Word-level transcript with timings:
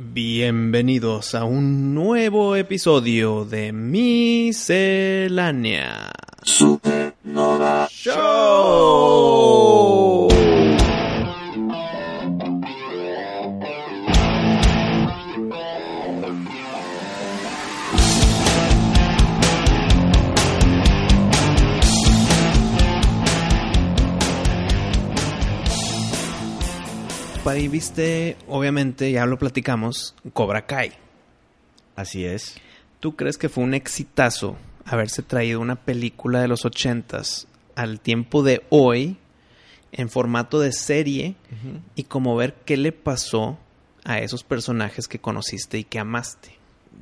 Bienvenidos 0.00 1.34
a 1.34 1.44
un 1.44 1.92
nuevo 1.92 2.54
episodio 2.54 3.44
de 3.44 3.72
Miscelánea 3.72 4.92
Supernova 6.44 7.88
Show. 7.90 9.47
Viste, 27.70 28.36
obviamente, 28.48 29.12
ya 29.12 29.26
lo 29.26 29.38
platicamos, 29.38 30.14
Cobra 30.32 30.64
Kai. 30.64 30.92
Así 31.96 32.24
es. 32.24 32.56
¿Tú 32.98 33.14
crees 33.14 33.36
que 33.36 33.50
fue 33.50 33.62
un 33.62 33.74
exitazo 33.74 34.56
haberse 34.86 35.22
traído 35.22 35.60
una 35.60 35.76
película 35.76 36.40
de 36.40 36.48
los 36.48 36.64
ochentas 36.64 37.46
al 37.74 38.00
tiempo 38.00 38.42
de 38.42 38.62
hoy 38.70 39.18
en 39.92 40.08
formato 40.08 40.60
de 40.60 40.72
serie 40.72 41.34
y 41.94 42.04
como 42.04 42.36
ver 42.36 42.54
qué 42.64 42.78
le 42.78 42.92
pasó 42.92 43.58
a 44.04 44.18
esos 44.20 44.44
personajes 44.44 45.06
que 45.06 45.18
conociste 45.18 45.78
y 45.78 45.84
que 45.84 45.98
amaste? 45.98 46.52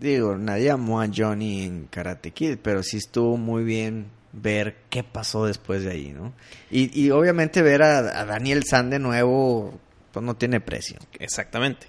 Digo, 0.01 0.37
nadie 0.37 0.71
amó 0.71 1.01
a 1.01 1.09
Johnny 1.15 1.63
en 1.63 1.87
Karate 1.87 2.33
Kid, 2.33 2.59
pero 2.61 2.83
sí 2.83 2.97
estuvo 2.97 3.37
muy 3.37 3.63
bien 3.63 4.07
ver 4.33 4.79
qué 4.91 5.05
pasó 5.05 5.47
después 5.47 5.85
de 5.85 5.93
ahí, 5.93 6.13
¿no? 6.13 6.33
Y, 6.71 7.01
y 7.01 7.11
obviamente 7.13 7.63
ver 7.63 7.83
a, 7.83 7.99
a 7.99 8.25
Daniel 8.25 8.65
San 8.65 8.91
de 8.91 8.99
nuevo, 8.99 9.79
pues 10.17 10.25
no 10.25 10.35
tiene 10.35 10.63
precio. 10.63 10.97
Exactamente. 11.19 11.89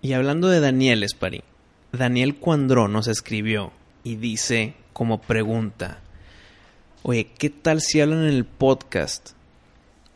Y 0.00 0.12
hablando 0.12 0.46
de 0.46 0.60
Daniel 0.60 1.02
Espari, 1.02 1.42
Daniel 1.90 2.36
Cuandró 2.36 2.86
nos 2.86 3.08
escribió 3.08 3.72
y 4.04 4.14
dice 4.14 4.74
como 4.92 5.20
pregunta, 5.20 5.98
oye, 7.02 7.26
¿qué 7.36 7.50
tal 7.50 7.80
si 7.80 8.00
hablan 8.00 8.20
en 8.20 8.34
el 8.34 8.44
podcast 8.44 9.30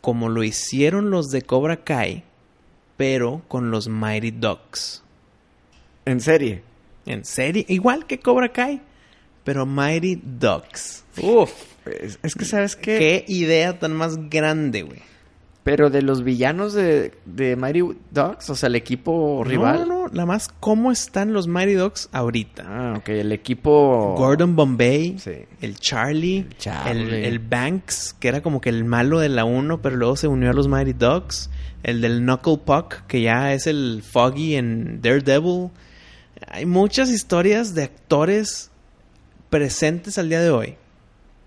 como 0.01 0.29
lo 0.29 0.45
hicieron 0.45 1.11
los 1.11 1.31
de 1.31 1.43
Cobra 1.43 1.83
Kai, 1.83 2.23
pero 2.97 3.43
con 3.49 3.73
los 3.73 3.89
Mighty 3.89 4.31
Ducks? 4.31 5.03
¿En 6.05 6.21
serie? 6.21 6.63
En 7.05 7.25
serie, 7.25 7.67
igual 7.69 8.07
que 8.07 8.21
Cobra 8.21 8.53
Kai, 8.53 8.81
pero 9.43 9.67
Mighty 9.67 10.21
Ducks. 10.23 11.05
Uf, 11.21 11.51
es, 11.87 12.21
es 12.23 12.37
que 12.37 12.45
sabes 12.45 12.77
qué? 12.77 12.97
Qué 12.97 13.25
idea 13.27 13.77
tan 13.81 13.97
más 13.97 14.31
grande, 14.31 14.83
güey. 14.83 15.11
Pero 15.63 15.91
de 15.91 16.01
los 16.01 16.25
villanos 16.25 16.73
de, 16.73 17.13
de 17.27 17.55
Mighty 17.55 17.81
Ducks, 18.11 18.49
o 18.49 18.55
sea, 18.55 18.69
el 18.69 18.77
equipo 18.77 19.45
rival. 19.45 19.81
No, 19.81 19.87
no, 19.87 20.09
no, 20.09 20.15
la 20.15 20.25
más 20.25 20.49
cómo 20.59 20.91
están 20.91 21.35
los 21.35 21.49
Mighty 21.49 21.75
Ducks 21.75 22.09
ahorita. 22.13 22.65
Ah, 22.67 22.95
ok, 22.97 23.09
el 23.11 23.31
equipo... 23.33 24.15
Gordon 24.17 24.57
Bombay, 24.57 25.19
Sí. 25.19 25.33
el 25.61 25.77
Charlie, 25.79 26.39
El 26.39 26.57
Charlie. 26.57 27.03
El, 27.19 27.25
el 27.27 27.39
Banks, 27.41 28.17
que 28.19 28.29
era 28.29 28.41
como 28.43 28.63
que 28.63 28.71
el 28.71 28.85
malo 28.85 29.19
de 29.21 29.29
la 29.29 29.45
1, 29.45 29.83
pero 29.83 29.97
luego 29.97 30.17
se 30.17 30.29
unió 30.29 30.49
a 30.49 30.55
los 30.55 30.67
Mighty 30.67 30.95
Ducks, 30.95 31.51
el 31.83 32.01
del 32.01 32.21
Knuckle 32.21 32.57
Puck, 32.65 33.03
que 33.07 33.21
ya 33.21 33.53
es 33.53 33.67
el 33.67 34.03
Foggy 34.03 34.57
en 34.57 35.03
Daredevil. 35.03 35.69
Hay 36.49 36.65
muchas 36.65 37.11
historias 37.11 37.75
de 37.75 37.83
actores 37.83 38.71
presentes 39.51 40.17
al 40.17 40.31
día 40.31 40.41
de 40.41 40.51
hoy. 40.51 40.77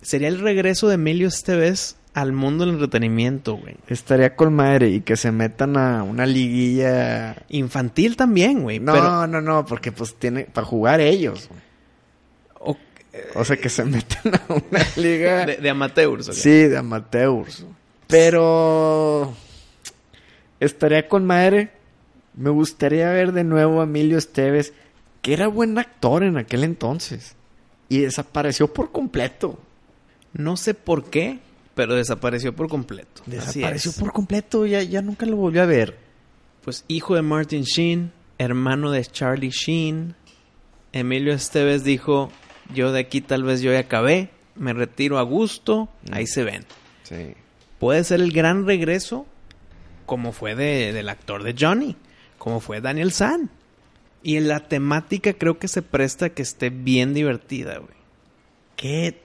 Sería 0.03 0.27
el 0.27 0.39
regreso 0.39 0.87
de 0.87 0.95
Emilio 0.95 1.27
Esteves 1.29 1.95
al 2.13 2.31
mundo 2.31 2.65
del 2.65 2.75
entretenimiento, 2.75 3.55
güey. 3.55 3.75
Estaría 3.87 4.35
con 4.35 4.53
madre 4.53 4.89
y 4.89 5.01
que 5.01 5.17
se 5.17 5.31
metan 5.31 5.77
a 5.77 6.03
una 6.03 6.25
liguilla... 6.25 7.35
Infantil 7.49 8.15
también, 8.15 8.61
güey. 8.61 8.79
No, 8.79 8.93
pero, 8.93 9.27
no, 9.27 9.41
no, 9.41 9.65
porque 9.65 9.91
pues 9.91 10.15
tiene... 10.15 10.43
Para 10.45 10.65
jugar 10.67 11.01
ellos. 11.01 11.49
güey. 11.49 11.61
o- 12.75 13.39
O 13.39 13.43
sea, 13.45 13.57
que 13.57 13.69
se 13.69 13.83
metan 13.85 14.35
a 14.35 14.41
una 14.53 14.85
liga... 14.95 15.45
de, 15.47 15.57
de 15.57 15.69
amateurs. 15.69 16.29
¿ok? 16.29 16.35
Sí, 16.35 16.49
de 16.67 16.77
amateurs. 16.77 17.65
Pero 18.07 19.33
estaría 20.59 21.07
con 21.07 21.25
madre. 21.25 21.71
Me 22.35 22.49
gustaría 22.49 23.09
ver 23.11 23.31
de 23.31 23.43
nuevo 23.43 23.81
a 23.81 23.85
Emilio 23.85 24.17
Esteves, 24.17 24.73
que 25.21 25.33
era 25.33 25.47
buen 25.47 25.77
actor 25.77 26.23
en 26.23 26.37
aquel 26.37 26.63
entonces. 26.63 27.35
Y 27.89 27.99
desapareció 27.99 28.71
por 28.73 28.91
completo. 28.91 29.59
No 30.33 30.57
sé 30.57 30.73
por 30.73 31.05
qué, 31.11 31.39
pero 31.75 31.95
desapareció 31.95 32.55
por 32.55 32.67
completo. 32.69 33.21
Desapareció 33.25 33.91
es. 33.91 33.99
por 33.99 34.11
completo, 34.13 34.65
ya, 34.65 34.81
ya 34.83 35.01
nunca 35.01 35.25
lo 35.25 35.35
volvió 35.35 35.63
a 35.63 35.65
ver. 35.65 35.97
Pues 36.63 36.85
hijo 36.87 37.15
de 37.15 37.21
Martin 37.21 37.63
Sheen, 37.63 38.11
hermano 38.37 38.91
de 38.91 39.03
Charlie 39.05 39.49
Sheen. 39.49 40.15
Emilio 40.91 41.33
Esteves 41.33 41.83
dijo, 41.83 42.31
yo 42.73 42.91
de 42.91 42.99
aquí 43.01 43.21
tal 43.21 43.43
vez 43.43 43.61
yo 43.61 43.71
ya 43.71 43.79
acabé, 43.79 44.29
me 44.55 44.73
retiro 44.73 45.17
a 45.17 45.23
gusto, 45.23 45.89
ahí 46.11 46.27
se 46.27 46.43
ven. 46.43 46.63
Sí. 47.03 47.33
Puede 47.79 48.03
ser 48.03 48.21
el 48.21 48.31
gran 48.31 48.65
regreso, 48.67 49.25
como 50.05 50.31
fue 50.31 50.55
de- 50.55 50.93
del 50.93 51.09
actor 51.09 51.43
de 51.43 51.55
Johnny, 51.59 51.95
como 52.37 52.59
fue 52.59 52.79
Daniel 52.79 53.11
San. 53.11 53.49
Y 54.21 54.37
en 54.37 54.47
la 54.47 54.61
temática 54.69 55.33
creo 55.33 55.57
que 55.59 55.67
se 55.67 55.81
presta 55.81 56.27
a 56.27 56.29
que 56.29 56.43
esté 56.43 56.69
bien 56.69 57.13
divertida, 57.13 57.79
güey. 57.79 57.95
Qué 58.77 59.19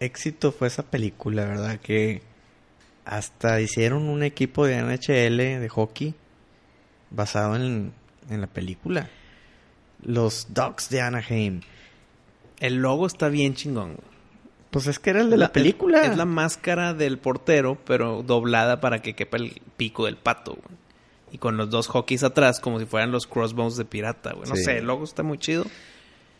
éxito 0.00 0.50
fue 0.52 0.68
esa 0.68 0.82
película, 0.82 1.44
¿verdad? 1.44 1.78
Que 1.78 2.22
hasta 3.04 3.60
hicieron 3.60 4.08
un 4.08 4.22
equipo 4.22 4.66
de 4.66 4.82
NHL 4.82 5.36
de 5.60 5.68
hockey 5.68 6.14
basado 7.10 7.56
en, 7.56 7.92
en 8.28 8.40
la 8.40 8.46
película. 8.46 9.08
Los 10.02 10.48
Ducks 10.54 10.88
de 10.90 11.00
Anaheim. 11.02 11.60
El 12.58 12.76
logo 12.76 13.06
está 13.06 13.28
bien 13.28 13.54
chingón, 13.54 13.94
güey. 13.94 14.10
Pues 14.70 14.86
es 14.86 14.98
que 15.00 15.10
era 15.10 15.20
el 15.20 15.30
de 15.30 15.36
la, 15.36 15.52
película. 15.52 16.04
Es 16.06 16.16
la 16.16 16.24
máscara 16.26 16.94
del 16.94 17.18
portero, 17.18 17.76
pero 17.84 18.22
doblada 18.22 18.80
para 18.80 19.02
que 19.02 19.14
quepa 19.14 19.36
el 19.36 19.60
pico 19.76 20.06
del 20.06 20.16
pato, 20.16 20.52
güey. 20.52 20.78
Y 21.32 21.38
con 21.38 21.56
los 21.56 21.70
dos 21.70 21.88
hockeys 21.88 22.22
atrás, 22.22 22.60
como 22.60 22.78
si 22.78 22.86
fueran 22.86 23.10
los 23.12 23.26
crossbones 23.26 23.76
de 23.76 23.84
pirata, 23.84 24.32
güey. 24.32 24.48
No 24.48 24.54
Sí. 24.56 24.64
sé, 24.64 24.78
el 24.78 24.86
logo 24.86 25.04
está 25.04 25.22
muy 25.24 25.38
chido. 25.38 25.64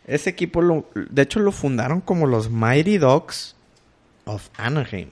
Ese 0.05 0.29
equipo, 0.29 0.61
lo, 0.61 0.87
de 0.95 1.21
hecho, 1.21 1.39
lo 1.39 1.51
fundaron 1.51 2.01
como 2.01 2.27
los 2.27 2.49
Mighty 2.49 2.97
Ducks 2.97 3.55
of 4.25 4.49
Anaheim. 4.57 5.09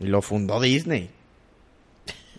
Y 0.00 0.06
lo 0.06 0.20
fundó 0.20 0.60
Disney. 0.60 1.10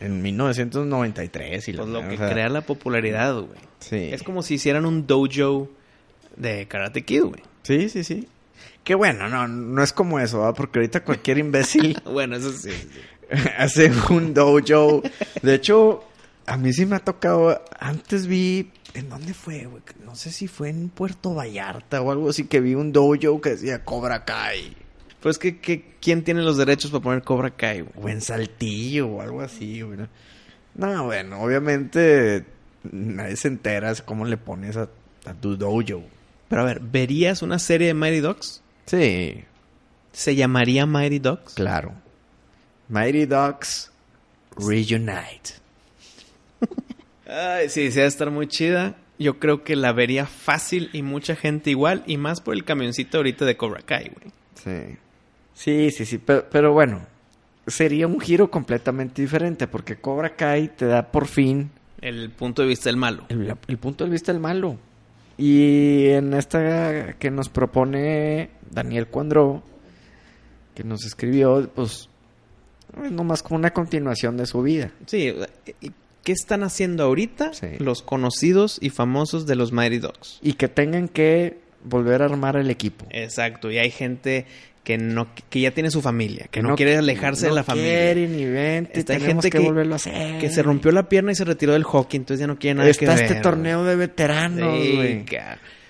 En 0.02 0.22
1993. 0.22 1.70
Y 1.70 1.74
Pues 1.74 1.88
lo 1.88 2.02
que 2.02 2.16
o 2.16 2.18
sea, 2.18 2.30
crea 2.30 2.50
la 2.50 2.62
popularidad, 2.62 3.36
güey. 3.36 3.60
Sí. 3.80 4.10
Es 4.12 4.24
como 4.24 4.44
si 4.44 4.56
hicieran 4.56 4.86
un 4.86 5.08
dojo 5.08 5.70
de 6.36 6.68
Karate 6.68 7.04
Kid, 7.04 7.24
güey. 7.24 7.42
Sí, 7.64 7.88
sí, 7.88 8.04
sí. 8.04 8.28
Que 8.84 8.96
bueno, 8.96 9.30
no, 9.30 9.48
no 9.48 9.82
es 9.82 9.94
como 9.94 10.20
eso, 10.20 10.40
¿verdad? 10.40 10.56
Porque 10.56 10.80
ahorita 10.80 11.04
cualquier 11.04 11.38
imbécil 11.38 12.00
Bueno, 12.06 12.36
eso 12.36 12.52
sí. 12.52 12.72
sí. 12.72 12.88
hace 13.58 13.92
un 14.10 14.34
dojo. 14.34 15.02
De 15.42 15.56
hecho, 15.56 16.04
a 16.46 16.58
mí 16.58 16.74
sí 16.74 16.86
me 16.86 16.98
ha 16.98 17.00
tocado. 17.00 17.64
Antes 17.80 18.28
vi. 18.28 18.72
¿En 18.96 19.10
dónde 19.10 19.34
fue, 19.34 19.66
güey? 19.66 19.84
No 20.04 20.16
sé 20.16 20.32
si 20.32 20.48
fue 20.48 20.70
en 20.70 20.90
Puerto 20.90 21.34
Vallarta 21.34 22.02
o 22.02 22.12
algo 22.12 22.30
así 22.30 22.46
que 22.46 22.62
vi 22.62 22.76
un 22.76 22.92
dojo 22.92 23.42
que 23.42 23.52
decía 23.52 23.84
Cobra 23.84 24.26
Kai. 24.26 24.76
Pues 25.20 25.38
que, 25.38 25.60
que 25.60 25.96
¿quién 26.02 26.24
tiene 26.24 26.42
los 26.42 26.58
derechos 26.58 26.92
para 26.92 27.04
poner 27.04 27.24
Cobra 27.24 27.52
Kai? 27.52 27.86
O 27.96 28.10
en 28.10 28.22
Saltillo 28.22 29.08
o 29.08 29.22
algo 29.22 29.42
así, 29.42 29.82
güey. 29.82 29.98
¿no? 29.98 30.08
No, 30.76 31.06
bueno, 31.06 31.42
obviamente 31.42 32.46
nadie 32.90 33.36
se 33.36 33.48
entera 33.50 33.94
de 33.94 34.02
cómo 34.02 34.26
le 34.26 34.38
pones 34.38 34.78
a, 34.78 34.88
a 35.26 35.34
tu 35.34 35.58
dojo. 35.58 36.04
Pero 36.48 36.62
a 36.62 36.66
ver, 36.66 36.80
¿verías 36.80 37.42
una 37.42 37.60
serie 37.60 37.88
de 37.88 37.94
Mighty 37.94 38.20
Ducks? 38.20 38.62
Sí, 38.86 39.44
¿Se 40.14 40.36
llamaría 40.36 40.86
Mighty 40.86 41.20
Ducks? 41.20 41.56
claro. 41.56 41.92
Mighty 42.88 43.26
Ducks 43.26 43.92
Reunite. 44.58 45.56
Ay, 47.28 47.70
sí, 47.70 47.92
sí, 47.92 48.00
va 48.00 48.06
a 48.06 48.08
estar 48.08 48.32
muy 48.32 48.48
chida. 48.48 48.96
Yo 49.18 49.40
creo 49.40 49.64
que 49.64 49.76
la 49.76 49.94
vería 49.94 50.26
fácil 50.26 50.90
y 50.94 51.02
mucha 51.02 51.36
gente 51.36 51.70
igual. 51.70 52.04
Y 52.06 52.18
más 52.18 52.42
por 52.42 52.54
el 52.54 52.66
camioncito 52.66 53.18
ahorita 53.18 53.46
de 53.46 53.56
Cobra 53.58 53.82
Kai, 53.82 54.10
güey. 54.10 54.34
Sí. 54.56 54.98
Sí, 55.54 55.92
sí, 55.92 56.06
sí. 56.06 56.18
Pero, 56.18 56.46
pero 56.52 56.74
bueno, 56.74 57.06
sería 57.66 58.08
un 58.08 58.20
giro 58.20 58.52
completamente 58.52 59.22
diferente 59.22 59.68
porque 59.68 59.96
Cobra 59.96 60.36
Kai 60.36 60.68
te 60.76 60.86
da 60.86 61.12
por 61.12 61.28
fin 61.28 61.72
El 62.02 62.30
punto 62.32 62.62
de 62.62 62.68
vista 62.68 62.90
del 62.90 62.98
malo. 62.98 63.26
el, 63.30 63.56
el 63.68 63.78
punto 63.78 64.04
de 64.04 64.10
vista 64.10 64.32
del 64.34 64.42
malo. 64.42 64.78
Y 65.38 66.08
en 66.10 66.34
esta 66.34 67.14
que 67.14 67.30
nos 67.32 67.50
propone 67.50 68.52
Daniel 68.70 69.08
Cuandró, 69.08 69.64
que 70.74 70.84
nos 70.84 71.06
escribió, 71.06 71.70
pues, 71.74 72.10
es 73.04 73.12
nomás 73.12 73.44
como 73.44 73.58
una 73.60 73.72
continuación 73.72 74.38
de 74.38 74.46
su 74.46 74.62
vida. 74.62 74.92
Sí, 75.06 75.34
¿y 75.82 75.92
¿qué 76.26 76.34
están 76.34 76.64
haciendo 76.64 77.04
ahorita 77.06 77.54
Sí. 77.54 77.68
los 77.80 78.02
conocidos 78.02 78.78
y 78.82 78.90
famosos 78.90 79.46
de 79.48 79.56
los 79.56 79.72
Mighty 79.72 80.00
Ducks? 80.00 80.40
Y 80.42 80.54
que 80.54 80.68
tengan 80.68 81.08
que 81.08 81.58
volver 81.86 82.22
a 82.22 82.26
armar 82.26 82.58
el 82.58 82.70
equipo. 82.70 83.06
Exacto, 83.12 83.72
y 83.72 83.78
hay 83.78 83.92
gente 83.92 84.46
que 84.84 84.98
no 85.00 85.28
que 85.50 85.62
ya 85.62 85.72
tiene 85.72 85.90
su 85.90 86.02
familia, 86.02 86.48
que 86.52 86.62
no, 86.62 86.76
quiere 86.76 86.96
alejarse 86.98 87.48
de 87.48 87.54
la 87.54 87.64
familia. 87.64 87.92
quiere 88.14 88.28
ni 88.28 88.46
vente, 88.46 89.00
Está- 89.00 89.14
hay 89.14 89.22
gente 89.22 89.50
que, 89.50 89.58
que- 89.58 89.64
volverlo 89.64 89.94
a 89.94 89.96
hacer. 89.96 90.38
Que 90.40 90.50
se 90.52 90.62
rompió 90.62 90.92
la 90.92 91.10
pierna 91.10 91.32
y 91.32 91.36
se 91.36 91.44
retiró 91.46 91.74
del 91.74 91.84
hockey, 91.84 92.18
entonces 92.18 92.40
ya 92.42 92.46
no 92.48 92.60
quiere 92.60 92.76
nada 92.76 92.86
que 92.92 93.06
Está 93.06 93.16
este 93.16 93.36
torneo 93.42 93.84
de 93.84 93.96
veteranos, 93.96 94.78
güey. 94.78 95.26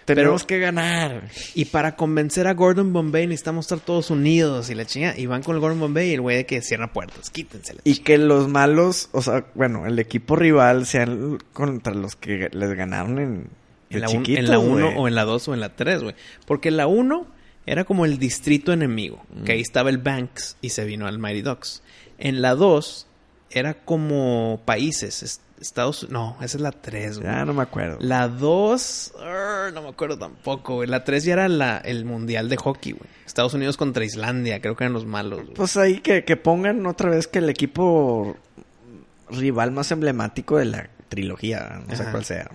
Tenemos 0.05 0.43
Pero- 0.43 0.47
que 0.47 0.59
ganar. 0.59 1.29
Y 1.55 1.65
para 1.65 1.95
convencer 1.95 2.45
a 2.47 2.53
Gordon 2.53 2.93
Bombay 2.93 3.25
necesitamos 3.25 3.65
estar 3.65 3.79
todos 3.79 4.11
unidos 4.11 4.69
y 4.69 4.75
la 4.75 4.85
chinga. 4.85 5.17
Y 5.17 5.25
van 5.25 5.41
con 5.41 5.55
el 5.55 5.61
Gordon 5.61 5.79
Bombay 5.79 6.11
y 6.11 6.13
el 6.13 6.21
güey 6.21 6.37
de 6.37 6.45
que 6.45 6.61
cierra 6.61 6.93
puertas. 6.93 7.29
Quítensela. 7.31 7.81
Y 7.83 7.97
que 7.97 8.17
los 8.19 8.47
malos, 8.47 9.09
o 9.13 9.21
sea, 9.23 9.45
bueno, 9.55 9.87
el 9.87 9.97
equipo 9.97 10.35
rival 10.35 10.85
sean 10.85 11.39
contra 11.53 11.93
los 11.95 12.15
que 12.15 12.49
les 12.53 12.73
ganaron 12.73 13.17
en, 13.17 13.49
En 13.89 14.01
la, 14.01 14.07
un- 14.09 14.17
chiquitos, 14.17 14.43
en 14.45 14.51
la 14.51 14.59
1 14.59 14.85
güey. 14.91 14.97
o 14.97 15.07
en 15.07 15.15
la 15.15 15.23
2 15.23 15.47
o 15.47 15.53
en 15.55 15.59
la 15.59 15.75
3, 15.75 16.03
güey. 16.03 16.15
Porque 16.45 16.69
en 16.69 16.77
la 16.77 16.85
1 16.85 17.25
era 17.65 17.83
como 17.83 18.05
el 18.05 18.19
distrito 18.19 18.73
enemigo. 18.73 19.25
Que 19.43 19.53
Mm. 19.53 19.55
ahí 19.55 19.61
estaba 19.61 19.89
el 19.89 19.97
Banks 19.97 20.55
y 20.61 20.69
se 20.69 20.85
vino 20.85 21.07
al 21.07 21.17
Mighty 21.17 21.41
Ducks. 21.41 21.81
En 22.19 22.43
la 22.43 22.53
2 22.53 23.07
era 23.49 23.73
como 23.73 24.61
países. 24.65 25.41
Es- 25.57 25.61
Estados 25.67 26.07
No, 26.09 26.35
esa 26.41 26.57
es 26.57 26.61
la 26.61 26.71
3, 26.71 27.19
güey. 27.19 27.31
Ya 27.31 27.45
no 27.45 27.53
me 27.53 27.61
acuerdo. 27.63 27.97
La 28.01 28.27
2, 28.27 29.13
arr, 29.19 29.73
no 29.73 29.81
me 29.83 29.89
acuerdo 29.89 30.17
tampoco, 30.17 30.75
güey. 30.75 30.89
La 30.89 31.03
3 31.03 31.23
ya 31.23 31.33
era 31.33 31.47
la, 31.47 31.77
el 31.77 32.05
mundial 32.05 32.49
de 32.49 32.57
hockey, 32.57 32.91
güey. 32.93 33.09
Estados 33.25 33.53
Unidos 33.53 33.77
contra 33.77 34.03
Islandia, 34.05 34.61
creo 34.61 34.75
que 34.75 34.83
eran 34.83 34.93
los 34.93 35.05
malos, 35.05 35.41
güey. 35.43 35.53
Pues 35.53 35.77
ahí 35.77 35.99
que, 35.99 36.23
que 36.23 36.35
pongan 36.37 36.85
otra 36.85 37.09
vez 37.09 37.27
que 37.27 37.39
el 37.39 37.49
equipo 37.49 38.37
rival 39.29 39.71
más 39.71 39.91
emblemático 39.91 40.57
de 40.57 40.65
la 40.65 40.89
trilogía, 41.09 41.81
no 41.87 41.95
sé 41.95 42.03
cuál 42.11 42.25
sea. 42.25 42.49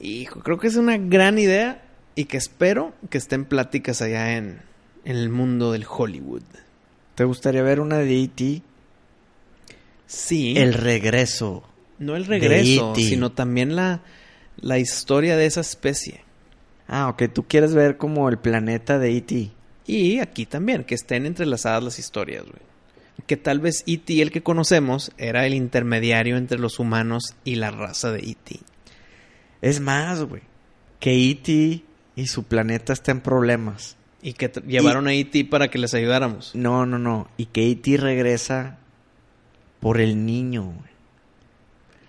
Hijo, 0.00 0.40
creo 0.40 0.58
que 0.58 0.66
es 0.66 0.76
una 0.76 0.98
gran 0.98 1.38
idea 1.38 1.82
y 2.14 2.24
que 2.26 2.36
espero 2.36 2.92
que 3.08 3.18
estén 3.18 3.44
pláticas 3.44 4.02
allá 4.02 4.36
en, 4.36 4.60
en 5.04 5.16
el 5.16 5.28
mundo 5.30 5.72
del 5.72 5.86
Hollywood. 5.88 6.42
¿Te 7.14 7.24
gustaría 7.24 7.62
ver 7.62 7.78
una 7.80 7.98
de 7.98 8.22
E.T.? 8.24 8.62
Sí. 10.06 10.54
El 10.58 10.74
regreso. 10.74 11.62
No 12.02 12.16
el 12.16 12.26
regreso, 12.26 12.94
sino 12.96 13.32
también 13.32 13.76
la, 13.76 14.02
la 14.56 14.78
historia 14.78 15.36
de 15.36 15.46
esa 15.46 15.60
especie. 15.60 16.22
Ah, 16.88 17.08
ok, 17.08 17.24
tú 17.32 17.44
quieres 17.44 17.74
ver 17.74 17.96
como 17.96 18.28
el 18.28 18.38
planeta 18.38 18.98
de 18.98 19.16
E.T. 19.16 19.50
Y 19.86 20.18
aquí 20.18 20.46
también, 20.46 20.84
que 20.84 20.94
estén 20.94 21.26
entrelazadas 21.26 21.82
las 21.82 21.98
historias, 21.98 22.44
güey. 22.44 22.62
Que 23.26 23.36
tal 23.36 23.60
vez 23.60 23.84
E.T., 23.86 24.20
el 24.20 24.30
que 24.30 24.42
conocemos, 24.42 25.12
era 25.16 25.46
el 25.46 25.54
intermediario 25.54 26.36
entre 26.36 26.58
los 26.58 26.78
humanos 26.78 27.34
y 27.44 27.54
la 27.54 27.70
raza 27.70 28.10
de 28.12 28.20
E.T. 28.20 28.60
Es 29.62 29.80
más, 29.80 30.22
güey. 30.24 30.42
Que 31.00 31.30
E.T. 31.30 31.82
y 32.16 32.26
su 32.26 32.44
planeta 32.44 32.92
está 32.92 33.12
en 33.12 33.20
problemas. 33.20 33.96
Y 34.20 34.34
que 34.34 34.52
llevaron 34.66 35.08
a 35.08 35.14
E.T. 35.14 35.44
para 35.46 35.68
que 35.68 35.78
les 35.78 35.94
ayudáramos. 35.94 36.54
No, 36.54 36.84
no, 36.86 36.98
no. 36.98 37.28
Y 37.36 37.46
que 37.46 37.70
E.T. 37.70 37.96
regresa 37.96 38.78
por 39.80 40.00
el 40.00 40.26
niño, 40.26 40.64
güey. 40.64 40.91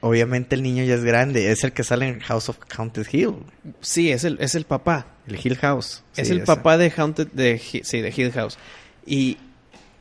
Obviamente 0.06 0.56
el 0.56 0.64
niño 0.64 0.84
ya 0.84 0.96
es 0.96 1.06
grande. 1.06 1.50
Es 1.50 1.64
el 1.64 1.72
que 1.72 1.86
sale 1.86 2.10
en 2.10 2.20
House 2.20 2.50
of 2.50 2.58
Haunted 2.78 3.08
Hill. 3.10 3.36
Sí, 3.80 4.12
es 4.12 4.26
el, 4.26 4.38
es 4.42 4.54
el 4.54 4.66
papá. 4.66 5.08
El 5.26 5.40
Hill 5.42 5.56
House. 5.56 6.04
Es 6.18 6.30
el 6.30 6.40
ese. 6.40 6.46
papá 6.46 6.78
de 6.78 6.92
Haunted, 6.92 7.28
de, 7.28 7.58
sí, 7.58 8.02
de 8.02 8.14
Hill 8.14 8.34
House. 8.34 8.58
Y, 9.06 9.38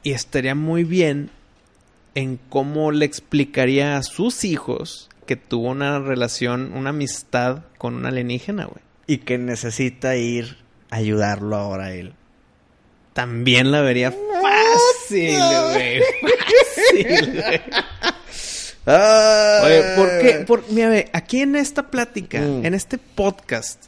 y 0.02 0.10
estaría 0.10 0.56
muy 0.56 0.82
bien 0.82 1.30
en 2.16 2.36
cómo 2.48 2.90
le 2.90 3.04
explicaría 3.04 3.96
a 3.96 4.02
sus 4.02 4.42
hijos 4.42 5.08
que 5.24 5.36
tuvo 5.36 5.68
una 5.68 6.00
relación, 6.00 6.72
una 6.74 6.90
amistad 6.90 7.62
con 7.78 7.94
un 7.94 8.04
alienígena, 8.04 8.64
güey. 8.64 8.82
Y 9.06 9.18
que 9.18 9.38
necesita 9.38 10.16
ir 10.16 10.56
a 10.90 10.96
ayudarlo 10.96 11.54
ahora 11.54 11.84
a 11.84 11.92
él. 11.92 12.14
También 13.12 13.70
la 13.70 13.82
vería 13.82 14.10
fácil, 14.42 15.38
güey. 15.70 16.00
Fácil, 16.20 17.40
güey. 17.40 17.60
Oye, 18.86 19.82
¿por 19.96 20.08
qué? 20.20 20.44
Por, 20.46 20.64
mira, 20.70 20.88
ve, 20.88 21.10
aquí 21.12 21.40
en 21.40 21.54
esta 21.56 21.90
plática, 21.90 22.40
Mm. 22.40 22.66
en 22.66 22.74
este 22.74 22.98
podcast, 22.98 23.84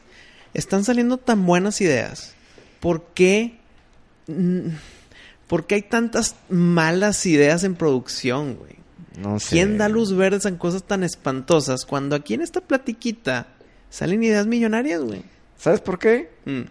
están 0.55 0.85
saliendo 0.85 1.17
tan 1.19 1.45
buenas 1.47 1.81
ideas. 1.81 2.35
¿Por 2.81 3.03
qué? 3.15 3.59
mm, 4.29 4.69
¿Por 5.49 5.67
qué 5.67 5.75
hay 5.77 5.83
tantas 5.83 6.37
malas 6.49 7.27
ideas 7.27 7.65
en 7.65 7.75
producción, 7.75 8.55
güey? 8.57 8.75
No 9.19 9.39
sé. 9.39 9.51
¿Quién 9.51 9.79
da 9.79 9.89
luz 9.89 10.17
verde 10.17 10.49
en 10.49 10.57
cosas 10.57 10.83
tan 10.85 11.05
espantosas 11.05 11.85
cuando 11.85 12.17
aquí 12.17 12.35
en 12.35 12.41
esta 12.43 12.61
platiquita 12.61 13.49
salen 13.91 14.23
ideas 14.23 14.47
millonarias, 14.47 15.01
güey? 15.03 15.23
¿Sabes 15.59 15.81
por 15.81 15.99
qué? 15.99 16.31
Mm. 16.47 16.63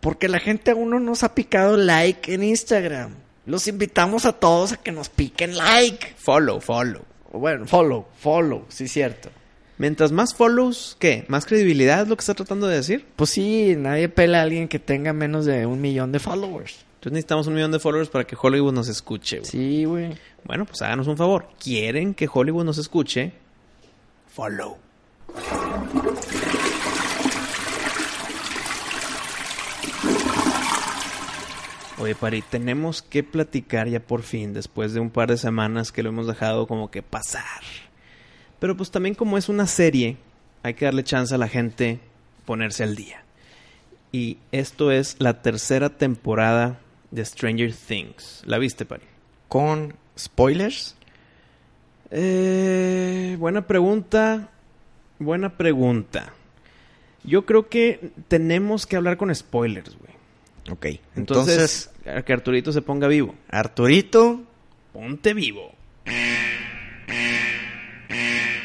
Porque 0.00 0.28
la 0.28 0.40
gente 0.40 0.70
aún 0.72 0.90
no 0.90 1.00
nos 1.00 1.22
ha 1.22 1.34
picado 1.34 1.76
like 1.76 2.34
en 2.34 2.42
Instagram. 2.42 3.14
Los 3.46 3.68
invitamos 3.68 4.26
a 4.26 4.32
todos 4.32 4.72
a 4.72 4.76
que 4.76 4.90
nos 4.92 5.08
piquen 5.08 5.56
like. 5.56 6.14
Follow, 6.18 6.60
follow. 6.60 7.02
Bueno, 7.38 7.66
follow, 7.66 8.06
follow, 8.18 8.64
sí, 8.68 8.88
cierto. 8.88 9.30
Mientras 9.78 10.10
más 10.10 10.34
follows, 10.34 10.96
¿qué? 10.98 11.24
¿Más 11.28 11.44
credibilidad 11.44 12.02
es 12.02 12.08
lo 12.08 12.16
que 12.16 12.20
está 12.20 12.34
tratando 12.34 12.66
de 12.66 12.76
decir? 12.76 13.06
Pues 13.14 13.30
sí, 13.30 13.74
nadie 13.76 14.08
pela 14.08 14.38
a 14.40 14.42
alguien 14.42 14.68
que 14.68 14.78
tenga 14.78 15.12
menos 15.12 15.44
de 15.44 15.66
un 15.66 15.80
millón 15.80 16.12
de 16.12 16.18
followers. 16.18 16.84
Entonces 16.94 17.12
necesitamos 17.12 17.46
un 17.46 17.54
millón 17.54 17.72
de 17.72 17.78
followers 17.78 18.08
para 18.08 18.24
que 18.24 18.36
Hollywood 18.40 18.72
nos 18.72 18.88
escuche, 18.88 19.40
güey. 19.40 19.50
Sí, 19.50 19.84
güey. 19.84 20.16
Bueno, 20.44 20.64
pues 20.64 20.80
háganos 20.80 21.06
un 21.08 21.16
favor. 21.16 21.48
¿Quieren 21.62 22.14
que 22.14 22.28
Hollywood 22.32 22.64
nos 22.64 22.78
escuche? 22.78 23.32
Follow. 24.28 24.78
Oye, 31.98 32.14
Pari, 32.14 32.42
tenemos 32.42 33.00
que 33.00 33.22
platicar 33.22 33.88
ya 33.88 34.00
por 34.00 34.22
fin, 34.22 34.52
después 34.52 34.92
de 34.92 35.00
un 35.00 35.08
par 35.08 35.30
de 35.30 35.38
semanas 35.38 35.92
que 35.92 36.02
lo 36.02 36.10
hemos 36.10 36.26
dejado 36.26 36.66
como 36.66 36.90
que 36.90 37.02
pasar. 37.02 37.62
Pero 38.58 38.76
pues 38.76 38.90
también 38.90 39.14
como 39.14 39.38
es 39.38 39.48
una 39.48 39.66
serie, 39.66 40.18
hay 40.62 40.74
que 40.74 40.84
darle 40.84 41.04
chance 41.04 41.34
a 41.34 41.38
la 41.38 41.48
gente 41.48 42.00
ponerse 42.44 42.82
al 42.82 42.96
día. 42.96 43.22
Y 44.12 44.36
esto 44.52 44.90
es 44.92 45.16
la 45.20 45.40
tercera 45.40 45.88
temporada 45.88 46.80
de 47.10 47.24
Stranger 47.24 47.72
Things. 47.72 48.42
¿La 48.44 48.58
viste, 48.58 48.84
Pari? 48.84 49.04
Con 49.48 49.94
spoilers. 50.18 50.96
Eh, 52.10 53.36
buena 53.38 53.66
pregunta. 53.66 54.50
Buena 55.18 55.56
pregunta. 55.56 56.34
Yo 57.24 57.46
creo 57.46 57.70
que 57.70 58.12
tenemos 58.28 58.86
que 58.86 58.96
hablar 58.96 59.16
con 59.16 59.34
spoilers, 59.34 59.96
güey. 59.98 60.15
Ok. 60.70 60.86
Entonces, 61.16 61.90
Entonces, 62.04 62.24
que 62.24 62.32
Arturito 62.32 62.72
se 62.72 62.82
ponga 62.82 63.06
vivo. 63.08 63.34
Arturito, 63.48 64.42
Ponte 64.92 65.34
vivo. 65.34 65.72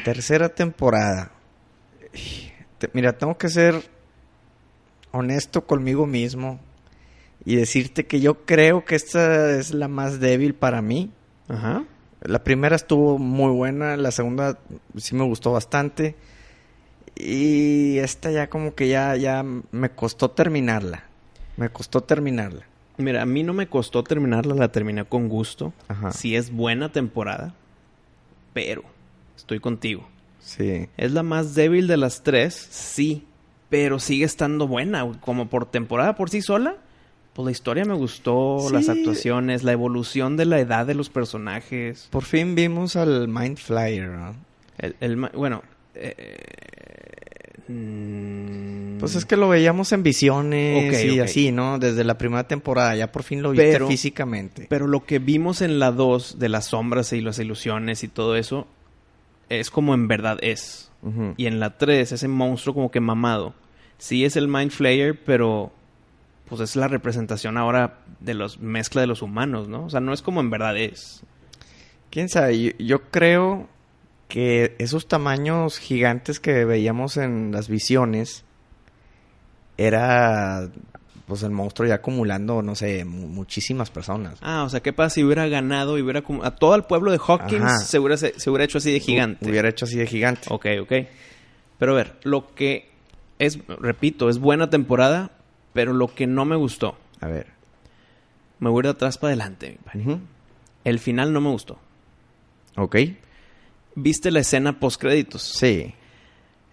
tercera 0.04 0.48
temporada. 0.48 1.30
Te- 2.78 2.90
mira, 2.92 3.16
tengo 3.16 3.36
que 3.38 3.48
ser 3.48 3.82
honesto 5.12 5.66
conmigo 5.66 6.06
mismo 6.06 6.58
y 7.44 7.56
decirte 7.56 8.06
que 8.06 8.20
yo 8.20 8.44
creo 8.44 8.84
que 8.84 8.94
esta 8.96 9.50
es 9.56 9.72
la 9.74 9.88
más 9.88 10.20
débil 10.20 10.54
para 10.54 10.82
mí. 10.82 11.10
Ajá. 11.48 11.84
La 12.22 12.42
primera 12.44 12.76
estuvo 12.76 13.18
muy 13.18 13.52
buena, 13.52 13.96
la 13.96 14.10
segunda 14.12 14.58
sí 14.96 15.14
me 15.14 15.24
gustó 15.24 15.52
bastante. 15.52 16.14
Y 17.16 17.98
esta 17.98 18.30
ya 18.30 18.48
como 18.48 18.74
que 18.74 18.88
ya, 18.88 19.16
ya 19.16 19.42
me 19.42 19.90
costó 19.90 20.30
terminarla. 20.30 21.04
Me 21.56 21.68
costó 21.68 22.00
terminarla. 22.02 22.64
Mira, 22.98 23.22
a 23.22 23.26
mí 23.26 23.42
no 23.42 23.52
me 23.52 23.66
costó 23.68 24.02
terminarla, 24.04 24.54
la 24.54 24.68
terminé 24.70 25.04
con 25.04 25.28
gusto. 25.28 25.72
Ajá. 25.88 26.12
Sí 26.12 26.36
es 26.36 26.52
buena 26.52 26.92
temporada, 26.92 27.54
pero 28.52 28.82
estoy 29.36 29.60
contigo. 29.60 30.06
Sí. 30.40 30.88
¿Es 30.96 31.12
la 31.12 31.22
más 31.22 31.54
débil 31.54 31.86
de 31.86 31.96
las 31.96 32.22
tres? 32.22 32.54
Sí, 32.54 33.26
pero 33.70 33.98
sigue 33.98 34.24
estando 34.24 34.66
buena. 34.68 35.06
Como 35.20 35.48
por 35.48 35.66
temporada 35.70 36.16
por 36.16 36.28
sí 36.30 36.42
sola, 36.42 36.76
pues 37.32 37.44
la 37.46 37.50
historia 37.52 37.84
me 37.84 37.94
gustó, 37.94 38.58
Sí. 38.68 38.74
las 38.74 38.88
actuaciones, 38.88 39.62
la 39.62 39.72
evolución 39.72 40.36
de 40.36 40.44
la 40.44 40.58
edad 40.60 40.84
de 40.86 40.94
los 40.94 41.08
personajes. 41.08 42.08
Por 42.10 42.24
fin 42.24 42.54
vimos 42.54 42.96
al 42.96 43.28
Mind 43.28 43.56
Flyer, 43.58 44.08
¿no? 44.08 44.34
El, 44.78 44.96
el 45.00 45.16
bueno, 45.16 45.62
eh, 45.94 46.36
mm, 47.68 48.91
Pues 49.02 49.16
es 49.16 49.24
que 49.24 49.36
lo 49.36 49.48
veíamos 49.48 49.90
en 49.90 50.04
visiones 50.04 51.04
y 51.04 51.18
así, 51.18 51.50
¿no? 51.50 51.80
Desde 51.80 52.04
la 52.04 52.18
primera 52.18 52.46
temporada, 52.46 52.94
ya 52.94 53.10
por 53.10 53.24
fin 53.24 53.42
lo 53.42 53.50
viste 53.50 53.72
Pero- 53.72 53.88
físicamente. 53.88 54.66
Pero 54.68 54.86
lo 54.86 55.04
que 55.04 55.18
vimos 55.18 55.60
en 55.60 55.80
la 55.80 55.90
2 55.90 56.38
de 56.38 56.48
las 56.48 56.66
sombras 56.66 57.12
y 57.12 57.20
las 57.20 57.40
ilusiones 57.40 58.04
y 58.04 58.08
todo 58.08 58.36
eso, 58.36 58.68
es 59.48 59.70
como 59.70 59.94
en 59.94 60.06
verdad 60.06 60.38
es. 60.40 60.88
Y 61.36 61.46
en 61.46 61.58
la 61.58 61.78
3, 61.78 62.12
ese 62.12 62.28
monstruo 62.28 62.76
como 62.76 62.92
que 62.92 63.00
mamado. 63.00 63.54
Sí 63.98 64.24
es 64.24 64.36
el 64.36 64.46
Mind 64.46 64.70
Flayer, 64.70 65.18
pero 65.24 65.72
pues 66.48 66.60
es 66.60 66.76
la 66.76 66.86
representación 66.86 67.56
ahora 67.56 67.98
de 68.20 68.34
los 68.34 68.60
mezcla 68.60 69.00
de 69.00 69.08
los 69.08 69.20
humanos, 69.20 69.66
¿no? 69.66 69.86
O 69.86 69.90
sea, 69.90 69.98
no 69.98 70.12
es 70.12 70.22
como 70.22 70.40
en 70.40 70.50
verdad 70.50 70.76
es. 70.76 71.22
¿Quién 72.10 72.28
sabe? 72.28 72.62
Yo, 72.62 72.70
yo 72.78 73.02
creo 73.10 73.66
que 74.28 74.76
esos 74.78 75.08
tamaños 75.08 75.78
gigantes 75.78 76.38
que 76.38 76.64
veíamos 76.64 77.16
en 77.16 77.50
las 77.50 77.66
visiones 77.68 78.44
era 79.76 80.68
pues 81.26 81.42
el 81.44 81.50
monstruo 81.50 81.88
ya 81.88 81.94
acumulando, 81.94 82.60
no 82.62 82.74
sé, 82.74 83.04
mu- 83.04 83.28
muchísimas 83.28 83.90
personas. 83.90 84.38
Ah, 84.42 84.64
o 84.64 84.68
sea, 84.68 84.80
¿qué 84.80 84.92
pasa 84.92 85.14
si 85.14 85.24
hubiera 85.24 85.46
ganado 85.48 85.96
y 85.96 86.02
hubiera... 86.02 86.22
A 86.42 86.50
todo 86.50 86.74
el 86.74 86.82
pueblo 86.84 87.10
de 87.10 87.18
Hawkins 87.26 87.62
Ajá. 87.62 87.78
se 87.78 87.98
hubiera, 87.98 88.16
se, 88.16 88.38
se 88.38 88.50
hubiera 88.50 88.64
hecho 88.64 88.78
así 88.78 88.92
de 88.92 89.00
gigante. 89.00 89.48
Hubiera 89.48 89.68
hecho 89.68 89.84
así 89.86 89.96
de 89.96 90.06
gigante. 90.06 90.48
Ok, 90.50 90.66
ok. 90.82 90.92
Pero 91.78 91.92
a 91.92 91.94
ver, 91.96 92.18
lo 92.24 92.54
que 92.54 92.90
es, 93.38 93.58
repito, 93.66 94.28
es 94.28 94.38
buena 94.38 94.68
temporada, 94.68 95.30
pero 95.72 95.92
lo 95.94 96.08
que 96.14 96.26
no 96.26 96.44
me 96.44 96.56
gustó, 96.56 96.98
A 97.20 97.28
ver. 97.28 97.46
me 98.58 98.68
voy 98.68 98.82
de 98.82 98.90
atrás 98.90 99.16
para 99.16 99.28
adelante. 99.30 99.78
mi. 99.94 100.02
Ujú. 100.02 100.20
El 100.84 100.98
final 100.98 101.32
no 101.32 101.40
me 101.40 101.48
gustó. 101.50 101.78
Ok. 102.76 102.96
¿Viste 103.94 104.30
la 104.30 104.40
escena 104.40 104.78
post 104.80 105.00
créditos? 105.00 105.42
Sí. 105.42 105.94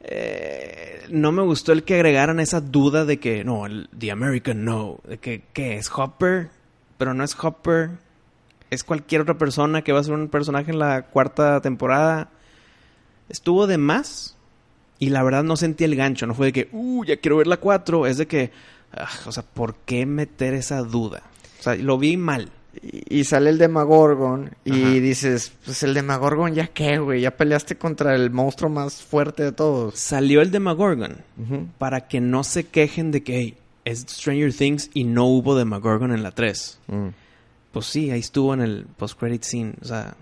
Eh, 0.02 1.06
no 1.10 1.32
me 1.32 1.42
gustó 1.42 1.72
el 1.72 1.84
que 1.84 1.96
agregaran 1.96 2.40
esa 2.40 2.62
duda 2.62 3.06
de 3.06 3.20
que 3.20 3.44
no, 3.44 3.66
el 3.66 3.90
The 3.98 4.12
American 4.12 4.64
no, 4.64 5.00
de 5.08 5.18
que 5.18 5.44
¿qué 5.54 5.78
es 5.78 5.92
Hopper, 5.94 6.50
pero 6.98 7.14
no 7.14 7.24
es 7.24 7.36
Hopper, 7.42 7.92
es 8.70 8.84
cualquier 8.84 9.22
otra 9.22 9.38
persona 9.38 9.82
que 9.82 9.92
va 9.92 10.00
a 10.00 10.04
ser 10.04 10.14
un 10.14 10.30
personaje 10.30 10.72
en 10.72 10.80
la 10.80 11.04
cuarta 11.04 11.62
temporada. 11.62 12.30
Estuvo 13.28 13.68
de 13.68 13.78
más 13.78 14.38
y 15.00 15.10
la 15.10 15.24
verdad 15.24 15.44
no 15.44 15.56
sentí 15.56 15.84
el 15.84 15.96
gancho, 15.96 16.28
no 16.28 16.36
fue 16.36 16.48
de 16.48 16.54
que, 16.54 16.70
uh, 16.72 17.04
ya 17.06 17.18
quiero 17.18 17.38
ver 17.38 17.48
la 17.48 17.58
4, 17.58 18.08
es 18.08 18.18
de 18.18 18.28
que, 18.28 18.52
ah, 18.94 19.10
o 19.26 19.32
sea, 19.32 19.44
¿por 19.44 19.76
qué 19.86 20.06
meter 20.06 20.54
esa 20.54 20.82
duda? 20.82 21.24
O 21.60 21.64
sea, 21.64 21.76
lo 21.76 21.98
vi 21.98 22.18
mal. 22.18 22.52
Y, 22.82 23.24
sale 23.24 23.50
el 23.50 23.58
Demagorgon 23.58 24.52
y 24.64 24.84
Ajá. 24.84 24.92
dices, 24.94 25.52
pues 25.66 25.82
el 25.84 25.94
Demagorgon 25.96 26.54
ya 26.54 26.68
qué, 26.68 27.00
güey, 27.00 27.22
ya 27.22 27.32
peleaste 27.36 27.76
contra 27.78 28.16
el 28.16 28.30
monstruo 28.30 28.70
más 28.70 29.02
fuerte 29.02 29.44
de 29.44 29.52
todos. 29.52 29.98
Salió 29.98 30.42
el 30.42 30.52
Demogorgon 30.52 31.18
Ujú. 31.38 31.68
para 31.80 32.08
que 32.08 32.22
no 32.22 32.44
se 32.44 32.68
quejen 32.68 33.12
de 33.12 33.24
que 33.24 33.38
hey, 33.40 33.58
es 33.86 34.02
Stranger 34.08 34.54
Things 34.54 34.92
y 34.94 35.04
no 35.04 35.26
hubo 35.26 35.56
Demogorgon 35.58 36.12
en 36.12 36.22
la 36.22 36.32
3. 36.32 36.80
Mm. 36.88 37.08
Pues 37.72 37.88
sí, 37.88 38.12
ahí 38.12 38.20
estuvo 38.20 38.54
en 38.54 38.62
el 38.62 38.86
post-credit 38.98 39.44
scene. 39.44 39.74
O 39.82 39.86
sea, 39.86 40.14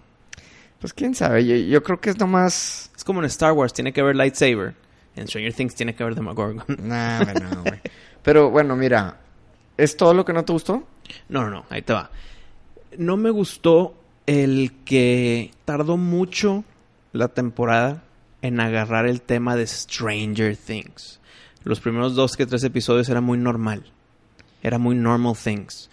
Pues 0.80 0.94
quién 0.94 1.16
sabe, 1.16 1.46
yo, 1.46 1.56
yo 1.56 1.84
creo 1.84 2.00
que 2.00 2.10
es 2.12 2.18
nomás... 2.18 2.92
es 2.96 3.04
como 3.04 3.20
en 3.20 3.26
Star 3.26 3.52
Wars, 3.52 3.74
tiene 3.74 3.92
que 3.92 4.00
haber 4.02 4.16
lightsaber. 4.16 4.74
En 5.18 5.28
Stranger 5.28 5.54
Things 5.54 5.76
tiene 5.76 5.94
que 5.96 6.04
haber 6.04 6.16
Demogorgon. 6.16 6.64
Nah, 6.82 7.20
no, 7.34 7.64
güey. 7.64 7.82
Pero 8.24 8.50
bueno, 8.52 8.76
mira, 8.78 9.18
¿es 9.76 9.98
todo 9.98 10.14
lo 10.14 10.24
que 10.24 10.32
no 10.34 10.46
te 10.46 10.54
gustó? 10.54 10.84
No, 11.30 11.42
no, 11.44 11.50
no, 11.50 11.66
ahí 11.70 11.82
te 11.82 11.94
va. 11.94 12.10
No 12.98 13.18
me 13.18 13.30
gustó 13.30 13.96
el 14.28 14.72
que 14.86 15.52
tardó 15.66 15.98
mucho 15.98 16.64
la 17.14 17.30
temporada 17.30 18.04
en 18.42 18.60
agarrar 18.60 19.08
el 19.08 19.22
tema 19.22 19.56
de 19.56 19.66
Stranger 19.66 20.56
Things. 20.56 21.20
Los 21.64 21.80
primeros 21.80 22.16
dos 22.16 22.38
que 22.38 22.46
tres 22.46 22.64
episodios 22.64 23.10
era 23.10 23.22
muy 23.22 23.38
normal. 23.38 23.84
Era 24.62 24.78
muy 24.78 24.96
normal 24.96 25.36
things. 25.42 25.90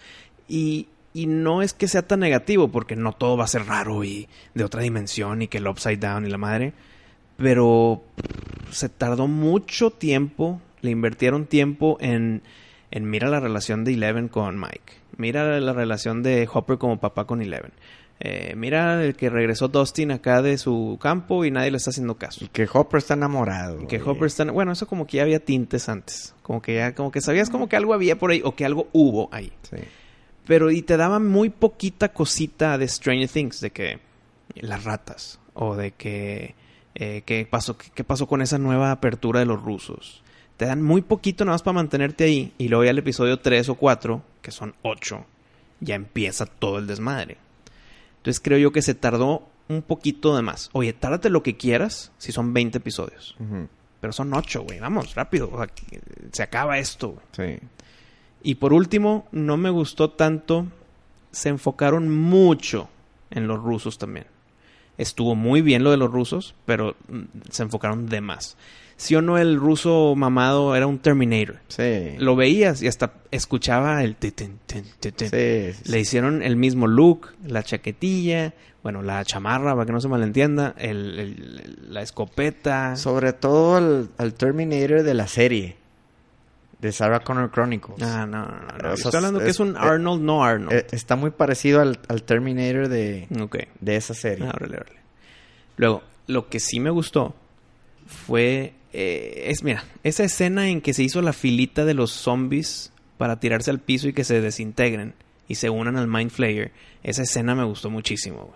Y, 0.47 0.87
y 1.13 1.27
no 1.27 1.61
es 1.61 1.73
que 1.73 1.87
sea 1.87 2.07
tan 2.07 2.19
negativo, 2.19 2.69
porque 2.69 2.95
no 2.95 3.13
todo 3.13 3.37
va 3.37 3.45
a 3.45 3.47
ser 3.47 3.65
raro 3.65 4.03
y 4.03 4.27
de 4.53 4.63
otra 4.63 4.81
dimensión 4.81 5.41
y 5.41 5.47
que 5.47 5.57
el 5.57 5.67
upside 5.67 5.97
down 5.97 6.25
y 6.25 6.29
la 6.29 6.37
madre. 6.37 6.73
Pero 7.37 8.03
se 8.71 8.89
tardó 8.89 9.27
mucho 9.27 9.91
tiempo, 9.91 10.61
le 10.81 10.91
invirtieron 10.91 11.45
tiempo 11.45 11.97
en, 11.99 12.41
en 12.95 13.09
mira 13.09 13.27
la 13.27 13.41
relación 13.41 13.83
de 13.83 13.93
Eleven 13.93 14.29
con 14.29 14.57
Mike. 14.57 14.93
Mira 15.17 15.59
la 15.59 15.73
relación 15.73 16.23
de 16.23 16.47
Hopper 16.51 16.77
como 16.77 16.97
papá 16.97 17.25
con 17.25 17.41
Eleven. 17.41 17.73
Eh, 18.21 18.53
mira 18.55 19.03
el 19.03 19.17
que 19.17 19.29
regresó 19.29 19.67
Dustin 19.67 20.11
acá 20.11 20.41
de 20.41 20.57
su 20.57 20.97
campo 21.01 21.43
y 21.43 21.51
nadie 21.51 21.71
le 21.71 21.77
está 21.77 21.89
haciendo 21.89 22.15
caso. 22.15 22.45
Y 22.45 22.47
que 22.47 22.65
Hopper 22.71 22.99
está 22.99 23.15
enamorado. 23.15 23.81
Y 23.81 23.87
que. 23.87 24.01
Hopper 24.01 24.27
está... 24.27 24.45
Bueno, 24.45 24.71
eso 24.71 24.87
como 24.87 25.05
que 25.05 25.17
ya 25.17 25.23
había 25.23 25.43
tintes 25.43 25.89
antes. 25.89 26.33
Como 26.41 26.61
que 26.61 26.75
ya... 26.75 26.95
Como 26.95 27.11
que 27.11 27.19
sabías 27.19 27.49
como 27.49 27.67
que 27.67 27.75
algo 27.75 27.93
había 27.93 28.17
por 28.17 28.31
ahí 28.31 28.41
o 28.45 28.55
que 28.55 28.63
algo 28.63 28.87
hubo 28.93 29.27
ahí. 29.33 29.51
Sí. 29.69 29.75
Pero 30.47 30.71
y 30.71 30.81
te 30.81 30.95
daba 30.95 31.19
muy 31.19 31.49
poquita 31.49 32.13
cosita 32.13 32.77
de 32.77 32.87
Stranger 32.87 33.27
Things, 33.27 33.59
de 33.59 33.71
que 33.71 33.99
las 34.55 34.85
ratas, 34.85 35.41
o 35.53 35.75
de 35.75 35.91
que 35.91 36.55
eh, 36.93 37.23
qué 37.25 37.45
pasó, 37.45 37.77
qué 37.77 38.05
pasó 38.05 38.25
con 38.25 38.41
esa 38.41 38.57
nueva 38.57 38.91
apertura 38.91 39.41
de 39.41 39.47
los 39.47 39.61
rusos. 39.61 40.23
Te 40.57 40.65
dan 40.65 40.81
muy 40.81 41.01
poquito 41.01 41.43
nada 41.45 41.55
más 41.55 41.63
para 41.63 41.75
mantenerte 41.75 42.23
ahí, 42.23 42.53
y 42.57 42.67
luego 42.69 42.85
ya 42.85 42.91
el 42.91 42.97
episodio 42.97 43.39
3 43.39 43.69
o 43.69 43.75
4, 43.75 44.21
que 44.41 44.51
son 44.51 44.73
8, 44.83 45.25
ya 45.81 45.95
empieza 45.95 46.45
todo 46.45 46.77
el 46.79 46.87
desmadre. 46.87 47.37
Entonces 48.17 48.39
creo 48.41 48.57
yo 48.57 48.71
que 48.71 48.81
se 48.81 48.95
tardó 48.95 49.47
un 49.67 49.81
poquito 49.81 50.35
de 50.35 50.41
más. 50.41 50.69
Oye, 50.73 50.93
tárdate 50.93 51.29
lo 51.29 51.43
que 51.43 51.57
quieras 51.57 52.11
si 52.17 52.31
son 52.31 52.53
20 52.53 52.77
episodios. 52.77 53.35
Pero 53.99 54.13
son 54.13 54.33
8, 54.33 54.63
güey. 54.63 54.79
Vamos, 54.79 55.13
rápido. 55.15 55.49
O 55.51 55.57
sea, 55.57 55.67
que- 55.67 55.99
se 56.31 56.43
acaba 56.43 56.77
esto, 56.77 57.09
güey. 57.35 57.57
Sí. 57.59 57.67
Y 58.43 58.55
por 58.55 58.73
último, 58.73 59.27
no 59.31 59.57
me 59.57 59.69
gustó 59.71 60.11
tanto. 60.11 60.67
Se 61.31 61.49
enfocaron 61.49 62.09
mucho 62.15 62.87
en 63.31 63.47
los 63.47 63.59
rusos 63.61 63.97
también. 63.97 64.27
Estuvo 64.97 65.35
muy 65.35 65.61
bien 65.61 65.83
lo 65.83 65.91
de 65.91 65.97
los 65.97 66.11
rusos, 66.11 66.55
pero 66.65 66.95
mm, 67.09 67.23
se 67.49 67.63
enfocaron 67.63 68.07
de 68.07 68.21
más. 68.21 68.55
Si 68.97 69.13
o 69.15 69.21
no, 69.21 69.37
el 69.37 69.57
ruso 69.57 70.13
mamado 70.15 70.75
era 70.75 70.87
un 70.87 70.99
Terminator. 70.99 71.57
Sí. 71.67 72.15
Lo 72.17 72.35
veías 72.35 72.81
y 72.81 72.87
hasta 72.87 73.13
escuchaba 73.31 74.03
el 74.03 74.15
tin, 74.15 74.31
tin, 74.31 74.57
tin. 74.65 74.85
Sí, 75.29 75.73
sí, 75.73 75.91
Le 75.91 75.99
hicieron 75.99 76.41
el 76.41 76.55
mismo 76.55 76.87
look, 76.87 77.33
la 77.45 77.61
chaquetilla, 77.61 78.53
bueno, 78.83 79.01
la 79.01 79.25
chamarra, 79.25 79.73
para 79.73 79.85
que 79.85 79.91
no 79.91 79.99
se 79.99 80.07
malentienda, 80.07 80.73
el- 80.77 81.19
el- 81.19 81.93
la 81.93 82.01
escopeta. 82.01 82.95
Sobre 82.95 83.33
todo 83.33 83.75
al, 83.75 84.09
al 84.17 84.33
Terminator 84.33 85.03
de 85.03 85.13
la 85.13 85.27
serie. 85.27 85.75
De 86.79 86.91
Sarah 86.91 87.19
Connor 87.21 87.51
Chronicles. 87.51 88.01
Ah, 88.01 88.25
no, 88.25 88.45
no, 88.45 88.51
no. 88.51 88.59
no. 88.61 88.93
O 88.93 88.97
sea, 88.97 89.05
Estoy 89.09 89.17
hablando 89.17 89.39
que 89.39 89.49
es- 89.49 89.59
un 89.59 89.75
eh, 89.75 89.79
Arnold, 89.79 90.21
no 90.21 90.43
Arnold. 90.43 90.71
Eh, 90.77 90.87
está 90.91 91.15
muy 91.17 91.31
parecido 91.31 91.81
al, 91.81 91.99
al 92.07 92.23
Terminator 92.23 92.87
de, 92.87 93.27
ok. 93.41 93.57
de 93.81 93.95
esa 93.97 94.13
serie. 94.13 94.45
Ah, 94.45 94.53
órale, 94.55 94.77
órale. 94.77 94.99
Luego, 95.77 96.03
lo 96.27 96.47
que 96.47 96.59
sí 96.61 96.79
me 96.79 96.89
gustó 96.91 97.35
fue. 98.07 98.73
Eh, 98.97 99.51
es, 99.51 99.61
mira, 99.61 99.83
esa 100.03 100.23
escena 100.23 100.69
en 100.69 100.79
que 100.79 100.93
se 100.93 101.03
hizo 101.03 101.21
la 101.21 101.33
filita 101.33 101.83
de 101.83 101.93
los 101.93 102.11
zombies 102.11 102.93
para 103.17 103.41
tirarse 103.41 103.69
al 103.69 103.79
piso 103.79 104.07
y 104.07 104.13
que 104.13 104.23
se 104.23 104.39
desintegren 104.39 105.15
y 105.49 105.55
se 105.55 105.69
unan 105.69 105.97
al 105.97 106.07
Mind 106.07 106.31
Flayer. 106.31 106.71
Esa 107.03 107.23
escena 107.23 107.55
me 107.55 107.65
gustó 107.65 107.89
muchísimo. 107.89 108.53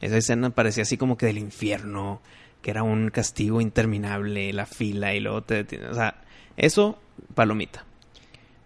Esa 0.00 0.16
escena 0.16 0.50
parecía 0.50 0.84
así 0.84 0.96
como 0.96 1.16
que 1.16 1.26
del 1.26 1.38
infierno, 1.38 2.22
que 2.62 2.70
era 2.70 2.84
un 2.84 3.10
castigo 3.10 3.60
interminable, 3.60 4.52
la 4.52 4.64
fila 4.64 5.12
y 5.14 5.18
luego 5.18 5.42
te. 5.42 5.66
O 5.90 5.94
sea, 5.94 6.22
eso, 6.56 7.00
palomita. 7.34 7.84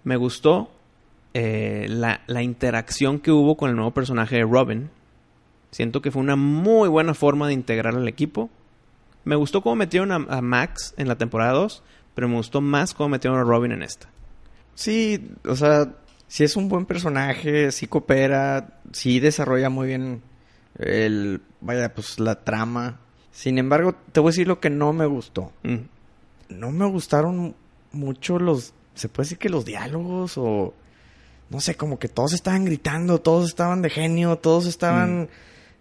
Me 0.05 0.17
gustó 0.17 0.71
eh, 1.33 1.87
la, 1.89 2.21
la 2.27 2.43
interacción 2.43 3.19
que 3.19 3.33
hubo 3.33 3.57
con 3.57 3.71
el 3.71 3.77
nuevo 3.77 3.93
personaje 3.93 4.37
de 4.37 4.43
Robin. 4.43 4.91
Siento 5.71 6.03
que 6.03 6.11
fue 6.11 6.21
una 6.21 6.37
muy 6.37 6.91
buena 6.91 7.15
forma 7.15 7.47
de 7.47 7.55
integrar 7.55 7.97
al 7.97 8.09
equipo. 8.09 8.51
Me 9.25 9.37
gustó 9.37 9.63
cómo 9.63 9.77
metieron 9.77 10.13
a, 10.13 10.17
a 10.37 10.43
Max 10.43 10.95
en 10.97 11.09
la 11.09 11.17
temporada 11.17 11.53
2, 11.53 11.83
pero 12.15 12.29
me 12.29 12.37
gustó 12.37 12.61
más 12.61 12.95
cómo 12.95 13.11
metieron 13.11 13.39
a 13.39 13.45
Robin 13.45 13.73
en 13.73 13.83
esta. 13.83 14.09
Sí, 14.75 15.31
o 15.47 15.57
sea, 15.57 15.95
sí 16.27 16.45
es 16.45 16.57
un 16.57 16.69
buen 16.69 16.87
personaje, 16.87 17.71
sí 17.73 17.87
coopera, 17.87 18.81
sí 18.93 19.21
desarrolla 19.21 19.69
muy 19.69 19.89
bien 19.89 20.23
el, 20.79 21.43
vaya, 21.61 21.95
pues 21.95 22.19
la 22.19 22.43
trama. 22.43 23.01
Sin 23.31 23.59
embargo, 23.59 23.95
te 24.13 24.21
voy 24.21 24.29
a 24.29 24.33
decir 24.33 24.49
lo 24.49 24.61
que 24.61 24.71
no 24.71 24.93
me 24.93 25.07
gustó. 25.07 25.53
Mm. 25.63 25.77
No 26.49 26.71
me 26.71 26.87
gustaron 26.87 27.55
mucho 27.93 28.39
los, 28.39 28.75
se 28.95 29.09
puede 29.09 29.27
decir 29.27 29.39
que 29.39 29.49
los 29.49 29.65
diálogos 29.65 30.35
o, 30.37 30.75
no 31.51 31.61
sé, 31.61 31.77
como 31.77 31.99
que 31.99 32.09
todos 32.09 32.33
estaban 32.33 32.65
gritando, 32.65 33.21
todos 33.21 33.49
estaban 33.49 33.83
de 33.83 33.91
genio, 33.91 34.37
todos 34.37 34.67
estaban 34.67 35.29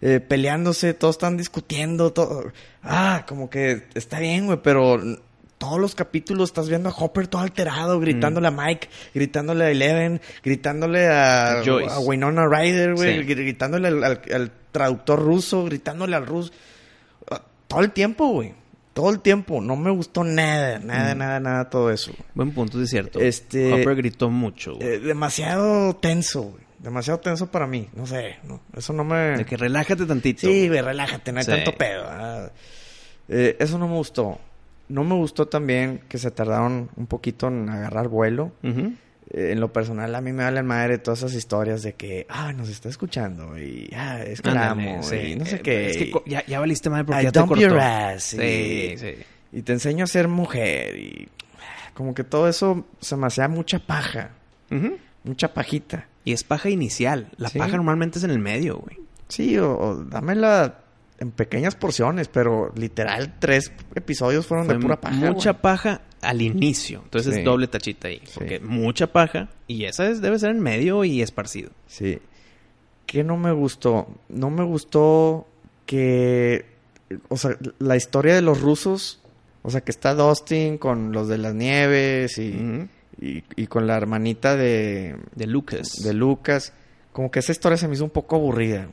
eh, 0.02 0.20
peleándose, 0.20 0.92
todos 0.94 1.14
estaban 1.14 1.36
discutiendo, 1.38 2.12
todo. 2.12 2.52
Ah, 2.82 3.24
como 3.26 3.48
que 3.48 3.84
está 3.94 4.18
bien, 4.18 4.46
güey, 4.46 4.58
pero 4.62 5.00
todos 5.58 5.80
los 5.80 5.94
capítulos 5.94 6.50
estás 6.50 6.68
viendo 6.68 6.88
a 6.88 6.92
Hopper 6.92 7.28
todo 7.28 7.40
alterado, 7.40 8.00
gritándole 8.00 8.48
a 8.48 8.50
Mike, 8.50 8.88
gritándole 9.14 9.64
a 9.64 9.70
Eleven, 9.70 10.20
gritándole 10.42 11.06
a, 11.06 11.60
A 11.60 11.64
Joyce. 11.64 11.94
a 11.94 12.00
Winona 12.00 12.46
Ryder, 12.48 12.94
güey, 12.96 13.18
Sí. 13.24 13.34
gritándole 13.34 13.86
al, 13.88 14.02
al- 14.02 14.22
al 14.34 14.52
traductor 14.72 15.20
ruso, 15.22 15.64
gritándole 15.64 16.16
al 16.16 16.26
ruso. 16.26 16.52
Ah, 17.30 17.42
Todo 17.68 17.80
el 17.80 17.92
tiempo, 17.92 18.26
güey. 18.28 18.54
Todo 18.94 19.08
el 19.10 19.20
tiempo. 19.20 19.60
No 19.62 19.76
me 19.76 19.90
gustó 19.90 20.22
nada, 20.24 20.78
nada, 20.80 21.14
Mm. 21.14 21.18
nada, 21.18 21.40
nada, 21.40 21.70
todo 21.70 21.90
eso. 21.92 22.12
Buen 22.34 22.50
punto, 22.52 22.82
es 22.82 22.90
cierto. 22.90 23.20
Este- 23.20 23.72
Hopper 23.72 23.94
gritó 23.96 24.28
mucho. 24.30 24.74
güey. 24.74 24.86
Eh, 24.88 24.98
demasiado 24.98 25.94
tenso, 25.96 26.42
güey. 26.42 26.62
Demasiado 26.82 27.20
tenso 27.20 27.50
para 27.50 27.66
mí. 27.66 27.88
No 27.94 28.06
sé, 28.06 28.36
no, 28.44 28.60
eso 28.76 28.92
no 28.92 29.04
me... 29.04 29.36
de 29.38 29.44
que 29.44 29.56
relájate 29.56 30.04
tantito. 30.04 30.40
Sí, 30.40 30.66
güey, 30.68 30.80
relájate, 30.82 31.30
no 31.32 31.38
hay 31.38 31.44
Sí. 31.44 31.50
tanto 31.52 31.72
pedo. 31.76 32.04
ah. 32.08 32.50
Eh, 33.28 33.56
eso 33.60 33.78
no 33.78 33.86
me 33.86 33.94
gustó. 33.94 34.38
No 34.88 35.04
me 35.04 35.14
gustó 35.14 35.46
también 35.46 36.02
que 36.08 36.18
se 36.18 36.30
tardaron 36.32 36.90
un 36.96 37.06
poquito 37.06 37.46
en 37.48 37.68
agarrar 37.68 38.08
vuelo. 38.08 38.52
Eh, 38.64 39.52
en 39.52 39.60
lo 39.60 39.72
personal, 39.72 40.12
a 40.14 40.20
mí 40.20 40.32
me 40.32 40.42
vale 40.42 40.62
madre 40.64 40.98
todas 40.98 41.20
esas 41.20 41.34
historias 41.34 41.82
de 41.82 41.94
que, 41.94 42.26
ah, 42.28 42.52
nos 42.52 42.68
está 42.68 42.88
escuchando 42.88 43.56
y, 43.56 43.88
ah, 43.96 44.20
es 44.22 44.42
que 44.42 44.50
Ándale, 44.50 44.90
amo 44.90 45.02
sí. 45.04 45.16
y 45.16 45.36
no 45.36 45.46
sé 45.46 45.56
Eh, 45.56 45.60
qué. 45.60 45.86
Es 45.90 45.96
que 45.96 46.12
ya, 46.26 46.44
ya 46.46 46.58
valiste 46.60 46.90
mal 46.90 47.06
porque 47.06 47.22
I 47.22 47.24
ya 47.26 47.32
te 47.32 47.40
cortó. 47.40 47.56
your 47.62 47.78
ass, 47.78 48.24
Sí, 48.24 48.36
y- 48.42 48.98
sí. 48.98 49.14
Y 49.52 49.62
te 49.62 49.72
enseño 49.72 50.04
a 50.04 50.08
ser 50.08 50.26
mujer 50.28 50.96
y 50.98 51.28
como 51.94 52.12
que 52.12 52.24
todo 52.24 52.48
eso 52.48 52.84
se 53.00 53.16
me 53.16 53.28
hacía 53.28 53.46
mucha 53.48 53.78
paja. 53.78 54.30
Mucha 55.24 55.54
pajita. 55.54 56.08
Y 56.24 56.32
es 56.32 56.44
paja 56.44 56.70
inicial. 56.70 57.30
La 57.36 57.48
Sí. 57.48 57.58
paja 57.58 57.76
normalmente 57.76 58.18
es 58.18 58.24
en 58.24 58.30
el 58.30 58.38
medio, 58.38 58.78
güey. 58.78 58.98
Sí, 59.28 59.58
o, 59.58 59.76
o 59.78 59.96
dámela 60.04 60.78
en 61.18 61.30
pequeñas 61.30 61.74
porciones, 61.76 62.28
pero 62.28 62.72
literal 62.76 63.36
tres 63.38 63.72
episodios 63.94 64.46
fueron 64.46 64.66
Fue 64.66 64.74
de 64.74 64.80
pura 64.80 65.00
paja. 65.00 65.14
mucha 65.16 65.50
güey. 65.52 65.62
paja 65.62 66.02
al 66.20 66.42
inicio. 66.42 67.00
Entonces 67.04 67.32
Sí. 67.34 67.40
es 67.40 67.44
doble 67.44 67.66
tachita 67.68 68.08
ahí. 68.08 68.20
Sí. 68.24 68.32
Porque 68.34 68.60
mucha 68.60 69.06
paja. 69.12 69.48
Y 69.66 69.84
esa 69.84 70.08
es, 70.08 70.20
debe 70.20 70.38
ser 70.38 70.50
en 70.50 70.60
medio 70.60 71.04
y 71.04 71.22
esparcido. 71.22 71.70
Sí. 71.86 72.18
¿Qué 73.06 73.24
no 73.24 73.36
me 73.36 73.52
gustó? 73.52 74.08
No 74.28 74.50
me 74.50 74.64
gustó 74.64 75.46
que... 75.86 76.66
O 77.28 77.36
sea, 77.36 77.56
la 77.78 77.96
historia 77.96 78.34
de 78.34 78.42
los 78.42 78.60
rusos... 78.60 79.18
O 79.64 79.70
sea, 79.70 79.80
que 79.82 79.92
está 79.92 80.14
Dustin 80.14 80.76
con 80.76 81.12
los 81.12 81.28
de 81.28 81.38
las 81.38 81.54
nieves 81.54 82.36
y. 82.38 82.88
y, 83.20 83.44
y 83.56 83.66
con 83.66 83.86
la 83.86 83.96
hermanita 83.96 84.56
de, 84.56 85.16
De 85.34 85.46
Lucas. 85.46 86.02
de 86.02 86.12
Lucas. 86.14 86.72
Como 87.12 87.30
que 87.30 87.40
esa 87.40 87.52
historia 87.52 87.76
se 87.76 87.88
me 87.88 87.94
hizo 87.94 88.04
un 88.04 88.10
poco 88.10 88.36
aburrida. 88.36 88.88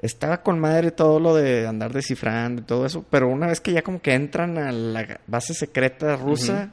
Estaba 0.00 0.42
con 0.42 0.58
madre 0.58 0.90
todo 0.92 1.20
lo 1.20 1.34
de 1.34 1.66
andar 1.66 1.92
descifrando 1.92 2.62
y 2.62 2.64
todo 2.64 2.86
eso, 2.86 3.04
pero 3.10 3.28
una 3.28 3.48
vez 3.48 3.60
que 3.60 3.72
ya 3.72 3.82
como 3.82 4.00
que 4.00 4.14
entran 4.14 4.56
a 4.56 4.72
la 4.72 5.20
base 5.26 5.52
secreta 5.52 6.16
rusa, 6.16 6.70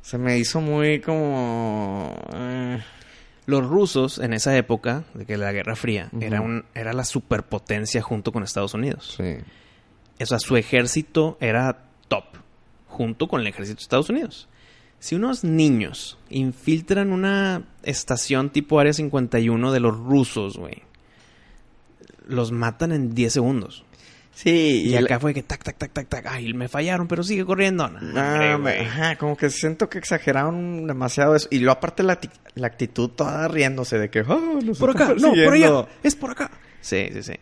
se 0.00 0.16
me 0.16 0.38
hizo 0.38 0.62
muy 0.62 1.00
como... 1.00 2.14
eh, 2.34 2.78
Los 3.44 3.66
rusos 3.66 4.18
en 4.20 4.32
esa 4.32 4.56
época, 4.56 5.04
de 5.12 5.26
que 5.26 5.36
la 5.36 5.52
Guerra 5.52 5.76
Fría, 5.76 6.08
era, 6.18 6.40
un, 6.40 6.64
era 6.74 6.94
la 6.94 7.04
superpotencia 7.04 8.00
junto 8.00 8.32
con 8.32 8.42
Estados 8.42 8.72
Unidos. 8.74 9.16
sí. 9.18 9.36
O 10.22 10.26
sea, 10.26 10.38
su 10.38 10.56
ejército 10.58 11.38
era 11.40 11.78
top, 12.08 12.24
junto 12.86 13.26
con 13.26 13.40
el 13.40 13.46
ejército 13.46 13.76
de 13.78 13.82
Estados 13.82 14.08
Unidos. 14.10 14.48
Si 15.00 15.14
unos 15.16 15.42
niños 15.44 16.18
infiltran 16.28 17.10
una 17.12 17.62
estación 17.82 18.50
tipo 18.50 18.78
Área 18.78 18.92
51 18.92 19.72
de 19.72 19.80
los 19.80 19.96
rusos, 19.98 20.56
güey, 20.58 20.82
los 22.26 22.52
matan 22.52 22.92
en 22.92 23.14
10 23.14 23.32
segundos. 23.32 23.84
Sí, 24.32 24.84
Y, 24.86 24.94
acá 24.96 25.18
fue 25.20 25.34
que 25.34 25.42
tac, 25.42 25.62
tac, 25.62 25.76
tac, 25.76 25.92
tac, 25.92 26.08
tac. 26.08 26.26
Ay, 26.26 26.54
me 26.54 26.68
fallaron, 26.68 27.08
pero 27.08 27.22
sigue 27.22 27.44
corriendo. 27.44 27.88
No, 27.88 28.00
No, 28.00 28.54
hombre, 28.56 28.80
ajá, 28.80 29.16
como 29.16 29.36
que 29.36 29.50
siento 29.50 29.88
que 29.90 29.98
exageraron 29.98 30.86
demasiado 30.86 31.34
eso. 31.34 31.48
Y 31.50 31.58
luego 31.58 31.72
aparte 31.72 32.02
la, 32.02 32.18
la 32.54 32.66
actitud 32.68 33.10
toda 33.10 33.48
riéndose 33.48 33.98
de 33.98 34.08
que... 34.08 34.20
"Ah, 34.20 34.38
nos 34.64 34.78
Por 34.78 34.90
acá, 34.90 35.08
no, 35.08 35.28
por 35.28 35.34
persiguiendo". 35.34 35.78
allá. 35.80 35.88
Es 36.02 36.14
por 36.14 36.30
acá. 36.30 36.50
Sí, 36.80 37.08
sí, 37.12 37.22
sí. 37.22 37.32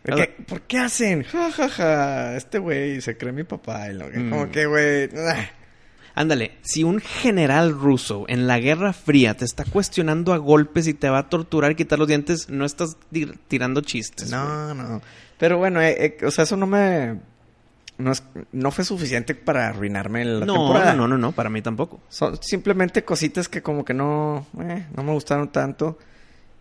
¿Por 0.47 0.61
qué 0.61 0.79
hacen? 0.79 1.23
Ja, 1.23 1.51
ja, 1.51 1.69
ja. 1.69 2.35
Este 2.35 2.59
güey 2.59 2.99
se 2.99 3.15
cree 3.15 3.31
mi 3.31 3.43
papá. 3.45 3.89
Y 3.91 3.93
lo 3.93 4.09
que- 4.09 4.19
Mm. 4.19 4.29
Como 4.29 4.51
que, 4.51 4.65
güey... 4.65 5.09
Ándale, 6.21 6.51
si 6.63 6.83
un 6.83 6.99
general 6.99 7.71
ruso 7.71 8.25
en 8.27 8.45
la 8.45 8.59
Guerra 8.59 8.91
Fría 8.91 9.37
te 9.37 9.45
está 9.45 9.63
cuestionando 9.63 10.33
a 10.33 10.37
golpes 10.37 10.85
y 10.87 10.93
te 10.93 11.07
va 11.09 11.19
a 11.19 11.29
torturar 11.29 11.71
y 11.71 11.75
quitar 11.75 11.97
los 11.97 12.09
dientes, 12.09 12.49
no 12.49 12.65
estás 12.65 12.97
tir- 13.09 13.37
tirando 13.47 13.79
chistes. 13.79 14.29
No, 14.29 14.73
no. 14.75 15.01
Pero 15.37 15.57
bueno, 15.57 15.81
eh, 15.81 16.17
eh, 16.19 16.25
o 16.25 16.31
sea, 16.31 16.43
eso 16.43 16.57
no 16.57 16.67
me... 16.67 17.19
No, 17.97 18.11
es- 18.11 18.23
no 18.51 18.69
fue 18.71 18.83
suficiente 18.83 19.33
para 19.33 19.69
arruinarme 19.69 20.25
la 20.25 20.45
no, 20.45 20.55
temporada. 20.55 20.93
no, 20.93 21.07
no, 21.07 21.17
no, 21.17 21.31
para 21.31 21.49
mí 21.49 21.61
tampoco. 21.61 22.01
Son 22.09 22.37
simplemente 22.43 23.05
cositas 23.05 23.47
que 23.47 23.61
como 23.61 23.85
que 23.85 23.93
no... 23.93 24.45
eh, 24.61 24.87
no 24.97 25.03
me 25.03 25.13
gustaron 25.13 25.47
tanto. 25.47 25.97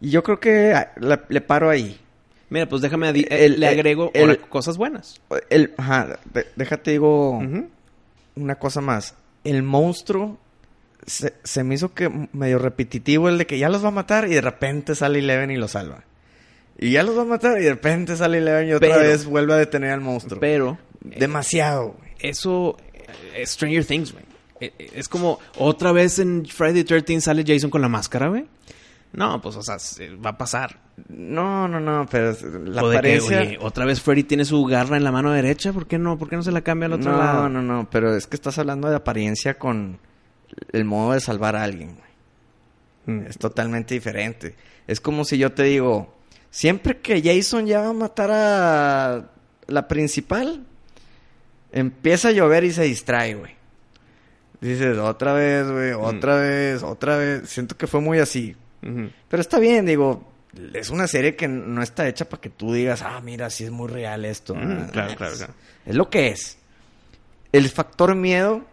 Y 0.00 0.10
yo 0.10 0.22
creo 0.22 0.38
que 0.38 0.72
ah, 0.72 0.92
la- 1.00 1.24
le 1.28 1.40
paro 1.40 1.68
ahí. 1.68 1.98
Mira, 2.50 2.68
pues 2.68 2.80
déjame, 2.80 3.08
adi- 3.12 3.26
El- 3.28 3.58
le 3.58 3.66
el- 3.66 3.74
agrego 3.74 4.12
el- 4.14 4.38
cosas 4.38 4.76
buenas. 4.76 5.20
El, 5.50 5.74
ajá, 5.76 6.20
de- 6.32 6.46
déjate 6.54 6.92
digo 6.92 7.38
Ujú. 7.38 7.68
una 8.36 8.54
cosa 8.54 8.80
más. 8.80 9.14
El 9.44 9.62
monstruo 9.62 10.38
se, 11.06 11.34
se 11.44 11.64
me 11.64 11.74
hizo 11.76 11.94
que 11.94 12.10
medio 12.32 12.58
repetitivo 12.58 13.28
el 13.28 13.38
de 13.38 13.46
que 13.46 13.58
ya 13.58 13.68
los 13.68 13.82
va 13.84 13.88
a 13.88 13.92
matar 13.92 14.26
y 14.26 14.34
de 14.34 14.40
repente 14.40 14.94
sale 14.94 15.20
Eleven 15.20 15.50
y 15.50 15.56
lo 15.56 15.68
salva. 15.68 16.04
Y 16.78 16.92
ya 16.92 17.02
los 17.02 17.16
va 17.16 17.22
a 17.22 17.26
matar 17.26 17.58
y 17.60 17.64
de 17.64 17.70
repente 17.70 18.16
sale 18.16 18.38
Eleven 18.38 18.68
y 18.68 18.72
otra 18.72 18.88
Pero- 18.88 19.00
vez 19.00 19.24
vuelve 19.24 19.54
a 19.54 19.56
detener 19.56 19.90
al 19.92 20.00
monstruo. 20.00 20.38
Pero 20.40 20.78
Demasiado, 21.00 21.94
güey. 21.98 22.10
eso 22.20 22.76
eh, 22.94 23.42
es 23.42 23.50
Stranger 23.50 23.84
Things, 23.84 24.12
güey. 24.12 24.24
Eh, 24.60 24.72
eh, 24.78 24.90
Es 24.94 25.08
como 25.08 25.38
otra 25.56 25.92
vez 25.92 26.18
en 26.18 26.44
Friday 26.46 26.82
the 26.84 27.00
13 27.00 27.20
sale 27.20 27.44
Jason 27.46 27.70
con 27.70 27.80
la 27.80 27.88
máscara, 27.88 28.28
güey. 28.28 28.44
No, 29.12 29.40
pues, 29.40 29.56
o 29.56 29.62
sea, 29.62 29.78
se- 29.78 30.14
va 30.16 30.30
a 30.30 30.38
pasar. 30.38 30.80
No, 31.08 31.66
no, 31.68 31.80
no, 31.80 32.06
pero 32.10 32.36
la 32.64 32.82
o 32.82 32.88
de 32.88 32.92
que, 32.94 32.98
apariencia... 32.98 33.40
oye, 33.40 33.58
otra 33.60 33.84
vez 33.84 34.00
Freddy 34.02 34.24
tiene 34.24 34.44
su 34.44 34.64
garra 34.64 34.96
en 34.96 35.04
la 35.04 35.12
mano 35.12 35.32
derecha. 35.32 35.72
¿Por 35.72 35.86
qué 35.86 35.98
no? 35.98 36.18
¿Por 36.18 36.28
qué 36.28 36.36
no 36.36 36.42
se 36.42 36.52
la 36.52 36.60
cambia 36.62 36.86
al 36.86 36.94
otro 36.94 37.12
no, 37.12 37.18
lado? 37.18 37.48
no, 37.48 37.62
no, 37.62 37.88
pero 37.90 38.14
es 38.14 38.26
que 38.26 38.36
estás 38.36 38.58
hablando 38.58 38.88
de 38.90 38.96
apariencia 38.96 39.58
con 39.58 39.98
el 40.72 40.84
modo 40.84 41.12
de 41.12 41.20
salvar 41.20 41.56
a 41.56 41.62
alguien, 41.62 41.96
güey. 41.96 43.18
Mm. 43.18 43.26
Es 43.26 43.38
totalmente 43.38 43.94
diferente. 43.94 44.56
Es 44.86 45.00
como 45.00 45.24
si 45.24 45.38
yo 45.38 45.52
te 45.52 45.64
digo, 45.64 46.14
siempre 46.50 46.98
que 46.98 47.22
Jason 47.22 47.66
ya 47.66 47.80
va 47.80 47.88
a 47.88 47.92
matar 47.94 48.30
a 48.30 49.30
la 49.66 49.88
principal, 49.88 50.64
empieza 51.72 52.28
a 52.28 52.32
llover 52.32 52.64
y 52.64 52.72
se 52.72 52.82
distrae, 52.84 53.34
güey. 53.34 53.52
Dices, 54.60 54.98
otra 54.98 55.32
vez, 55.34 55.70
güey, 55.70 55.92
otra 55.92 56.36
vez, 56.36 56.82
otra 56.82 57.16
vez. 57.16 57.48
Siento 57.48 57.76
que 57.76 57.86
fue 57.86 58.00
muy 58.00 58.18
así. 58.18 58.56
Pero 58.80 59.40
está 59.40 59.58
bien, 59.58 59.86
digo, 59.86 60.22
es 60.74 60.90
una 60.90 61.06
serie 61.06 61.36
que 61.36 61.48
no 61.48 61.82
está 61.82 62.06
hecha 62.08 62.28
para 62.28 62.40
que 62.40 62.50
tú 62.50 62.72
digas, 62.72 63.02
ah, 63.02 63.20
mira, 63.22 63.50
sí 63.50 63.64
es 63.64 63.70
muy 63.70 63.88
real 63.88 64.24
esto. 64.24 64.54
Mm, 64.54 64.58
Ah, 64.60 64.88
claro, 64.92 65.10
es- 65.10 65.16
claro, 65.16 65.36
claro. 65.36 65.54
Es 65.86 65.94
lo 65.96 66.08
que 66.10 66.28
es. 66.28 66.58
El 67.52 67.68
factor 67.68 68.14
miedo, 68.14 68.64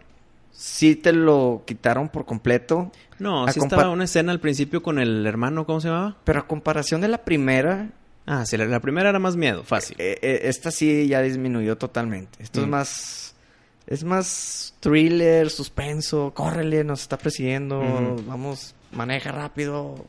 sí 0.52 0.96
te 0.96 1.12
lo 1.12 1.62
quitaron 1.66 2.08
por 2.08 2.24
completo. 2.26 2.92
No, 3.18 3.46
A 3.46 3.52
sí 3.52 3.60
estaba 3.60 3.90
una 3.90 4.04
escena 4.04 4.32
al 4.32 4.40
principio 4.40 4.82
con 4.82 4.98
el 4.98 5.26
hermano, 5.26 5.64
¿cómo 5.66 5.80
se 5.80 5.88
llamaba? 5.88 6.16
Pero 6.24 6.40
a 6.40 6.46
comparación 6.46 7.00
de 7.00 7.08
la 7.08 7.18
primera, 7.24 7.90
Ah, 8.28 8.44
sí, 8.44 8.56
la, 8.56 8.64
la 8.66 8.80
primera 8.80 9.08
era 9.10 9.20
más 9.20 9.36
miedo, 9.36 9.62
fácil. 9.62 9.94
eh, 10.00 10.18
eh, 10.20 10.40
esta 10.44 10.72
sí 10.72 11.06
ya 11.06 11.22
disminuyó 11.22 11.78
totalmente. 11.78 12.42
Esto 12.42 12.60
es 12.60 12.66
Mm. 12.66 12.70
más. 12.70 13.34
Es 13.86 14.02
más 14.02 14.74
thriller, 14.80 15.48
suspenso. 15.48 16.32
Córrele, 16.34 16.82
nos 16.82 17.02
está 17.02 17.16
persiguiendo. 17.18 17.78
Ujú. 17.78 18.22
Vamos, 18.26 18.74
maneja 18.92 19.32
rápido. 19.32 20.04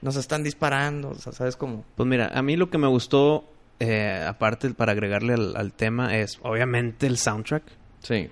Nos 0.00 0.16
están 0.16 0.42
disparando. 0.42 1.10
O 1.10 1.14
sea, 1.14 1.32
¿sabes 1.32 1.56
cómo? 1.56 1.84
Pues 1.96 2.08
mira, 2.08 2.30
a 2.34 2.42
mí 2.42 2.56
lo 2.56 2.70
que 2.70 2.78
me 2.78 2.88
gustó, 2.88 3.44
eh, 3.78 4.24
aparte 4.26 4.70
para 4.70 4.92
agregarle 4.92 5.34
al, 5.34 5.56
al 5.56 5.72
tema, 5.72 6.16
es 6.16 6.38
obviamente 6.42 7.06
el 7.06 7.18
soundtrack. 7.18 7.62
Sí. 8.00 8.28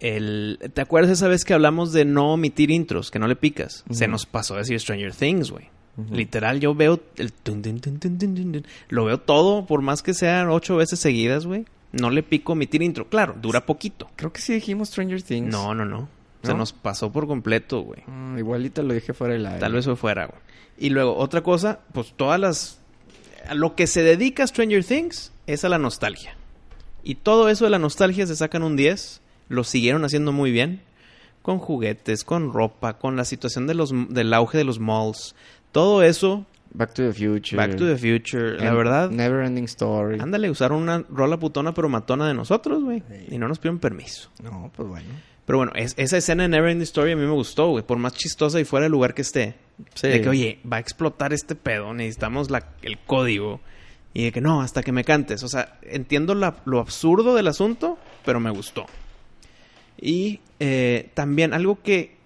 El, 0.00 0.58
¿Te 0.74 0.80
acuerdas 0.80 1.12
esa 1.12 1.28
vez 1.28 1.44
que 1.44 1.54
hablamos 1.54 1.92
de 1.92 2.04
no 2.04 2.32
omitir 2.32 2.70
intros, 2.70 3.10
que 3.10 3.18
no 3.18 3.28
le 3.28 3.36
picas? 3.36 3.84
Se 3.90 4.08
nos 4.08 4.26
pasó 4.26 4.54
a 4.54 4.58
decir 4.58 4.80
Stranger 4.80 5.14
Things, 5.14 5.50
güey. 5.50 5.70
Literal, 6.10 6.58
yo 6.58 6.74
veo 6.74 7.00
el... 7.16 7.32
tun. 7.32 7.62
Lo 8.88 9.04
veo 9.04 9.18
todo, 9.18 9.66
por 9.66 9.82
más 9.82 10.02
que 10.02 10.14
sean 10.14 10.48
ocho 10.48 10.76
veces 10.76 10.98
seguidas, 10.98 11.46
güey. 11.46 11.66
No 11.92 12.10
le 12.10 12.22
pico 12.22 12.54
omitir 12.54 12.82
intro. 12.82 13.08
Claro, 13.08 13.36
dura 13.40 13.66
poquito. 13.66 14.10
Creo 14.16 14.32
que 14.32 14.40
sí 14.40 14.54
dijimos 14.54 14.88
Stranger 14.88 15.22
Things. 15.22 15.52
No, 15.52 15.74
no, 15.74 15.84
no. 15.84 16.08
Se 16.42 16.52
¿No? 16.52 16.58
nos 16.58 16.72
pasó 16.72 17.12
por 17.12 17.26
completo, 17.26 17.80
güey. 17.82 18.02
Mm, 18.06 18.38
igualito 18.38 18.82
lo 18.82 18.94
dije 18.94 19.12
fuera 19.12 19.34
del 19.34 19.46
aire. 19.46 19.60
Tal 19.60 19.72
vez 19.72 19.84
fue 19.84 19.96
fuera, 19.96 20.26
güey. 20.26 20.40
Y 20.78 20.90
luego, 20.90 21.16
otra 21.16 21.42
cosa, 21.42 21.80
pues 21.92 22.12
todas 22.16 22.40
las... 22.40 22.78
A 23.48 23.54
lo 23.54 23.74
que 23.74 23.86
se 23.86 24.02
dedica 24.02 24.46
Stranger 24.46 24.84
Things 24.84 25.32
es 25.46 25.64
a 25.64 25.68
la 25.68 25.78
nostalgia. 25.78 26.36
Y 27.04 27.16
todo 27.16 27.48
eso 27.48 27.64
de 27.64 27.70
la 27.70 27.78
nostalgia 27.78 28.26
se 28.26 28.36
sacan 28.36 28.62
un 28.62 28.76
10. 28.76 29.20
Lo 29.48 29.64
siguieron 29.64 30.04
haciendo 30.04 30.32
muy 30.32 30.50
bien. 30.50 30.80
Con 31.42 31.58
juguetes, 31.58 32.24
con 32.24 32.52
ropa, 32.52 32.98
con 32.98 33.16
la 33.16 33.24
situación 33.24 33.66
de 33.66 33.74
los, 33.74 33.92
del 34.08 34.32
auge 34.32 34.58
de 34.58 34.64
los 34.64 34.78
malls. 34.78 35.34
Todo 35.72 36.02
eso, 36.02 36.46
Back 36.74 36.94
to 36.94 37.02
the 37.02 37.12
Future. 37.12 37.56
Back 37.56 37.76
to 37.76 37.86
the 37.86 37.96
Future. 37.96 38.56
La 38.58 38.72
verdad, 38.72 39.10
Never 39.10 39.44
Ending 39.44 39.64
Story. 39.64 40.18
ándale, 40.20 40.50
usaron 40.50 40.82
una 40.82 41.04
rola 41.10 41.38
putona 41.38 41.74
pero 41.74 41.88
matona 41.88 42.26
de 42.26 42.34
nosotros, 42.34 42.82
güey. 42.82 43.00
Sí. 43.00 43.34
Y 43.34 43.38
no 43.38 43.48
nos 43.48 43.58
pidieron 43.58 43.78
permiso. 43.78 44.30
No, 44.42 44.70
pues 44.74 44.88
bueno. 44.88 45.08
Pero 45.46 45.58
bueno, 45.58 45.72
es- 45.74 45.94
esa 45.96 46.16
escena 46.18 46.44
de 46.44 46.48
Never 46.50 46.70
Ending 46.70 46.82
Story 46.84 47.12
a 47.12 47.16
mí 47.16 47.22
me 47.26 47.32
gustó, 47.32 47.68
güey. 47.70 47.84
Por 47.84 47.98
más 47.98 48.14
chistosa 48.14 48.60
y 48.60 48.64
fuera 48.64 48.84
del 48.84 48.92
lugar 48.92 49.12
que 49.14 49.22
esté. 49.22 49.54
Sí. 49.94 50.08
De 50.08 50.20
que, 50.20 50.28
oye, 50.28 50.58
va 50.70 50.76
a 50.76 50.80
explotar 50.80 51.32
este 51.32 51.54
pedo, 51.54 51.92
necesitamos 51.94 52.50
la, 52.50 52.68
el 52.82 52.98
código. 52.98 53.60
Y 54.14 54.24
de 54.24 54.32
que 54.32 54.40
no, 54.40 54.60
hasta 54.62 54.82
que 54.82 54.92
me 54.92 55.04
cantes. 55.04 55.42
O 55.42 55.48
sea, 55.48 55.78
entiendo 55.82 56.34
la- 56.34 56.56
lo 56.64 56.78
absurdo 56.80 57.34
del 57.34 57.48
asunto, 57.48 57.98
pero 58.24 58.38
me 58.40 58.50
gustó. 58.50 58.86
Y 60.00 60.40
eh, 60.60 61.10
también 61.14 61.54
algo 61.54 61.80
que 61.82 62.16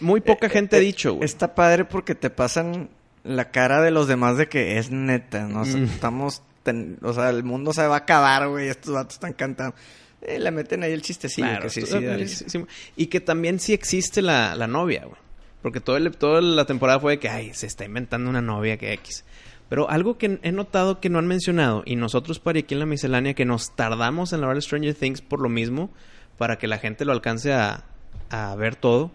muy 0.00 0.20
poca 0.20 0.46
Eh, 0.46 0.50
gente 0.50 0.76
eh, 0.76 0.78
ha 0.78 0.82
dicho, 0.82 1.14
güey. 1.14 1.24
Está 1.24 1.54
padre 1.54 1.84
porque 1.84 2.14
te 2.14 2.30
pasan 2.30 2.88
la 3.24 3.50
cara 3.50 3.80
de 3.82 3.90
los 3.90 4.08
demás 4.08 4.36
de 4.36 4.48
que 4.48 4.78
es 4.78 4.90
neta, 4.90 5.46
¿no? 5.46 5.62
O 5.62 5.64
sea, 5.64 5.76
Mm. 5.80 5.84
Estamos... 5.84 6.42
ten- 6.62 6.98
o 7.02 7.12
sea, 7.14 7.30
el 7.30 7.42
mundo 7.44 7.72
se 7.72 7.86
va 7.86 7.94
a 7.94 7.98
acabar, 7.98 8.48
güey. 8.48 8.68
Estos 8.68 8.92
vatos 8.94 9.14
están 9.14 9.32
cantando. 9.32 9.74
Eh, 10.22 10.38
le 10.38 10.50
meten 10.50 10.82
ahí 10.82 10.92
el 10.92 11.02
chistecillo. 11.02 11.46
Claro, 11.48 11.62
que 11.62 11.70
sí, 11.70 11.80
sí, 12.28 12.44
sí. 12.48 12.64
Y 12.96 13.06
que 13.06 13.20
también 13.20 13.58
sí 13.58 13.72
existe 13.72 14.20
la, 14.22 14.54
la 14.54 14.66
novia, 14.66 15.04
güey. 15.04 15.16
Porque 15.62 15.80
todo 15.80 15.96
el- 15.96 16.10
toda 16.16 16.40
la 16.40 16.64
temporada 16.66 17.00
fue 17.00 17.12
de 17.12 17.18
que, 17.18 17.28
ay, 17.28 17.52
se 17.54 17.66
está 17.66 17.84
inventando 17.84 18.28
una 18.30 18.42
novia 18.42 18.76
que 18.76 18.92
X. 18.94 19.24
Pero 19.68 19.88
algo 19.88 20.18
que 20.18 20.38
he 20.42 20.52
notado 20.52 21.00
que 21.00 21.08
no 21.10 21.18
han 21.18 21.26
mencionado, 21.26 21.82
y 21.86 21.96
nosotros 21.96 22.38
para 22.40 22.58
aquí 22.58 22.74
en 22.74 22.80
la 22.80 22.86
miscelánea, 22.86 23.34
que 23.34 23.44
nos 23.44 23.74
tardamos 23.76 24.32
en 24.32 24.42
hablar 24.42 24.60
Stranger 24.60 24.94
Things 24.94 25.20
por 25.22 25.40
lo 25.40 25.48
mismo, 25.48 25.90
para 26.38 26.58
que 26.58 26.66
la 26.66 26.78
gente 26.78 27.04
lo 27.04 27.12
alcance 27.12 27.52
a, 27.52 27.84
a 28.30 28.54
ver 28.56 28.74
todo, 28.76 29.10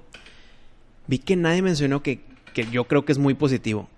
vi 1.07 1.19
que 1.19 1.35
nadie 1.35 1.61
mencionó 1.61 2.01
que 2.03 2.21
que 2.53 2.65
yo 2.71 2.85
creo 2.85 3.03
que 3.03 3.11
es 3.11 3.17
muy 3.17 3.33
positivo. 3.33 3.89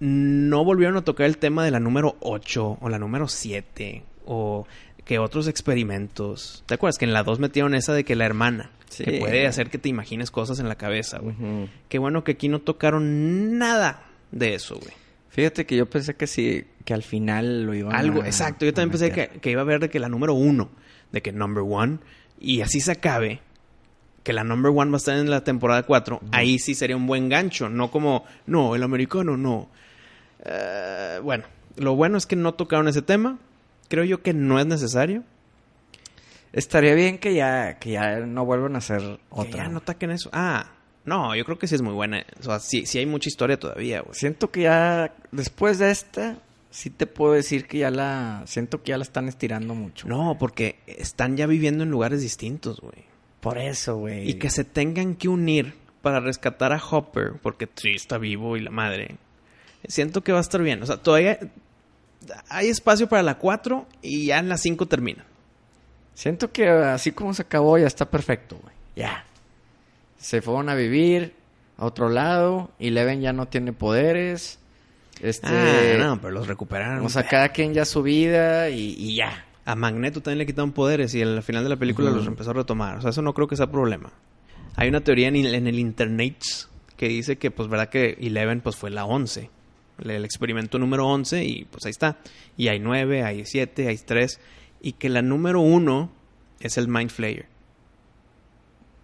No 0.00 0.64
volvieron 0.64 0.96
a 0.96 1.02
tocar 1.04 1.26
el 1.26 1.38
tema 1.38 1.64
de 1.64 1.70
la 1.70 1.78
número 1.78 2.16
8 2.20 2.78
o 2.80 2.88
la 2.88 2.98
número 2.98 3.28
7 3.28 4.02
o 4.26 4.66
que 5.04 5.18
otros 5.18 5.48
experimentos. 5.48 6.62
¿Te 6.66 6.74
acuerdas 6.74 6.98
que 6.98 7.04
en 7.04 7.12
la 7.12 7.22
2 7.22 7.38
metieron 7.38 7.74
esa 7.74 7.92
de 7.94 8.04
que 8.04 8.14
la 8.16 8.26
hermana, 8.26 8.70
Sí. 8.88 9.04
que 9.04 9.18
puede 9.18 9.46
hacer 9.46 9.70
que 9.70 9.78
te 9.78 9.88
imagines 9.88 10.30
cosas 10.30 10.58
en 10.60 10.68
la 10.68 10.74
cabeza, 10.76 11.18
güey? 11.18 11.34
Qué 11.88 11.98
bueno 11.98 12.24
que 12.24 12.32
aquí 12.32 12.48
no 12.48 12.60
tocaron 12.60 13.58
nada 13.58 14.02
de 14.32 14.54
eso, 14.54 14.76
güey. 14.76 14.92
Fíjate 15.28 15.64
que 15.64 15.76
yo 15.76 15.88
pensé 15.88 16.14
que 16.16 16.26
sí, 16.26 16.64
que 16.84 16.92
al 16.92 17.02
final 17.04 17.64
lo 17.64 17.74
iban 17.74 17.94
Algo, 17.94 18.22
a- 18.22 18.26
exacto. 18.26 18.64
Yo 18.66 18.74
también 18.74 18.90
pensé 18.90 19.12
que, 19.12 19.28
que 19.40 19.50
iba 19.52 19.60
a 19.60 19.64
haber 19.64 19.78
de 19.80 19.88
que 19.90 20.00
la 20.00 20.08
número 20.08 20.34
uno, 20.34 20.70
de 21.12 21.22
que 21.22 21.30
number 21.32 21.62
one, 21.66 21.98
y 22.40 22.62
así 22.62 22.80
se 22.80 22.90
acabe, 22.92 23.40
que 24.24 24.32
la 24.32 24.42
number 24.44 24.72
one 24.74 24.90
va 24.90 24.96
a 24.96 24.98
estar 24.98 25.16
en 25.16 25.30
la 25.30 25.44
temporada 25.44 25.84
4, 25.84 26.20
ahí 26.32 26.58
sí 26.58 26.74
sería 26.74 26.96
un 26.96 27.06
buen 27.06 27.28
gancho, 27.28 27.68
no 27.68 27.90
como, 27.92 28.24
no, 28.46 28.74
el 28.74 28.82
americano 28.82 29.36
no. 29.36 29.70
Eh, 30.44 31.20
bueno, 31.22 31.44
lo 31.76 31.94
bueno 31.94 32.18
es 32.18 32.26
que 32.26 32.34
no 32.36 32.54
tocaron 32.54 32.88
ese 32.88 33.02
tema. 33.02 33.38
Creo 33.90 34.04
yo 34.04 34.22
que 34.22 34.32
no 34.32 34.60
es 34.60 34.66
necesario. 34.66 35.24
Estaría 36.52 36.94
bien 36.94 37.18
que 37.18 37.34
ya, 37.34 37.78
que 37.78 37.90
ya 37.90 38.20
no 38.20 38.44
vuelvan 38.44 38.76
a 38.76 38.78
hacer 38.78 39.00
Que 39.00 39.18
otra. 39.30 39.64
ya 39.64 39.68
no 39.68 39.78
ataquen 39.78 40.12
eso. 40.12 40.30
Ah, 40.32 40.70
no, 41.04 41.34
yo 41.34 41.44
creo 41.44 41.58
que 41.58 41.66
sí 41.66 41.74
es 41.74 41.82
muy 41.82 41.92
buena. 41.92 42.24
O 42.38 42.42
sea, 42.44 42.60
sí, 42.60 42.86
sí 42.86 42.98
hay 42.98 43.06
mucha 43.06 43.28
historia 43.28 43.58
todavía, 43.58 44.00
güey. 44.00 44.14
Siento 44.14 44.50
que 44.52 44.62
ya, 44.62 45.12
después 45.32 45.80
de 45.80 45.90
esta, 45.90 46.38
sí 46.70 46.88
te 46.90 47.08
puedo 47.08 47.32
decir 47.32 47.66
que 47.66 47.78
ya 47.78 47.90
la, 47.90 48.42
siento 48.46 48.80
que 48.82 48.90
ya 48.90 48.96
la 48.96 49.02
están 49.02 49.26
estirando 49.28 49.74
mucho. 49.74 50.06
No, 50.06 50.36
porque 50.38 50.76
están 50.86 51.36
ya 51.36 51.48
viviendo 51.48 51.82
en 51.82 51.90
lugares 51.90 52.20
distintos, 52.20 52.80
güey. 52.80 53.04
Por 53.40 53.58
eso, 53.58 53.96
güey. 53.96 54.30
Y 54.30 54.34
que 54.34 54.50
se 54.50 54.62
tengan 54.62 55.16
que 55.16 55.28
unir 55.28 55.74
para 56.00 56.20
rescatar 56.20 56.72
a 56.72 56.80
Hopper, 56.82 57.32
porque 57.42 57.68
sí 57.74 57.90
está 57.96 58.18
vivo 58.18 58.56
y 58.56 58.60
la 58.60 58.70
madre. 58.70 59.16
Siento 59.88 60.22
que 60.22 60.30
va 60.32 60.38
a 60.38 60.42
estar 60.42 60.62
bien. 60.62 60.80
O 60.82 60.86
sea, 60.86 60.98
todavía 60.98 61.38
hay 62.48 62.68
espacio 62.68 63.08
para 63.08 63.22
la 63.22 63.38
4 63.38 63.86
y 64.02 64.26
ya 64.26 64.38
en 64.38 64.48
la 64.48 64.56
5 64.58 64.86
termina. 64.86 65.24
Siento 66.14 66.52
que 66.52 66.68
así 66.68 67.12
como 67.12 67.32
se 67.34 67.42
acabó 67.42 67.78
ya 67.78 67.86
está 67.86 68.04
perfecto, 68.10 68.58
güey. 68.62 68.74
Ya. 68.96 69.24
Se 70.18 70.42
fueron 70.42 70.68
a 70.68 70.74
vivir 70.74 71.34
a 71.78 71.86
otro 71.86 72.08
lado. 72.10 72.70
Eleven 72.78 73.20
ya 73.22 73.32
no 73.32 73.46
tiene 73.46 73.72
poderes. 73.72 74.58
Este... 75.22 75.48
Ah, 75.48 75.96
no, 75.98 76.20
pero 76.20 76.32
los 76.32 76.46
recuperaron. 76.46 77.04
O 77.04 77.08
sea, 77.08 77.26
cada 77.26 77.50
quien 77.50 77.72
ya 77.74 77.84
su 77.84 78.02
vida 78.02 78.68
y, 78.70 78.94
y 78.98 79.14
ya. 79.16 79.44
A 79.64 79.74
Magneto 79.76 80.20
también 80.20 80.38
le 80.38 80.46
quitaron 80.46 80.72
poderes 80.72 81.14
y 81.14 81.22
al 81.22 81.42
final 81.42 81.62
de 81.64 81.70
la 81.70 81.76
película 81.76 82.10
los 82.10 82.26
empezó 82.26 82.50
a 82.50 82.54
retomar. 82.54 82.98
O 82.98 83.00
sea, 83.02 83.10
eso 83.10 83.22
no 83.22 83.32
creo 83.34 83.46
que 83.48 83.56
sea 83.56 83.70
problema. 83.70 84.10
Hay 84.76 84.88
una 84.88 85.00
teoría 85.02 85.28
en, 85.28 85.36
el- 85.36 85.54
en 85.54 85.66
el 85.66 85.78
internet 85.78 86.42
que 86.96 87.08
dice 87.08 87.36
que, 87.38 87.50
pues, 87.50 87.68
verdad 87.68 87.88
que 87.88 88.16
Eleven, 88.20 88.60
pues, 88.60 88.76
fue 88.76 88.90
la 88.90 89.04
11. 89.04 89.48
El, 90.00 90.24
experimento 90.24 90.78
número 90.78 91.06
11 91.06 91.44
y, 91.44 91.64
pues, 91.64 91.84
ahí 91.86 91.90
está. 91.90 92.18
Y 92.56 92.68
hay 92.68 92.80
9, 92.80 93.22
hay 93.22 93.44
7, 93.44 93.88
hay 93.88 93.96
3. 93.98 94.40
Y 94.80 94.92
que 94.92 95.08
la 95.08 95.22
número 95.22 95.60
1 95.60 96.10
es 96.60 96.78
el 96.78 96.88
Mind 96.88 97.10
Flayer. 97.10 97.46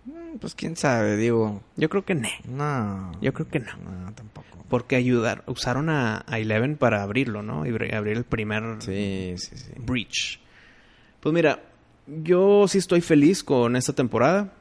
Mm, 0.07 0.39
Pues 0.39 0.55
quién 0.55 0.77
sabe, 0.77 1.17
digo. 1.17 1.63
Yo 1.77 1.89
creo 1.89 2.05
que 2.05 2.15
no. 2.15 2.29
No. 2.49 3.13
Yo 3.21 3.33
creo 3.33 3.49
que 3.49 3.61
no. 3.61 3.77
No, 3.77 4.13
tampoco. 4.13 4.47
Porque 4.69 4.97
ayudar, 4.97 5.45
usaron 5.47 5.89
a, 5.91 6.25
a 6.27 6.39
Eleven 6.39 6.77
para 6.77 7.03
abrirlo, 7.03 7.43
¿no? 7.43 7.65
Y 7.67 7.71
abrir 7.71 7.95
abrir 7.95 8.17
el 8.17 8.25
primer 8.25 8.63
Sí, 8.81 9.35
sí, 9.37 9.57
sí. 9.57 9.73
Breach. 9.79 10.41
Pues 11.21 11.33
mira, 11.33 11.61
yo 12.07 12.67
sí 12.69 12.79
estoy 12.79 13.01
feliz 13.01 13.45
con 13.45 13.77
esta 13.77 13.93
temporada. 13.93 14.53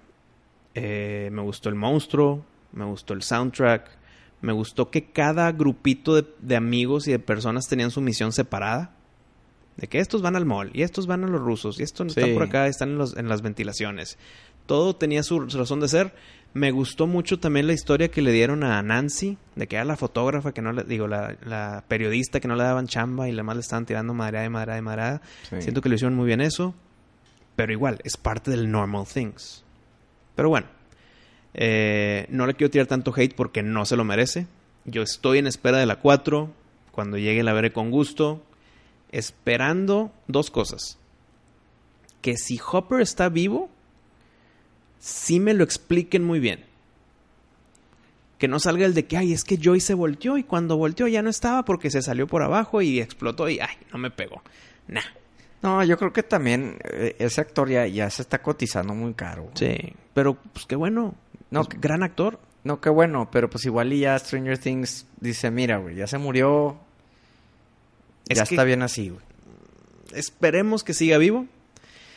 Eh, 0.73 1.29
me 1.31 1.41
gustó 1.41 1.69
el 1.69 1.75
monstruo, 1.75 2.45
me 2.73 2.85
gustó 2.85 3.13
el 3.13 3.21
soundtrack, 3.21 3.89
me 4.45 4.53
gustó 4.53 4.89
que 4.91 5.05
cada 5.11 5.51
grupito 5.51 6.15
de, 6.15 6.25
de 6.39 6.55
amigos 6.55 7.07
y 7.07 7.11
de 7.11 7.19
personas 7.19 7.67
tenían 7.67 7.91
su 7.91 8.01
misión 8.01 8.31
separada. 8.31 8.91
De 9.77 9.87
que 9.87 9.99
estos 9.99 10.21
van 10.21 10.37
al 10.37 10.45
mall, 10.45 10.69
y 10.73 10.83
estos 10.83 11.05
van 11.07 11.25
a 11.25 11.27
los 11.27 11.41
rusos, 11.41 11.79
y 11.81 11.83
estos 11.83 12.13
Sí. 12.13 12.19
están 12.21 12.33
por 12.35 12.43
acá, 12.43 12.67
están 12.67 12.89
en, 12.91 12.97
los- 12.97 13.17
en 13.17 13.27
las 13.27 13.41
ventilaciones. 13.41 14.17
Todo 14.67 14.95
tenía 14.95 15.21
su, 15.21 15.39
razón 15.41 15.81
de 15.81 15.89
ser. 15.89 16.13
Me 16.53 16.71
gustó 16.71 17.07
mucho 17.07 17.39
también 17.39 17.67
la 17.67 17.73
historia 17.73 18.07
que 18.09 18.21
le 18.21 18.31
dieron 18.31 18.63
a 18.63 18.81
Nancy, 18.81 19.37
de 19.57 19.67
que 19.67 19.75
era 19.75 19.83
la 19.83 19.97
fotógrafa, 19.97 20.53
que 20.53 20.61
no 20.61 20.71
le, 20.71 20.83
digo, 20.85 21.07
la, 21.07 21.35
la 21.45 21.83
periodista 21.89 22.39
que 22.39 22.47
no 22.47 22.55
le 22.55 22.63
daban 22.63 22.87
chamba 22.87 23.27
y 23.27 23.33
la 23.33 23.43
más 23.43 23.57
le 23.57 23.61
estaban 23.61 23.85
tirando 23.85 24.13
madreada 24.13 24.45
y 24.45 24.49
madreada 24.49 24.79
y 24.79 24.81
madreada. 24.81 25.21
Sí. 25.49 25.61
Siento 25.61 25.81
que 25.81 25.89
lo 25.89 25.95
hicieron 25.95 26.15
muy 26.15 26.27
bien 26.27 26.39
eso. 26.39 26.73
Pero 27.57 27.73
igual, 27.73 27.99
es 28.05 28.15
parte 28.15 28.51
del 28.51 28.71
normal 28.71 29.05
things. 29.13 29.65
Pero 30.35 30.47
bueno, 30.47 30.67
eh, 31.57 32.27
no 32.29 32.45
le 32.45 32.53
quiero 32.53 32.69
tirar 32.69 32.87
tanto 32.87 33.13
hate 33.15 33.33
porque 33.33 33.63
no 33.63 33.85
se 33.85 33.95
lo 33.95 34.03
merece. 34.03 34.47
Yo 34.83 35.01
estoy 35.01 35.39
en 35.39 35.47
espera 35.47 35.77
de 35.77 35.85
la 35.85 35.99
4. 35.99 36.51
Cuando 36.91 37.17
llegue 37.17 37.43
la 37.43 37.53
veré 37.53 37.71
con 37.71 37.91
gusto. 37.91 38.43
Esperando 39.11 40.11
dos 40.27 40.51
cosas. 40.51 40.97
Que 42.21 42.35
si 42.35 42.59
Hopper 42.71 43.01
está 43.01 43.29
vivo, 43.29 43.69
sí 44.99 45.39
me 45.39 45.53
lo 45.53 45.63
expliquen 45.63 46.23
muy 46.23 46.39
bien. 46.39 46.65
Que 48.37 48.49
no 48.49 48.59
salga 48.59 48.85
el 48.85 48.93
de 48.93 49.05
que, 49.05 49.15
ay, 49.15 49.31
es 49.31 49.45
que 49.45 49.57
Joy 49.57 49.79
se 49.79 49.93
volteó 49.93 50.37
y 50.37 50.43
cuando 50.43 50.75
volteó 50.75 51.07
ya 51.07 51.21
no 51.21 51.29
estaba 51.29 51.63
porque 51.63 51.89
se 51.89 52.01
salió 52.01 52.27
por 52.27 52.43
abajo 52.43 52.81
y 52.81 52.99
explotó 52.99 53.47
y, 53.47 53.59
ay, 53.59 53.77
no 53.93 53.97
me 53.97 54.11
pegó. 54.11 54.41
Nah. 54.87 55.01
No, 55.61 55.83
yo 55.83 55.97
creo 55.97 56.11
que 56.11 56.21
también 56.21 56.77
eh, 56.83 57.15
ese 57.17 57.41
actor 57.41 57.69
ya, 57.69 57.87
ya 57.87 58.09
se 58.09 58.21
está 58.21 58.41
cotizando 58.41 58.93
muy 58.93 59.13
caro. 59.13 59.49
Sí, 59.55 59.75
pero 60.13 60.35
pues 60.35 60.65
qué 60.65 60.75
bueno. 60.75 61.15
No, 61.51 61.63
Pues, 61.63 61.79
gran 61.81 62.03
actor. 62.03 62.39
No, 62.63 62.81
qué 62.81 62.89
bueno, 62.89 63.29
pero 63.31 63.49
pues 63.49 63.65
igual 63.65 63.93
y 63.93 63.99
ya 63.99 64.17
Stranger 64.17 64.57
Things 64.57 65.05
dice, 65.19 65.51
mira, 65.51 65.77
güey, 65.77 65.95
ya 65.95 66.07
se 66.07 66.17
murió. 66.17 66.77
Es 68.27 68.37
ya 68.37 68.43
está 68.43 68.63
bien 68.63 68.81
así, 68.81 69.09
güey. 69.09 69.21
Esperemos 70.13 70.83
que 70.83 70.93
siga 70.93 71.17
vivo. 71.17 71.45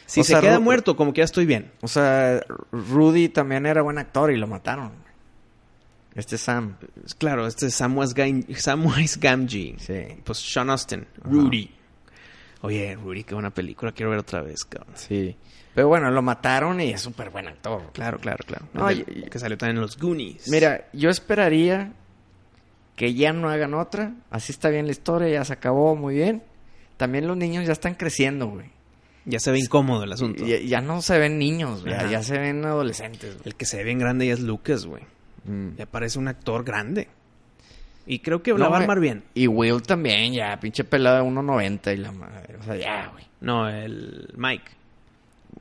Si 0.06 0.20
O 0.20 0.24
se 0.24 0.32
sea, 0.32 0.40
queda 0.40 0.58
Ru- 0.58 0.62
muerto, 0.62 0.96
como 0.96 1.12
que 1.12 1.18
ya 1.18 1.24
estoy 1.26 1.44
bien. 1.44 1.70
O 1.82 1.88
sea, 1.88 2.40
Rudy 2.72 3.28
también 3.28 3.66
era 3.66 3.82
buen 3.82 3.98
actor 3.98 4.32
y 4.32 4.38
lo 4.38 4.46
mataron. 4.46 4.92
Este 6.14 6.38
Sam. 6.38 6.76
Claro, 7.18 7.46
este 7.46 7.66
es 7.66 7.74
Samwise, 7.74 8.14
Gam- 8.14 8.56
Samwise 8.56 9.18
Gamgee. 9.20 9.76
Sí. 9.78 10.20
Pues 10.24 10.38
Sean 10.38 10.70
Austin, 10.70 11.06
Ajá. 11.20 11.28
Rudy. 11.30 11.70
Oye, 12.62 12.96
Rudy, 12.96 13.22
qué 13.24 13.34
buena 13.34 13.50
película. 13.50 13.92
Quiero 13.92 14.10
ver 14.10 14.20
otra 14.20 14.40
vez, 14.40 14.64
cabrón. 14.64 14.94
Sí. 14.96 15.36
Pero 15.78 15.86
bueno, 15.86 16.10
lo 16.10 16.22
mataron 16.22 16.80
y 16.80 16.90
es 16.90 17.00
súper 17.00 17.30
buen 17.30 17.46
actor. 17.46 17.92
Claro, 17.92 18.18
claro, 18.18 18.42
claro. 18.44 18.66
No, 18.74 18.90
El 18.90 19.30
que 19.30 19.38
salió 19.38 19.56
también 19.56 19.76
en 19.76 19.82
los 19.82 19.96
Goonies. 19.96 20.48
Mira, 20.48 20.88
yo 20.92 21.08
esperaría 21.08 21.92
que 22.96 23.14
ya 23.14 23.32
no 23.32 23.48
hagan 23.48 23.74
otra. 23.74 24.12
Así 24.28 24.50
está 24.50 24.70
bien 24.70 24.86
la 24.86 24.90
historia, 24.90 25.28
ya 25.28 25.44
se 25.44 25.52
acabó 25.52 25.94
muy 25.94 26.16
bien. 26.16 26.42
También 26.96 27.28
los 27.28 27.36
niños 27.36 27.64
ya 27.64 27.74
están 27.74 27.94
creciendo, 27.94 28.48
güey. 28.48 28.66
Ya 29.24 29.38
se 29.38 29.52
ve 29.52 29.60
incómodo 29.60 30.02
el 30.02 30.12
asunto. 30.12 30.44
Ya, 30.44 30.58
ya 30.58 30.80
no 30.80 31.00
se 31.00 31.16
ven 31.16 31.38
niños, 31.38 31.84
güey. 31.84 31.94
Ya, 32.10 32.24
se 32.24 32.36
ven 32.36 32.64
adolescentes, 32.64 33.34
güey. 33.34 33.42
El 33.44 33.54
que 33.54 33.64
se 33.64 33.76
ve 33.76 33.84
bien 33.84 34.00
grande 34.00 34.26
ya 34.26 34.34
es 34.34 34.40
Lucas, 34.40 34.84
güey. 34.84 35.04
Mm. 35.44 35.76
Ya 35.76 35.86
parece 35.86 36.18
un 36.18 36.26
actor 36.26 36.64
grande. 36.64 37.06
Y 38.04 38.18
creo 38.18 38.42
que 38.42 38.50
No, 38.50 38.58
la 38.58 38.68
va 38.68 38.78
a 38.78 38.80
armar 38.80 38.98
bien. 38.98 39.22
Y 39.32 39.46
Will 39.46 39.80
también, 39.82 40.32
ya, 40.32 40.58
pinche 40.58 40.82
pelada 40.82 41.22
de 41.22 41.28
1.90 41.28 41.94
y 41.94 41.98
la 41.98 42.10
madre. 42.10 42.56
O 42.56 42.64
sea, 42.64 42.74
ya, 42.74 43.10
güey. 43.12 43.22
No, 43.40 43.68
el 43.68 44.34
Mike. 44.36 44.77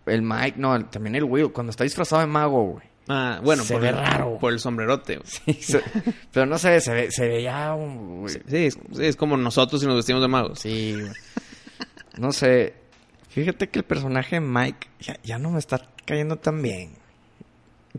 El 0.06 0.22
Mike, 0.22 0.56
no, 0.58 0.76
el- 0.76 0.86
también 0.86 1.16
el 1.16 1.24
Will, 1.24 1.52
cuando 1.52 1.72
está 1.72 1.84
disfrazado 1.84 2.22
de 2.22 2.28
mago, 2.28 2.64
güey. 2.74 2.86
Ah, 3.10 3.40
bueno, 3.44 3.64
Se 3.64 3.74
por, 3.74 3.82
ve 3.84 3.90
el, 3.90 3.96
raro. 3.96 4.38
por 4.40 4.52
el 4.54 4.60
sombrerote. 4.60 5.20
Sí, 5.26 5.54
se- 5.54 5.82
pero 6.32 6.46
no 6.46 6.58
sé, 6.58 6.80
se 6.82 6.94
ve, 6.94 7.12
se 7.12 7.28
ve 7.28 7.42
ya 7.44 7.74
un... 7.74 8.28
Sí, 8.28 8.40
sí, 8.48 8.56
es, 8.66 8.74
sí, 8.94 9.06
es 9.06 9.16
como 9.16 9.38
nosotros 9.38 9.80
si 9.82 9.88
nos 9.88 9.96
vestimos 9.96 10.22
de 10.22 10.28
magos. 10.28 10.60
Sí, 10.60 10.94
güey. 11.00 11.12
No 12.18 12.32
sé. 12.32 12.74
Fíjate 13.30 13.70
que 13.70 13.80
el 13.80 13.86
personaje 13.86 14.38
de 14.38 14.42
Mike 14.42 14.88
ya, 15.00 15.18
ya 15.24 15.38
no 15.40 15.52
me 15.52 15.60
está 15.60 15.82
cayendo 16.06 16.38
tan 16.38 16.62
bien. 16.62 16.92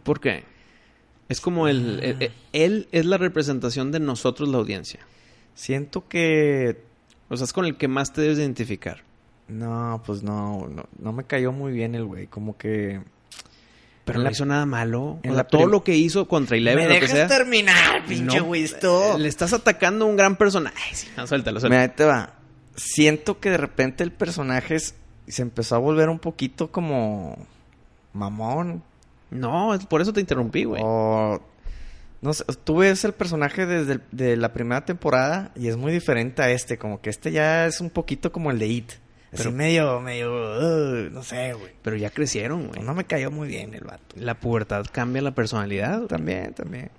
¿Por 0.03 0.21
qué? 0.21 0.45
Es 1.29 1.41
como 1.41 1.69
el, 1.69 2.01
el- 2.03 2.23
el- 2.23 2.33
Él 2.53 2.89
es 2.93 3.05
la 3.07 3.17
representación 3.19 3.93
de 3.93 4.01
nosotros, 4.01 4.49
la 4.49 4.59
audiencia. 4.59 5.01
Siento 5.55 6.07
que... 6.09 6.83
O 7.31 7.37
sea, 7.37 7.45
es 7.45 7.53
con 7.53 7.65
el 7.67 7.77
que 7.77 7.89
más 7.89 8.13
te 8.13 8.21
debes 8.23 8.39
identificar. 8.39 9.03
No, 9.49 10.03
pues 10.05 10.23
no, 10.23 10.69
no, 10.69 10.85
no 10.99 11.13
me 11.13 11.25
cayó 11.25 11.53
muy 11.53 11.73
bien 11.73 11.95
el 11.95 12.05
güey. 12.05 12.27
Como 12.27 12.57
que... 12.57 13.01
Pero 14.05 14.19
En 14.19 14.23
no 14.23 14.25
la- 14.25 14.31
hizo 14.33 14.47
nada 14.47 14.65
malo. 14.67 15.19
en 15.23 15.31
O 15.31 15.35
sea, 15.35 15.43
la 15.43 15.49
todo 15.49 15.67
lo 15.67 15.85
que 15.85 15.95
hizo 15.97 16.27
contra 16.29 16.57
Eleven, 16.57 16.89
lo 16.89 17.01
que 17.01 17.09
sea. 17.09 17.27
terminar, 17.27 18.03
no, 18.09 18.55
eh, 18.55 19.19
Le 19.19 19.29
estás 19.29 19.53
atacando 19.53 20.07
a 20.07 20.09
un 20.09 20.17
gran 20.17 20.37
personaje. 20.37 20.77
Ay, 20.89 20.95
sí, 20.95 21.09
no, 21.17 21.27
suéltalo, 21.27 21.57
Mira, 21.57 21.69
suéltalo. 21.69 21.83
ahí 21.83 21.89
te 21.97 22.05
va. 22.05 22.33
Siento 22.77 23.39
que 23.39 23.51
de 23.51 23.57
repente 23.59 24.05
el 24.05 24.13
personaje 24.13 24.77
es- 24.77 24.95
se 25.27 25.43
empezó 25.43 25.75
a 25.77 25.79
volver 25.79 26.09
un 26.09 26.19
poquito 26.19 26.71
como 26.73 27.37
mamón. 28.15 28.83
No, 29.31 29.75
es- 29.75 29.85
por 29.85 30.01
eso 30.01 30.13
te 30.15 30.21
interrumpí, 30.21 30.65
güey. 30.65 30.81
O 30.85 31.43
no 32.23 32.33
sé, 32.33 32.45
tú 32.65 32.77
ves 32.79 33.05
el 33.05 33.13
personaje 33.13 33.67
desde 33.67 33.93
el- 33.95 34.03
de 34.11 34.37
la 34.39 34.53
primera 34.55 34.85
temporada 34.87 35.53
y 35.55 35.69
es 35.69 35.77
muy 35.77 35.93
diferente 35.93 36.41
a 36.43 36.51
este, 36.51 36.79
como 36.79 37.01
que 37.03 37.11
este 37.11 37.31
ya 37.31 37.67
es 37.67 37.81
un 37.83 37.91
poquito 37.91 38.33
como 38.33 38.51
el 38.51 38.59
de 38.59 38.67
It. 38.69 38.93
Así 39.33 39.43
Pero- 39.43 39.53
medio, 39.53 40.01
medio, 40.01 40.31
uh, 40.33 41.11
no 41.11 41.23
sé, 41.23 41.53
güey. 41.53 41.73
Pero 41.83 41.97
ya 41.97 42.11
crecieron, 42.11 42.69
güey. 42.69 42.83
No 42.83 42.95
me 42.95 43.05
cayó 43.05 43.31
muy 43.31 43.49
bien 43.49 43.75
el 43.75 43.85
vato. 43.85 44.17
La 44.17 44.35
pubertad 44.41 44.87
cambia 44.91 45.21
la 45.23 45.33
personalidad. 45.35 45.97
güey. 45.97 46.09
También, 46.09 46.55
también. 46.55 46.91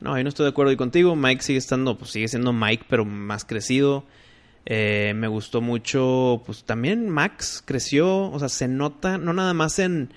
No, 0.00 0.16
yo 0.16 0.22
no 0.24 0.28
estoy 0.28 0.44
de 0.44 0.50
acuerdo 0.50 0.70
ahí 0.70 0.76
contigo. 0.76 1.14
Mike 1.16 1.42
sigue 1.42 1.58
estando, 1.58 1.96
pues 1.96 2.10
sigue 2.10 2.28
siendo 2.28 2.52
Mike, 2.52 2.86
pero 2.88 3.04
más 3.04 3.44
crecido. 3.44 4.04
Eh, 4.66 5.12
me 5.14 5.28
gustó 5.28 5.60
mucho, 5.60 6.42
pues 6.46 6.64
también 6.64 7.08
Max 7.10 7.62
creció, 7.64 8.30
o 8.30 8.38
sea, 8.38 8.48
se 8.48 8.66
nota, 8.66 9.18
no 9.18 9.34
nada 9.34 9.52
más 9.52 9.78
en, 9.78 10.12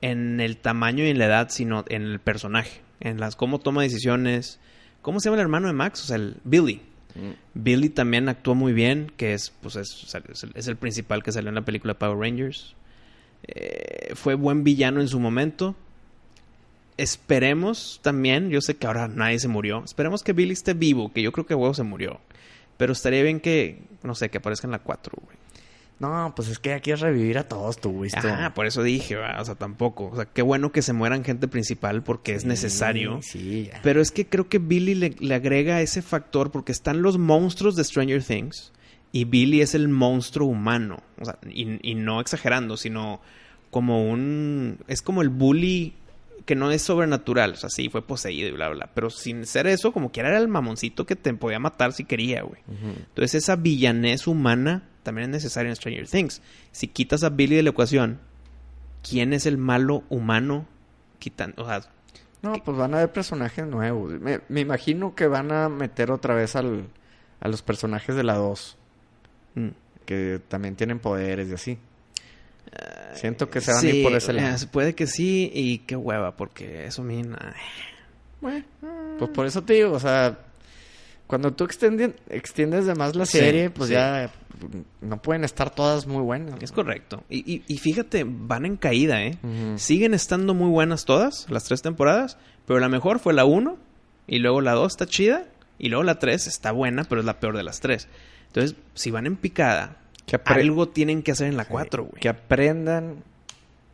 en 0.00 0.40
el 0.40 0.56
tamaño 0.56 1.04
y 1.04 1.10
en 1.10 1.18
la 1.18 1.26
edad, 1.26 1.48
sino 1.50 1.84
en 1.88 2.02
el 2.02 2.18
personaje, 2.18 2.80
en 3.00 3.20
las 3.20 3.36
cómo 3.36 3.58
toma 3.60 3.82
decisiones. 3.82 4.58
¿Cómo 5.02 5.20
se 5.20 5.26
llama 5.28 5.36
el 5.36 5.42
hermano 5.42 5.66
de 5.66 5.74
Max? 5.74 6.02
O 6.02 6.06
sea, 6.06 6.16
el 6.16 6.36
Billy. 6.44 6.80
Mm. 7.14 7.30
Billy 7.54 7.88
también 7.88 8.28
actuó 8.28 8.54
muy 8.54 8.72
bien, 8.72 9.12
que 9.16 9.34
es, 9.34 9.52
pues 9.62 9.76
es, 9.76 10.14
es 10.54 10.66
el 10.68 10.76
principal 10.76 11.22
que 11.22 11.32
salió 11.32 11.48
en 11.48 11.54
la 11.54 11.64
película 11.64 11.98
Power 11.98 12.18
Rangers. 12.18 12.74
Eh, 13.46 14.12
fue 14.14 14.34
buen 14.34 14.64
villano 14.64 15.00
en 15.00 15.08
su 15.08 15.20
momento. 15.20 15.74
Esperemos 16.96 18.00
también, 18.02 18.50
yo 18.50 18.60
sé 18.60 18.76
que 18.76 18.86
ahora 18.86 19.08
nadie 19.08 19.38
se 19.38 19.48
murió. 19.48 19.82
Esperemos 19.84 20.22
que 20.22 20.32
Billy 20.32 20.52
esté 20.52 20.74
vivo, 20.74 21.12
que 21.12 21.22
yo 21.22 21.32
creo 21.32 21.46
que 21.46 21.54
huevo 21.54 21.72
se 21.74 21.82
murió. 21.82 22.20
Pero 22.76 22.92
estaría 22.92 23.22
bien 23.22 23.40
que, 23.40 23.82
no 24.02 24.14
sé, 24.14 24.30
que 24.30 24.38
aparezca 24.38 24.66
en 24.66 24.72
la 24.72 24.80
4, 24.80 25.12
güey. 25.22 25.39
No, 26.00 26.32
pues 26.34 26.48
es 26.48 26.58
que 26.58 26.70
ya 26.70 26.80
quieres 26.80 27.00
revivir 27.00 27.36
a 27.36 27.46
todos 27.46 27.78
tú, 27.78 28.00
¿viste? 28.00 28.26
Ah, 28.26 28.54
por 28.54 28.64
eso 28.64 28.82
dije, 28.82 29.18
o 29.18 29.44
sea, 29.44 29.54
tampoco. 29.54 30.08
O 30.08 30.16
sea, 30.16 30.24
qué 30.24 30.40
bueno 30.40 30.72
que 30.72 30.80
se 30.80 30.94
mueran 30.94 31.24
gente 31.24 31.46
principal 31.46 32.02
porque 32.02 32.34
es 32.34 32.46
necesario. 32.46 33.20
Sí, 33.22 33.68
ya. 33.70 33.80
Pero 33.82 34.00
es 34.00 34.10
que 34.10 34.26
creo 34.26 34.48
que 34.48 34.58
Billy 34.58 34.94
le, 34.94 35.14
le 35.18 35.34
agrega 35.34 35.82
ese 35.82 36.00
factor 36.00 36.50
porque 36.50 36.72
están 36.72 37.02
los 37.02 37.18
monstruos 37.18 37.76
de 37.76 37.84
Stranger 37.84 38.24
Things 38.24 38.72
y 39.12 39.26
Billy 39.26 39.60
es 39.60 39.74
el 39.74 39.88
monstruo 39.88 40.48
humano. 40.48 41.02
O 41.20 41.24
sea, 41.26 41.38
y, 41.46 41.90
y 41.90 41.94
no 41.94 42.22
exagerando, 42.22 42.78
sino 42.78 43.20
como 43.70 44.10
un... 44.10 44.78
Es 44.88 45.02
como 45.02 45.20
el 45.20 45.28
bully 45.28 45.94
que 46.46 46.54
no 46.54 46.70
es 46.70 46.80
sobrenatural. 46.80 47.52
O 47.52 47.56
sea, 47.56 47.68
sí, 47.68 47.90
fue 47.90 48.00
poseído 48.00 48.48
y 48.48 48.52
bla, 48.52 48.70
bla. 48.70 48.90
Pero 48.94 49.10
sin 49.10 49.44
ser 49.44 49.66
eso, 49.66 49.92
como 49.92 50.10
quiera 50.12 50.30
era 50.30 50.38
el 50.38 50.48
mamoncito 50.48 51.04
que 51.04 51.14
te 51.14 51.34
podía 51.34 51.58
matar 51.58 51.92
si 51.92 52.04
quería, 52.04 52.40
güey. 52.40 52.62
Entonces 52.68 53.42
esa 53.42 53.56
villanez 53.56 54.26
humana 54.26 54.84
también 55.02 55.26
es 55.26 55.42
necesaria 55.42 55.70
en 55.70 55.76
Stranger 55.76 56.08
Things. 56.08 56.42
Si 56.72 56.88
quitas 56.88 57.22
a 57.24 57.30
Billy 57.30 57.56
de 57.56 57.62
la 57.62 57.70
ecuación, 57.70 58.20
¿quién 59.08 59.32
es 59.32 59.46
el 59.46 59.58
malo 59.58 60.04
humano? 60.08 60.66
Quitan, 61.18 61.54
o 61.56 61.66
sea, 61.66 61.82
No, 62.42 62.54
pues 62.64 62.76
van 62.76 62.94
a 62.94 62.98
haber 62.98 63.12
personajes 63.12 63.66
nuevos. 63.66 64.12
Me, 64.20 64.40
me 64.48 64.60
imagino 64.60 65.14
que 65.14 65.26
van 65.26 65.52
a 65.52 65.68
meter 65.68 66.10
otra 66.10 66.34
vez 66.34 66.56
al, 66.56 66.86
a 67.40 67.48
los 67.48 67.62
personajes 67.62 68.14
de 68.16 68.22
la 68.22 68.34
2, 68.34 68.76
mm. 69.54 69.68
que 70.04 70.40
también 70.48 70.76
tienen 70.76 70.98
poderes 70.98 71.48
y 71.48 71.52
así. 71.54 71.78
Siento 73.14 73.50
que 73.50 73.60
se 73.60 73.72
van 73.72 73.84
a 73.84 73.88
ir 73.88 74.04
por 74.04 74.14
ese 74.14 74.32
lado. 74.32 74.56
eh, 74.56 74.66
puede 74.70 74.94
que 74.94 75.06
sí 75.06 75.50
y 75.52 75.78
qué 75.78 75.96
hueva, 75.96 76.36
porque 76.36 76.86
eso 76.86 77.02
a 77.02 77.04
mí... 77.04 77.22
nah. 77.22 77.52
Bueno, 78.40 78.64
pues 79.18 79.30
por 79.32 79.44
eso 79.44 79.62
te 79.62 79.74
digo, 79.74 79.92
o 79.92 80.00
sea, 80.00 80.38
cuando 81.30 81.52
tú 81.52 81.62
extiendes, 81.64 82.10
extiendes 82.28 82.86
de 82.86 82.94
más 82.96 83.14
la 83.14 83.24
Sí, 83.24 83.38
serie, 83.38 83.70
pues 83.70 83.86
sí. 83.88 83.94
ya 83.94 84.30
no 85.00 85.22
pueden 85.22 85.44
estar 85.44 85.70
todas 85.74 86.06
muy 86.08 86.22
buenas. 86.22 86.60
Es 86.60 86.72
correcto. 86.72 87.22
Y, 87.30 87.38
y- 87.50 87.62
y 87.68 87.78
fíjate, 87.78 88.24
van 88.26 88.66
en 88.66 88.76
caída, 88.76 89.22
¿eh? 89.22 89.38
Siguen 89.76 90.12
estando 90.12 90.52
muy 90.54 90.68
buenas 90.70 91.04
todas, 91.04 91.46
las 91.48 91.64
tres 91.64 91.82
temporadas, 91.82 92.36
pero 92.66 92.80
la 92.80 92.88
mejor 92.88 93.20
fue 93.20 93.32
la 93.32 93.44
1, 93.44 93.78
y 94.26 94.40
luego 94.40 94.60
la 94.60 94.72
2 94.72 94.92
está 94.92 95.06
chida, 95.06 95.46
y 95.78 95.88
luego 95.88 96.02
la 96.02 96.18
3 96.18 96.48
está 96.48 96.72
buena, 96.72 97.04
pero 97.04 97.20
es 97.20 97.24
la 97.24 97.38
peor 97.38 97.56
de 97.56 97.62
las 97.62 97.80
tres. 97.80 98.08
Entonces, 98.48 98.76
si 98.94 99.10
van 99.12 99.26
en 99.26 99.36
picada, 99.36 99.98
Que 100.26 100.38
algo 100.44 100.88
tienen 100.88 101.22
que 101.22 101.30
hacer 101.32 101.46
en 101.46 101.56
la 101.56 101.64
4, 101.64 102.04
güey. 102.06 102.20
Que 102.20 102.28
aprendan 102.28 103.22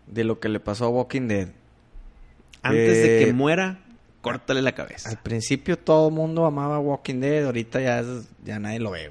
de 0.06 0.24
lo 0.24 0.40
que 0.40 0.48
le 0.48 0.58
pasó 0.60 0.86
a 0.86 0.88
Walking 0.88 1.28
Dead. 1.28 1.48
Antes 2.62 3.02
de 3.02 3.08
que 3.20 3.28
Eh, 3.28 3.32
muera, 3.32 3.78
córtale 4.20 4.62
la 4.62 4.72
cabeza. 4.72 5.08
Al 5.10 5.18
principio 5.18 5.78
todo 5.78 6.08
el 6.08 6.14
mundo 6.14 6.46
amaba 6.46 6.78
Walking 6.78 7.20
Dead, 7.20 7.44
ahorita 7.44 7.80
ya, 7.80 8.00
es- 8.00 8.28
ya 8.44 8.58
nadie 8.58 8.80
lo 8.80 8.90
ve. 8.90 9.10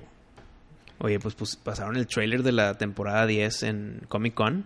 Oye, 0.99 1.19
pues, 1.19 1.35
pues, 1.35 1.55
pasaron 1.57 1.97
el 1.97 2.07
trailer 2.07 2.41
de 2.43 2.51
la 2.53 2.77
temporada 2.77 3.25
10 3.27 3.63
en 3.63 4.01
Comic 4.07 4.33
Con. 4.33 4.65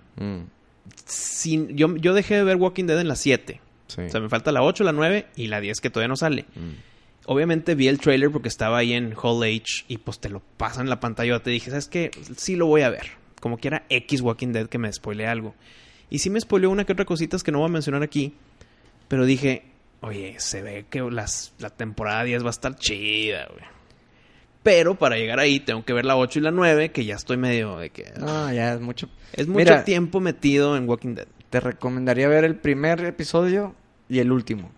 Sin, 1.05 1.75
yo, 1.75 1.95
yo 1.97 2.13
dejé 2.13 2.35
de 2.35 2.43
ver 2.43 2.57
Walking 2.57 2.85
Dead 2.85 2.99
en 2.99 3.07
la 3.07 3.15
7. 3.15 3.61
Sí. 3.87 4.01
O 4.01 4.09
sea, 4.09 4.19
me 4.21 4.29
falta 4.29 4.51
la 4.51 4.61
8, 4.63 4.83
la 4.83 4.91
9 4.91 5.27
y 5.35 5.47
la 5.47 5.59
10 5.61 5.79
que 5.81 5.89
todavía 5.89 6.07
no 6.09 6.15
sale. 6.15 6.45
Mm. 6.55 6.73
Obviamente 7.25 7.75
vi 7.75 7.87
el 7.87 7.99
trailer 7.99 8.31
porque 8.31 8.47
estaba 8.47 8.77
ahí 8.79 8.93
en 8.93 9.13
Hall 9.21 9.43
H 9.43 9.85
y 9.87 9.97
pues 9.97 10.19
te 10.19 10.29
lo 10.29 10.41
pasan 10.57 10.83
en 10.85 10.89
la 10.89 10.99
pantalla. 10.99 11.39
Te 11.41 11.49
dije, 11.51 11.69
¿sabes 11.69 11.87
qué? 11.87 12.11
Sí 12.37 12.55
lo 12.55 12.65
voy 12.65 12.81
a 12.81 12.89
ver. 12.89 13.07
Como 13.39 13.57
quiera 13.57 13.83
X 13.89 14.21
Walking 14.21 14.47
Dead 14.51 14.67
que 14.67 14.77
me 14.77 14.91
spoile 14.91 15.27
algo. 15.27 15.53
Y 16.09 16.19
sí 16.19 16.29
me 16.29 16.39
spoileó 16.39 16.69
una 16.71 16.85
que 16.85 16.93
otra 16.93 17.05
cositas 17.05 17.43
que 17.43 17.51
no 17.51 17.59
voy 17.59 17.69
a 17.69 17.71
mencionar 17.71 18.01
aquí. 18.03 18.33
Pero 19.07 19.25
dije, 19.25 19.63
oye, 20.01 20.35
se 20.39 20.61
ve 20.61 20.85
que 20.89 21.01
las, 21.01 21.53
la 21.59 21.69
temporada 21.69 22.23
10 22.23 22.43
va 22.43 22.47
a 22.47 22.51
estar 22.51 22.75
chida, 22.75 23.47
güey. 23.51 23.63
Pero 24.63 24.95
para 24.95 25.17
llegar 25.17 25.39
ahí 25.39 25.59
tengo 25.61 25.85
que 25.85 25.93
ver 25.93 26.05
la 26.05 26.17
8 26.17 26.39
y 26.39 26.41
la 26.41 26.51
9, 26.51 26.91
que 26.91 27.05
ya 27.05 27.15
estoy 27.15 27.37
medio 27.37 27.77
de 27.77 27.89
que... 27.91 28.11
No, 28.19 28.51
ya 28.51 28.73
es 28.73 28.81
mucho. 28.81 29.07
Es 29.33 29.47
mucho 29.47 29.59
Mira, 29.59 29.83
tiempo 29.85 30.19
metido 30.19 30.75
en 30.75 30.87
Walking 30.87 31.15
Dead. 31.15 31.27
Te 31.49 31.59
recomendaría 31.59 32.27
ver 32.27 32.43
el 32.43 32.55
primer 32.57 33.03
episodio 33.05 33.73
y 34.09 34.19
el 34.19 34.31
último. 34.31 34.71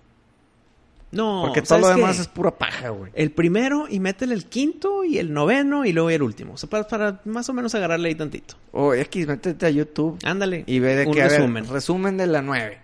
No, 1.11 1.41
porque 1.45 1.61
todo 1.61 1.79
¿sabes 1.81 1.87
lo 1.87 1.95
demás 1.95 2.19
es 2.19 2.27
pura 2.27 2.51
paja, 2.57 2.89
güey. 2.89 3.11
El 3.15 3.31
primero 3.31 3.85
y 3.89 3.99
métele 3.99 4.33
el 4.33 4.45
quinto 4.45 5.03
y 5.03 5.17
el 5.17 5.33
noveno 5.33 5.83
y 5.83 5.91
luego 5.91 6.09
el 6.09 6.21
último. 6.21 6.53
O 6.53 6.57
sea, 6.57 6.69
para, 6.69 6.87
para 6.87 7.19
más 7.25 7.49
o 7.49 7.53
menos 7.53 7.75
agarrarle 7.75 8.07
ahí 8.09 8.15
tantito. 8.15 8.55
O 8.71 8.93
X, 8.93 9.27
métete 9.27 9.65
a 9.65 9.69
YouTube 9.71 10.17
Ándale. 10.23 10.63
y 10.67 10.79
ve 10.79 10.95
de 10.95 11.05
un 11.07 11.13
ver, 11.15 11.29
resumen. 11.29 11.67
resumen 11.67 12.17
de 12.17 12.27
la 12.27 12.41
9. 12.41 12.77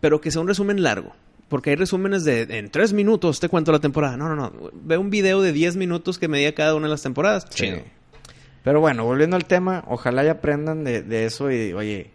Pero 0.00 0.20
que 0.20 0.30
sea 0.30 0.40
un 0.42 0.48
resumen 0.48 0.82
largo. 0.82 1.12
Porque 1.52 1.68
hay 1.68 1.76
resúmenes 1.76 2.24
de 2.24 2.44
en 2.48 2.70
tres 2.70 2.94
minutos 2.94 3.38
te 3.38 3.50
cuento 3.50 3.72
la 3.72 3.78
temporada. 3.78 4.16
No, 4.16 4.26
no, 4.26 4.34
no. 4.34 4.70
Ve 4.72 4.96
un 4.96 5.10
video 5.10 5.42
de 5.42 5.52
10 5.52 5.76
minutos 5.76 6.18
que 6.18 6.26
me 6.26 6.38
diga 6.38 6.52
cada 6.52 6.74
una 6.74 6.86
de 6.86 6.92
las 6.92 7.02
temporadas. 7.02 7.46
Chido. 7.50 7.82
Pero 8.64 8.80
bueno, 8.80 9.04
volviendo 9.04 9.36
al 9.36 9.44
tema, 9.44 9.84
ojalá 9.86 10.24
y 10.24 10.28
aprendan 10.28 10.82
de, 10.82 11.02
de 11.02 11.26
eso 11.26 11.50
y, 11.50 11.74
oye, 11.74 12.10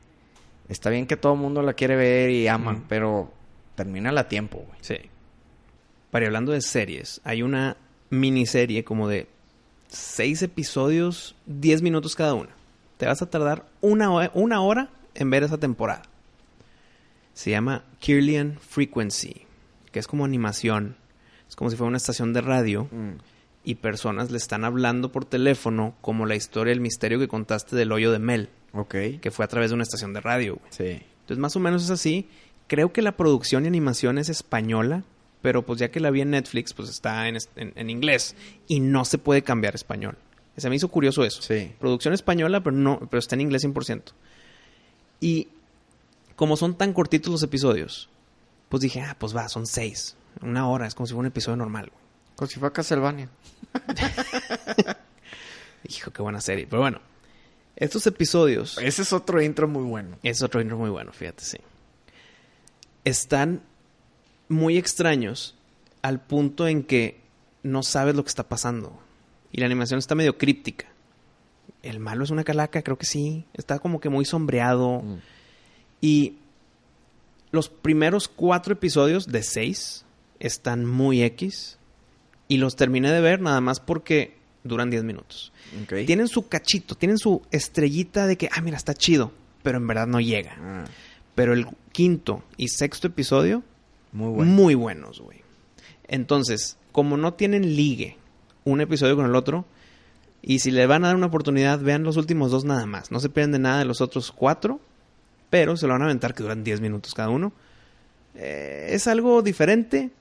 está 0.69 0.89
bien 0.89 1.06
que 1.06 1.17
todo 1.17 1.34
el 1.34 1.39
mundo 1.39 1.62
la 1.62 1.73
quiere 1.73 1.95
ver 1.95 2.32
y 2.32 2.47
ama, 2.47 2.71
Ujú. 2.71 2.82
pero 2.89 3.32
termínala 3.76 4.21
a 4.21 4.28
tiempo, 4.28 4.58
güey. 4.58 4.80
Sí. 4.82 4.97
Para 6.10 6.26
y 6.26 6.28
hablando 6.30 6.52
de 6.52 6.62
series, 6.62 7.21
hay 7.23 7.43
una 7.43 7.78
miniserie 8.10 8.84
como 8.84 9.08
de 9.08 9.28
seis 9.88 10.41
episodios, 10.41 11.36
10 11.45 11.84
minutos 11.84 12.15
cada 12.15 12.34
una. 12.34 12.50
Te 12.97 13.06
vas 13.06 13.21
a 13.21 13.30
tardar 13.30 13.67
una, 13.82 14.32
una 14.34 14.62
hora 14.63 14.89
en 15.13 15.30
ver 15.30 15.43
esa 15.43 15.60
temporada. 15.60 16.02
Se 17.38 17.52
llama 17.52 17.84
Kirlian 18.00 18.58
Frequency, 18.60 19.43
que 19.91 20.00
es 20.00 20.08
como 20.08 20.26
animación. 20.26 20.95
Es 21.47 21.56
como 21.56 21.69
si 21.69 21.76
fuera 21.78 21.89
una 21.89 21.97
estación 21.97 22.34
de 22.34 22.41
radio 22.41 22.89
y 23.63 23.76
personas 23.76 24.32
le 24.32 24.38
están 24.38 24.65
hablando 24.65 25.12
por 25.12 25.23
teléfono 25.26 25.95
como 26.02 26.26
la 26.26 26.36
historia 26.36 26.71
del 26.71 26.82
misterio 26.82 27.19
que 27.19 27.28
contaste 27.28 27.76
del 27.76 27.91
hoyo 27.91 28.12
de 28.12 28.17
Mel, 28.19 28.50
Ok. 28.73 28.95
que 29.21 29.30
fue 29.32 29.45
a 29.45 29.47
través 29.47 29.69
de 29.69 29.76
una 29.76 29.84
estación 29.84 30.13
de 30.13 30.21
radio. 30.21 30.56
güey. 30.56 30.71
Sí. 30.71 31.06
Entonces, 31.21 31.38
más 31.38 31.56
o 31.56 31.60
menos 31.60 31.84
es 31.84 31.91
así. 31.91 32.28
Creo 32.67 32.91
que 32.91 33.02
la 33.04 33.15
producción 33.15 33.65
y 33.65 33.67
animación 33.67 34.17
es 34.17 34.30
española, 34.30 35.04
pero 35.43 35.62
pues 35.63 35.80
ya 35.80 35.91
que 35.91 36.00
la 36.00 36.10
vi 36.10 36.21
en 36.21 36.32
Netflix, 36.32 36.73
pues 36.73 36.89
está 36.89 37.28
en, 37.28 37.38
en- 37.56 37.73
en 37.76 37.89
inglés 37.91 38.36
y 38.67 38.80
no 38.80 39.06
se 39.06 39.19
puede 39.19 39.43
cambiar 39.43 39.73
a 39.73 39.78
español. 39.78 40.17
Se 40.58 40.69
me 40.71 40.76
hizo 40.76 40.88
curioso 40.88 41.23
eso. 41.23 41.43
Sí. 41.43 41.71
Producción 41.80 42.15
española, 42.15 42.63
pero 42.63 42.76
no, 42.76 43.00
pero 43.12 43.19
está 43.19 43.36
en 43.36 43.41
inglés 43.41 43.63
100%. 43.63 44.02
Y 45.21 45.50
como 46.38 46.56
son 46.56 46.78
tan 46.78 46.93
cortitos 46.93 47.32
los 47.32 47.43
episodios, 47.43 48.10
pues 48.69 48.82
dije, 48.82 49.02
ah, 49.02 49.17
pues 49.19 49.36
va, 49.36 49.50
son 49.50 49.65
seis. 49.65 50.15
Una 50.41 50.69
hora, 50.69 50.86
es 50.86 50.93
como 50.93 51.08
si 51.08 51.13
fuera 51.13 51.21
un 51.21 51.26
episodio 51.26 51.58
normal. 51.58 51.89
güey. 51.91 52.04
Como 52.36 52.47
si 52.47 52.60
fuera 52.60 52.71
Castlevania. 52.71 53.28
Hijo, 55.89 56.12
qué 56.12 56.21
buena 56.21 56.39
serie. 56.39 56.67
Pero 56.69 56.84
bueno, 56.84 57.02
estos 57.76 58.06
episodios... 58.06 58.78
Ese 58.78 59.02
es 59.02 59.13
otro 59.13 59.41
intro 59.41 59.67
muy 59.67 59.82
bueno. 59.84 60.19
Es 60.21 60.43
otro 60.43 60.62
intro 60.62 60.78
muy 60.78 60.91
bueno, 60.91 61.12
fíjate, 61.12 61.43
sí. 61.43 61.58
Están 63.04 63.63
muy 64.47 64.78
extraños 64.78 65.56
al 66.04 66.21
punto 66.21 66.67
en 66.67 66.84
que 66.84 67.19
no 67.63 67.82
sabes 67.82 68.15
lo 68.15 68.23
que 68.23 68.30
está 68.30 68.47
pasando. 68.47 69.00
Y 69.52 69.60
la 69.60 69.65
animación 69.65 69.97
está 69.97 70.13
medio 70.13 70.38
críptica. 70.38 70.86
El 71.82 72.00
malo 72.00 72.23
es 72.23 72.30
una 72.30 72.43
calaca, 72.43 72.84
creo 72.84 73.00
que 73.00 73.08
sí. 73.08 73.45
Está 73.56 73.80
como 73.80 74.00
que 74.00 74.10
muy 74.10 74.23
sombreado. 74.23 75.00
Mm. 75.00 75.17
Y 76.01 76.36
los 77.51 77.69
primeros 77.69 78.27
cuatro 78.27 78.73
episodios 78.73 79.27
de 79.27 79.43
seis 79.43 80.05
están 80.39 80.86
muy 80.86 81.23
X. 81.23 81.77
Y 82.47 82.57
los 82.57 82.75
terminé 82.75 83.12
de 83.12 83.21
ver 83.21 83.41
nada 83.41 83.60
más 83.62 83.79
porque 83.79 84.38
duran 84.63 84.89
10 84.89 85.03
minutos. 85.03 85.51
Tienen 86.05 86.27
su 86.27 86.47
cachito, 86.47 86.95
tienen 86.95 87.17
su 87.17 87.41
estrellita 87.51 88.27
de 88.27 88.38
que, 88.38 88.49
ah, 88.53 88.62
mira, 88.62 88.77
está 88.77 88.93
chido. 88.93 89.31
Pero 89.63 89.77
en 89.77 89.88
verdad 89.88 90.07
no 90.07 90.19
llega. 90.21 90.55
Ah, 90.60 90.86
Pero 91.36 91.53
el 91.53 91.67
quinto 91.91 92.43
y 92.55 92.69
sexto 92.69 93.07
episodio, 93.07 93.63
muy 94.13 94.29
bueno. 94.29 94.51
muy 94.51 94.75
buenos, 94.75 95.19
güey. 95.19 95.41
Entonces, 96.07 96.77
como 96.91 97.17
no 97.17 97.33
tienen 97.33 97.75
ligue 97.75 98.17
un 98.63 98.81
episodio 98.81 99.15
con 99.15 99.25
el 99.25 99.36
otro, 99.36 99.65
y 100.41 100.60
si 100.60 100.71
le 100.71 100.88
van 100.88 101.03
a 101.03 101.07
dar 101.07 101.15
una 101.17 101.25
oportunidad, 101.27 101.79
vean 101.79 102.03
los 102.03 102.15
últimos 102.15 102.51
dos 102.51 102.63
nada 102.63 102.86
más. 102.86 103.12
No 103.12 103.19
se 103.19 103.29
pierden 103.29 103.51
de 103.51 103.60
nada 103.60 103.79
de 103.79 103.86
los 103.86 103.99
otros 103.99 104.31
cuatro, 104.31 104.79
pero 105.49 105.77
se 105.77 105.88
lo 105.88 105.93
van 105.93 106.01
a 106.01 106.05
aventar 106.05 106.33
que 106.33 106.43
duran 106.43 106.63
10 106.63 106.81
minutos 106.81 107.13
cada 107.13 107.29
uno. 107.29 107.53
Eh, 108.36 108.89
es 108.91 109.07
algo 109.07 109.41
diferente, 109.41 110.12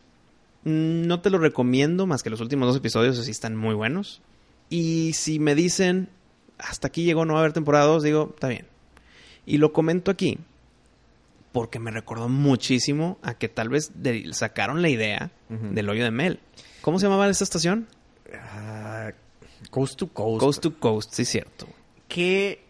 Mm, 0.64 1.06
No 1.06 1.20
te 1.20 1.30
lo 1.30 1.38
recomiendo, 1.38 2.06
más 2.08 2.24
que 2.24 2.30
los 2.30 2.40
últimos 2.40 2.66
dos 2.66 2.76
episodios 2.78 3.16
así 3.20 3.30
están 3.30 3.54
muy 3.54 3.74
buenos. 3.74 4.20
Y 4.68 5.12
si 5.12 5.38
me 5.38 5.54
dicen, 5.54 6.08
hasta 6.58 6.88
aquí 6.88 7.04
llegó, 7.04 7.24
no 7.24 7.34
va 7.34 7.38
a 7.38 7.42
haber 7.42 7.52
temporada 7.52 7.84
2, 7.84 8.02
digo, 8.02 8.32
está 8.34 8.48
bien. 8.48 8.66
Y 9.46 9.58
lo 9.58 9.72
comento 9.72 10.10
aquí 10.10 10.38
porque 11.52 11.78
me 11.78 11.92
recordó 11.92 12.28
muchísimo 12.28 13.16
a 13.22 13.34
que 13.34 13.48
tal 13.48 13.68
vez 13.68 13.92
de- 13.94 14.28
sacaron 14.32 14.82
la 14.82 14.88
idea 14.88 15.30
del 15.48 15.88
hoyo 15.88 16.02
de 16.02 16.10
Mel. 16.10 16.40
¿Cómo 16.80 16.98
se 16.98 17.06
llamaba 17.06 17.28
esa 17.28 17.44
estación? 17.44 17.86
Ah, 18.34 19.12
coast 19.70 19.96
to 20.00 20.08
coast. 20.08 20.40
Coast 20.40 20.62
to 20.62 20.78
Coast, 20.80 21.12
sí, 21.14 21.24
cierto. 21.24 21.68
Qué 22.08 22.64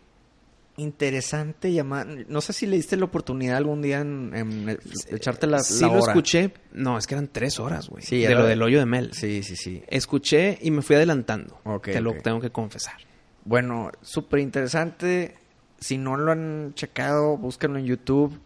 interesante 0.77 1.73
llamar. 1.73 2.07
No 2.29 2.41
sé 2.41 2.53
si 2.53 2.67
le 2.67 2.77
diste 2.77 2.97
la 2.97 3.05
oportunidad 3.07 3.57
algún 3.57 3.83
día 3.83 4.01
en, 4.01 4.33
en 4.35 4.79
echarte 5.11 5.47
la, 5.47 5.61
sí 5.61 5.83
la 5.83 5.89
lo 5.89 5.99
escuché. 5.99 6.53
No, 6.73 6.99
es 6.99 7.07
que 7.07 7.15
eran 7.15 7.29
tres 7.29 7.59
horas, 7.59 7.89
güey. 7.89 8.03
Sí, 8.03 8.21
de 8.21 8.35
lo 8.35 8.45
del 8.45 8.63
hoyo 8.63 8.79
de 8.79 8.87
Mel. 8.87 9.13
Sí, 9.13 9.43
sí, 9.43 9.57
sí. 9.57 9.83
Escuché 9.89 10.59
y 10.61 10.71
me 10.71 10.83
fui 10.83 10.97
adelantando. 10.97 11.61
Ok, 11.65 11.85
te 11.85 12.01
lo 12.01 12.15
tengo 12.15 12.41
que 12.41 12.51
confesar. 12.51 12.97
Bueno, 13.45 13.91
súper 14.03 14.41
interesante. 14.41 15.37
Si 15.79 15.99
no 15.99 16.17
lo 16.17 16.33
han 16.33 16.73
checado, 16.75 17.37
búsquenlo 17.37 17.79
en 17.79 17.87
YouTube. 17.87 18.39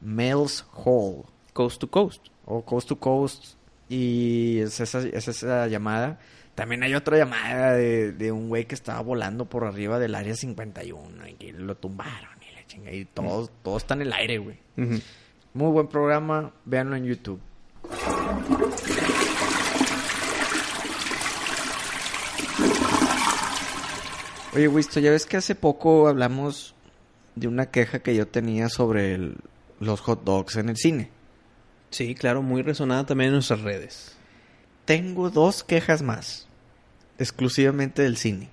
Mel's 0.00 0.64
Hall. 0.72 1.24
Coast 1.52 1.80
to 1.80 1.90
Coast. 1.90 2.28
o 2.46 2.62
Coast 2.64 2.88
to 2.88 2.96
Coast 2.96 3.54
y 3.88 4.58
es 4.60 4.80
esa, 4.80 5.00
es 5.00 5.28
esa 5.28 5.66
llamada. 5.66 6.18
También 6.54 6.82
hay 6.82 6.94
otra 6.94 7.16
llamada 7.16 7.72
de, 7.72 8.12
de 8.12 8.32
un 8.32 8.48
güey 8.48 8.66
que 8.66 8.74
estaba 8.74 9.00
volando 9.00 9.46
por 9.46 9.64
arriba 9.64 9.98
del 9.98 10.14
área 10.14 10.34
51 10.34 11.28
y 11.28 11.34
que 11.34 11.52
lo 11.52 11.76
tumbaron 11.76 12.30
y 12.48 12.54
la 12.54 12.66
chinga 12.66 12.92
y 12.92 13.04
todo, 13.06 13.48
todo 13.62 13.76
está 13.78 13.94
en 13.94 14.02
el 14.02 14.12
aire, 14.12 14.38
güey. 14.38 14.58
Muy 14.76 15.70
buen 15.72 15.88
programa, 15.88 16.52
véanlo 16.64 16.96
en 16.96 17.04
YouTube. 17.04 17.40
Oye, 24.54 24.66
Wisto, 24.68 24.98
ya 25.00 25.10
ves 25.12 25.26
que 25.26 25.36
hace 25.36 25.54
poco 25.54 26.08
hablamos 26.08 26.74
de 27.36 27.46
una 27.46 27.66
queja 27.66 28.00
que 28.00 28.16
yo 28.16 28.26
tenía 28.26 28.68
sobre 28.68 29.14
el- 29.14 29.36
los 29.78 30.00
hot 30.00 30.24
dogs 30.24 30.56
en 30.56 30.68
el 30.68 30.76
cine. 30.76 31.10
Sí, 31.90 32.14
claro, 32.14 32.42
muy 32.42 32.62
resonada 32.62 33.06
también 33.06 33.28
en 33.28 33.34
nuestras 33.34 33.60
redes. 33.62 34.16
Tengo 34.90 35.30
dos 35.30 35.62
quejas 35.62 36.02
más, 36.02 36.48
exclusivamente 37.16 38.02
del 38.02 38.16
cine. 38.16 38.48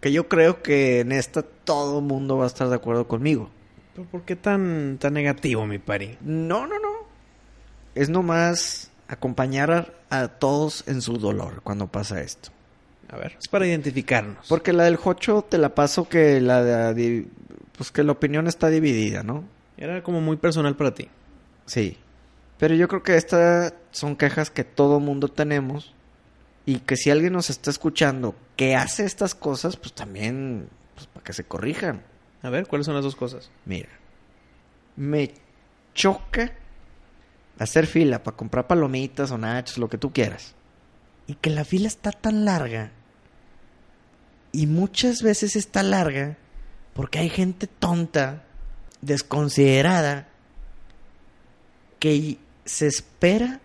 Que 0.00 0.10
yo 0.10 0.28
creo 0.28 0.64
que 0.64 0.98
en 0.98 1.12
esta 1.12 1.42
todo 1.42 2.00
el 2.00 2.04
mundo 2.04 2.38
va 2.38 2.42
a 2.42 2.46
estar 2.48 2.68
de 2.68 2.74
acuerdo 2.74 3.06
conmigo. 3.06 3.48
¿Pero 3.94 4.08
por 4.08 4.22
qué 4.22 4.34
tan, 4.34 4.98
tan 4.98 5.14
negativo, 5.14 5.64
mi 5.64 5.78
pari? 5.78 6.18
No, 6.22 6.66
no, 6.66 6.80
no. 6.80 7.06
Es 7.94 8.08
nomás 8.08 8.90
acompañar 9.06 9.94
a, 10.10 10.22
a 10.22 10.26
todos 10.26 10.82
en 10.88 11.00
su 11.00 11.18
dolor 11.18 11.60
cuando 11.62 11.86
pasa 11.86 12.20
esto. 12.20 12.50
A 13.08 13.16
ver, 13.16 13.36
es 13.40 13.46
para 13.46 13.64
identificarnos. 13.64 14.48
Porque 14.48 14.72
la 14.72 14.82
del 14.82 14.96
Jocho 14.96 15.42
te 15.48 15.56
la 15.56 15.72
paso 15.72 16.08
que 16.08 16.40
la 16.40 16.92
de... 16.94 17.28
Pues 17.76 17.92
que 17.92 18.02
la 18.02 18.10
opinión 18.10 18.48
está 18.48 18.70
dividida, 18.70 19.22
¿no? 19.22 19.44
Era 19.76 20.02
como 20.02 20.20
muy 20.20 20.36
personal 20.36 20.74
para 20.74 20.94
ti. 20.94 21.08
Sí. 21.66 21.96
Pero 22.62 22.76
yo 22.76 22.86
creo 22.86 23.02
que 23.02 23.16
estas 23.16 23.74
son 23.90 24.14
quejas 24.14 24.52
que 24.52 24.62
todo 24.62 25.00
mundo 25.00 25.26
tenemos. 25.26 25.96
Y 26.64 26.78
que 26.78 26.96
si 26.96 27.10
alguien 27.10 27.32
nos 27.32 27.50
está 27.50 27.70
escuchando 27.70 28.36
que 28.54 28.76
hace 28.76 29.04
estas 29.04 29.34
cosas, 29.34 29.76
pues 29.76 29.92
también, 29.92 30.68
pues 30.94 31.08
para 31.08 31.24
que 31.24 31.32
se 31.32 31.42
corrijan. 31.42 32.04
A 32.40 32.50
ver, 32.50 32.68
¿cuáles 32.68 32.86
son 32.86 32.94
las 32.94 33.02
dos 33.02 33.16
cosas? 33.16 33.50
Mira, 33.64 33.88
me 34.94 35.34
choca 35.92 36.52
hacer 37.58 37.88
fila 37.88 38.22
para 38.22 38.36
comprar 38.36 38.68
palomitas 38.68 39.32
o 39.32 39.38
nachos, 39.38 39.78
lo 39.78 39.88
que 39.88 39.98
tú 39.98 40.12
quieras. 40.12 40.54
Y 41.26 41.34
que 41.34 41.50
la 41.50 41.64
fila 41.64 41.88
está 41.88 42.12
tan 42.12 42.44
larga. 42.44 42.92
Y 44.52 44.68
muchas 44.68 45.20
veces 45.22 45.56
está 45.56 45.82
larga 45.82 46.36
porque 46.94 47.18
hay 47.18 47.28
gente 47.28 47.66
tonta, 47.66 48.44
desconsiderada, 49.00 50.28
que 51.98 52.38
se 52.64 52.86
espera 52.86 53.60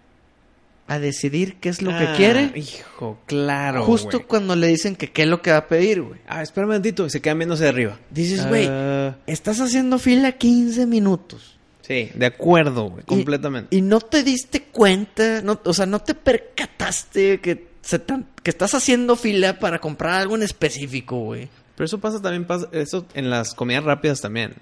a 0.88 0.99
decidir 0.99 1.57
qué 1.60 1.67
es 1.69 1.81
lo 1.81 1.89
que 1.91 2.05
Ah, 2.05 2.13
quiere. 2.15 2.51
Hijo, 2.55 3.19
claro. 3.25 3.83
justo 3.83 4.25
cuando 4.25 4.55
le 4.55 4.67
dicen 4.67 4.95
que 4.95 5.12
qué 5.12 5.23
es 5.23 5.27
lo 5.27 5.41
que 5.41 5.51
va 5.51 5.57
a 5.57 5.67
pedir, 5.67 6.01
güey. 6.01 6.19
Ah, 6.27 6.41
espérame 6.41 6.77
un 6.77 7.05
y 7.05 7.10
se 7.10 7.21
quedan 7.21 7.39
viéndose 7.39 7.63
de 7.63 7.69
arriba. 7.69 7.99
Dices, 8.10 8.47
güey, 8.47 8.67
Ah, 8.69 9.17
estás 9.27 9.60
haciendo 9.60 9.99
fila 9.99 10.31
15 10.33 10.86
minutos. 10.86 11.57
sí, 11.81 12.10
de 12.15 12.25
acuerdo, 12.25 12.89
güey, 12.89 13.03
completamente. 13.05 13.75
Y, 13.75 13.81
no 13.81 13.99
te 14.01 14.23
diste 14.23 14.63
cuenta, 14.63 15.41
no, 15.41 15.60
o 15.63 15.73
sea, 15.73 15.86
no 15.86 15.99
te 15.99 16.13
percataste 16.13 17.39
que, 17.39 17.67
se 17.81 17.99
tan- 17.99 18.27
que 18.43 18.49
estás 18.49 18.73
haciendo 18.73 19.15
fila 19.15 19.60
para 19.60 19.79
comprar 19.79 20.13
algo 20.15 20.36
en 20.36 20.43
específico, 20.43 21.17
güey. 21.19 21.49
Pero 21.75 21.86
eso 21.86 21.99
pasa 21.99 22.21
también, 22.21 22.45
pasa, 22.45 22.67
eso 22.71 23.05
en 23.13 23.29
las 23.29 23.53
comidas 23.53 23.83
rápidas 23.83 24.19
también. 24.21 24.53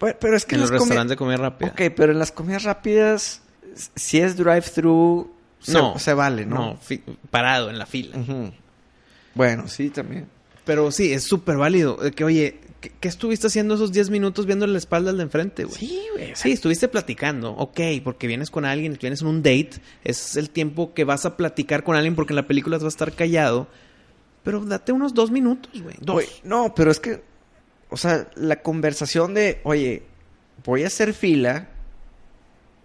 Pero, 0.00 0.18
pero 0.18 0.36
es 0.36 0.46
que 0.46 0.56
en 0.56 0.62
los 0.62 0.70
restaurantes 0.70 1.10
de 1.10 1.16
comida 1.16 1.36
rápida. 1.36 1.70
Ok, 1.70 1.92
pero 1.94 2.12
en 2.12 2.18
las 2.18 2.32
comidas 2.32 2.64
rápidas, 2.64 3.42
si 3.94 4.18
es 4.18 4.36
drive-thru, 4.36 5.30
se, 5.60 5.72
no, 5.74 5.98
se 5.98 6.14
vale, 6.14 6.46
¿no? 6.46 6.56
No, 6.56 6.78
parado 7.30 7.70
en 7.70 7.78
la 7.78 7.86
fila. 7.86 8.16
Bueno, 9.34 9.68
sí, 9.68 9.90
también. 9.90 10.26
Pero 10.64 10.90
sí, 10.90 11.12
es 11.12 11.24
súper 11.24 11.56
válido. 11.56 11.98
Que, 12.12 12.24
oye, 12.24 12.60
¿qué, 12.80 12.92
qué 12.98 13.08
estuviste 13.08 13.46
haciendo 13.46 13.74
esos 13.74 13.92
10 13.92 14.10
minutos 14.10 14.46
viendo 14.46 14.66
la 14.66 14.78
espalda 14.78 15.10
al 15.10 15.18
de 15.18 15.24
enfrente, 15.24 15.64
güey? 15.64 15.76
Sí, 15.76 16.02
güey. 16.14 16.32
Sí, 16.34 16.52
estuviste 16.52 16.88
platicando, 16.88 17.52
ok, 17.52 17.80
porque 18.02 18.26
vienes 18.26 18.50
con 18.50 18.64
alguien, 18.64 18.96
vienes 19.00 19.20
en 19.20 19.28
un 19.28 19.42
date, 19.42 19.72
es 20.02 20.36
el 20.36 20.50
tiempo 20.50 20.94
que 20.94 21.04
vas 21.04 21.26
a 21.26 21.36
platicar 21.36 21.84
con 21.84 21.94
alguien 21.94 22.14
porque 22.14 22.32
en 22.32 22.36
la 22.36 22.46
película 22.46 22.78
vas 22.78 22.84
a 22.84 22.88
estar 22.88 23.12
callado, 23.12 23.68
pero 24.42 24.60
date 24.64 24.92
unos 24.92 25.12
dos 25.12 25.30
minutos, 25.30 25.82
güey. 25.82 25.96
Dos. 26.00 26.14
Güey, 26.14 26.28
no, 26.44 26.74
pero 26.74 26.90
es 26.90 27.00
que, 27.00 27.22
o 27.90 27.96
sea, 27.96 28.28
la 28.34 28.62
conversación 28.62 29.34
de, 29.34 29.60
oye, 29.64 30.02
voy 30.64 30.84
a 30.84 30.88
hacer 30.88 31.12
fila, 31.14 31.68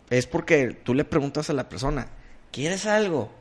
es 0.09 0.27
porque 0.27 0.77
tú 0.83 0.93
le 0.93 1.05
preguntas 1.05 1.49
a 1.49 1.53
la 1.53 1.69
persona, 1.69 2.07
¿quieres 2.51 2.85
algo? 2.85 3.31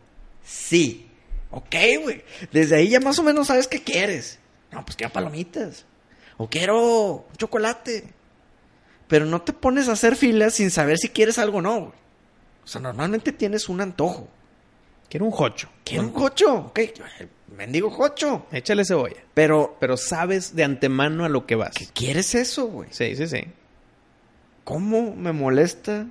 Sí. 0.44 1.08
Ok, 1.50 1.74
güey. 2.02 2.24
Desde 2.52 2.76
ahí 2.76 2.88
ya 2.88 3.00
más 3.00 3.18
o 3.18 3.22
menos 3.22 3.46
sabes 3.46 3.68
qué 3.68 3.82
quieres. 3.82 4.38
No, 4.72 4.84
pues 4.84 4.96
quiero 4.96 5.12
palomitas. 5.12 5.84
O 6.36 6.48
quiero 6.48 7.26
un 7.28 7.36
chocolate. 7.36 8.04
Pero 9.06 9.24
no 9.26 9.42
te 9.42 9.52
pones 9.52 9.88
a 9.88 9.92
hacer 9.92 10.16
fila 10.16 10.50
sin 10.50 10.70
saber 10.70 10.98
si 10.98 11.10
quieres 11.10 11.38
algo 11.38 11.58
o 11.58 11.62
no, 11.62 11.80
güey. 11.80 11.92
O 12.64 12.66
sea, 12.66 12.80
normalmente 12.80 13.32
tienes 13.32 13.68
un 13.68 13.80
antojo. 13.80 14.28
Quiero 15.08 15.26
un 15.26 15.32
jocho. 15.32 15.68
Quiero 15.84 16.04
un 16.04 16.10
cocho. 16.10 16.54
Ok, 16.54 16.80
mendigo 17.54 17.90
cocho. 17.96 18.46
Échale 18.52 18.84
cebolla. 18.84 19.16
Pero, 19.34 19.76
Pero 19.80 19.96
sabes 19.96 20.54
de 20.56 20.64
antemano 20.64 21.24
a 21.24 21.28
lo 21.28 21.46
que 21.46 21.54
vas. 21.54 21.74
¿qué 21.74 21.86
quieres 21.92 22.34
eso, 22.34 22.66
güey? 22.66 22.88
Sí, 22.92 23.16
sí, 23.16 23.26
sí. 23.26 23.44
¿Cómo 24.64 25.14
me 25.14 25.32
molesta 25.32 26.06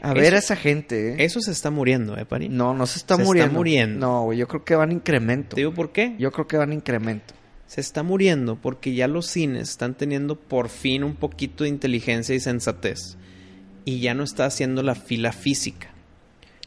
a 0.00 0.12
Eso- 0.12 0.20
ver 0.20 0.34
a 0.34 0.38
esa 0.38 0.56
gente? 0.56 1.12
eh? 1.14 1.24
Eso 1.24 1.40
se 1.40 1.50
está 1.50 1.70
muriendo, 1.70 2.16
¿eh, 2.16 2.24
Pani? 2.24 2.48
No, 2.48 2.74
no 2.74 2.86
se 2.86 2.98
está 2.98 3.16
Se 3.16 3.22
está 3.22 3.26
muriendo. 3.28 3.54
muriendo. 3.54 4.06
No, 4.06 4.22
güey, 4.24 4.38
yo 4.38 4.46
creo 4.46 4.64
que 4.64 4.76
van 4.76 4.92
incremento. 4.92 5.56
¿Te 5.56 5.62
digo 5.62 5.74
por 5.74 5.90
qué? 5.92 6.14
Yo 6.18 6.30
creo 6.30 6.46
que 6.46 6.56
van 6.56 6.72
incremento. 6.72 7.34
Se 7.66 7.80
está 7.80 8.02
muriendo 8.02 8.56
porque 8.56 8.94
ya 8.94 9.08
los 9.08 9.26
cines 9.26 9.68
están 9.70 9.94
teniendo 9.94 10.36
por 10.36 10.68
fin 10.68 11.04
un 11.04 11.16
poquito 11.16 11.64
de 11.64 11.70
inteligencia 11.70 12.34
y 12.34 12.40
sensatez. 12.40 13.16
Y 13.84 14.00
ya 14.00 14.14
no 14.14 14.22
está 14.22 14.46
haciendo 14.46 14.82
la 14.82 14.94
fila 14.94 15.32
física. 15.32 15.88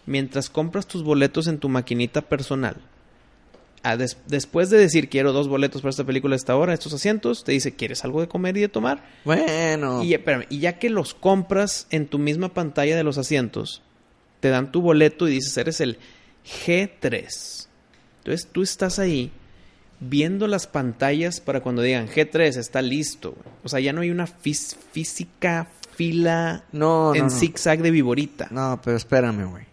Mientras 0.06 0.50
compras 0.50 0.86
tus 0.88 1.04
boletos 1.04 1.48
en 1.48 1.60
tu 1.60 1.70
maquinita 1.70 2.22
personal, 2.22 2.76
a 3.84 3.98
des- 3.98 4.18
después 4.28 4.70
de 4.70 4.78
decir 4.78 5.10
quiero 5.10 5.34
dos 5.34 5.48
boletos 5.48 5.82
para 5.82 5.90
esta 5.90 6.04
película 6.04 6.36
a 6.36 6.38
esta 6.38 6.56
hora, 6.56 6.74
estos 6.74 6.94
asientos, 6.94 7.44
te 7.44 7.52
dice 7.52 7.74
¿quieres 7.76 8.04
algo 8.04 8.22
de 8.22 8.28
comer 8.28 8.56
y 8.58 8.62
de 8.62 8.70
tomar? 8.70 9.04
Bueno. 9.26 10.04
Y, 10.04 10.14
espérame, 10.14 10.46
y 10.50 10.60
ya 10.60 10.78
que 10.80 10.90
los 10.90 11.14
compras 11.14 11.88
en 11.90 12.08
tu 12.08 12.20
misma 12.20 12.54
pantalla 12.54 12.96
de 12.96 13.04
los 13.04 13.18
asientos, 13.18 13.82
te 14.40 14.50
dan 14.50 14.72
tu 14.72 14.82
boleto 14.82 15.28
y 15.28 15.32
dices, 15.32 15.56
eres 15.58 15.82
el 15.82 15.98
G3. 16.66 17.68
Entonces 18.20 18.48
tú 18.52 18.62
estás 18.62 19.00
ahí 19.00 19.32
viendo 20.00 20.48
las 20.48 20.68
pantallas 20.68 21.40
para 21.40 21.62
cuando 21.62 21.82
digan 21.82 22.08
G3 22.08 22.58
está 22.58 22.82
listo. 22.82 23.36
O 23.64 23.70
sea, 23.70 23.80
ya 23.80 23.94
no 23.94 24.02
hay 24.02 24.10
una 24.12 24.28
física 24.28 25.68
fila 25.96 26.64
no, 26.72 27.14
en 27.16 27.24
no. 27.26 27.30
zigzag 27.30 27.82
de 27.82 27.92
viborita. 27.92 28.48
No, 28.52 28.80
pero 28.84 28.98
espérame, 28.98 29.46
güey. 29.50 29.66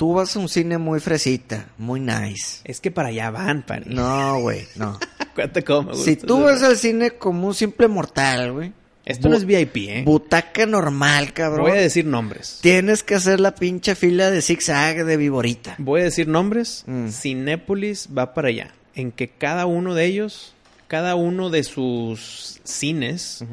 Tú 0.00 0.14
vas 0.14 0.34
a 0.34 0.38
un 0.38 0.48
cine 0.48 0.78
muy 0.78 0.98
fresita, 0.98 1.66
muy 1.76 2.00
nice. 2.00 2.62
Es 2.64 2.80
que 2.80 2.90
para 2.90 3.10
allá 3.10 3.30
van, 3.30 3.60
Pani. 3.60 3.94
No, 3.94 4.40
güey, 4.40 4.66
no. 4.76 4.98
Cuéntate 5.34 5.62
cómo 5.62 5.90
me 5.90 5.94
si 5.94 6.16
tú 6.16 6.40
vas 6.40 6.62
al 6.62 6.78
cine 6.78 7.10
como 7.10 7.48
un 7.48 7.54
simple 7.54 7.86
mortal, 7.86 8.50
güey. 8.50 8.72
Esto 9.04 9.28
no 9.28 9.36
es 9.36 9.44
VIP, 9.44 9.76
¿eh? 9.76 10.02
Butaca 10.06 10.64
normal, 10.64 11.34
cabrón. 11.34 11.68
Voy 11.68 11.72
a 11.72 11.82
decir 11.82 12.06
nombres. 12.06 12.60
Tienes 12.62 13.02
que 13.02 13.14
hacer 13.14 13.40
la 13.40 13.54
pinche 13.54 13.94
fila 13.94 14.30
de 14.30 14.40
zigzag 14.40 15.04
de 15.04 15.18
viborita. 15.18 15.74
Voy 15.76 16.00
a 16.00 16.04
decir 16.04 16.28
nombres. 16.28 16.84
Mm. 16.86 17.08
Cinépolis 17.08 18.08
va 18.16 18.32
para 18.32 18.48
allá. 18.48 18.72
En 18.94 19.12
que 19.12 19.28
cada 19.28 19.66
uno 19.66 19.94
de 19.94 20.06
ellos, 20.06 20.54
cada 20.88 21.14
uno 21.14 21.50
de 21.50 21.62
sus 21.62 22.58
cines, 22.64 23.44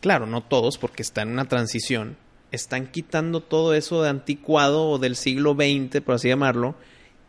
claro, 0.00 0.26
no 0.26 0.42
todos 0.42 0.78
porque 0.78 1.02
está 1.04 1.22
en 1.22 1.28
una 1.28 1.44
transición, 1.44 2.16
están 2.52 2.86
quitando 2.86 3.40
todo 3.40 3.74
eso 3.74 4.02
de 4.02 4.08
anticuado 4.08 4.88
o 4.88 4.98
del 4.98 5.16
siglo 5.16 5.54
XX, 5.54 6.00
por 6.00 6.14
así 6.14 6.28
llamarlo, 6.28 6.74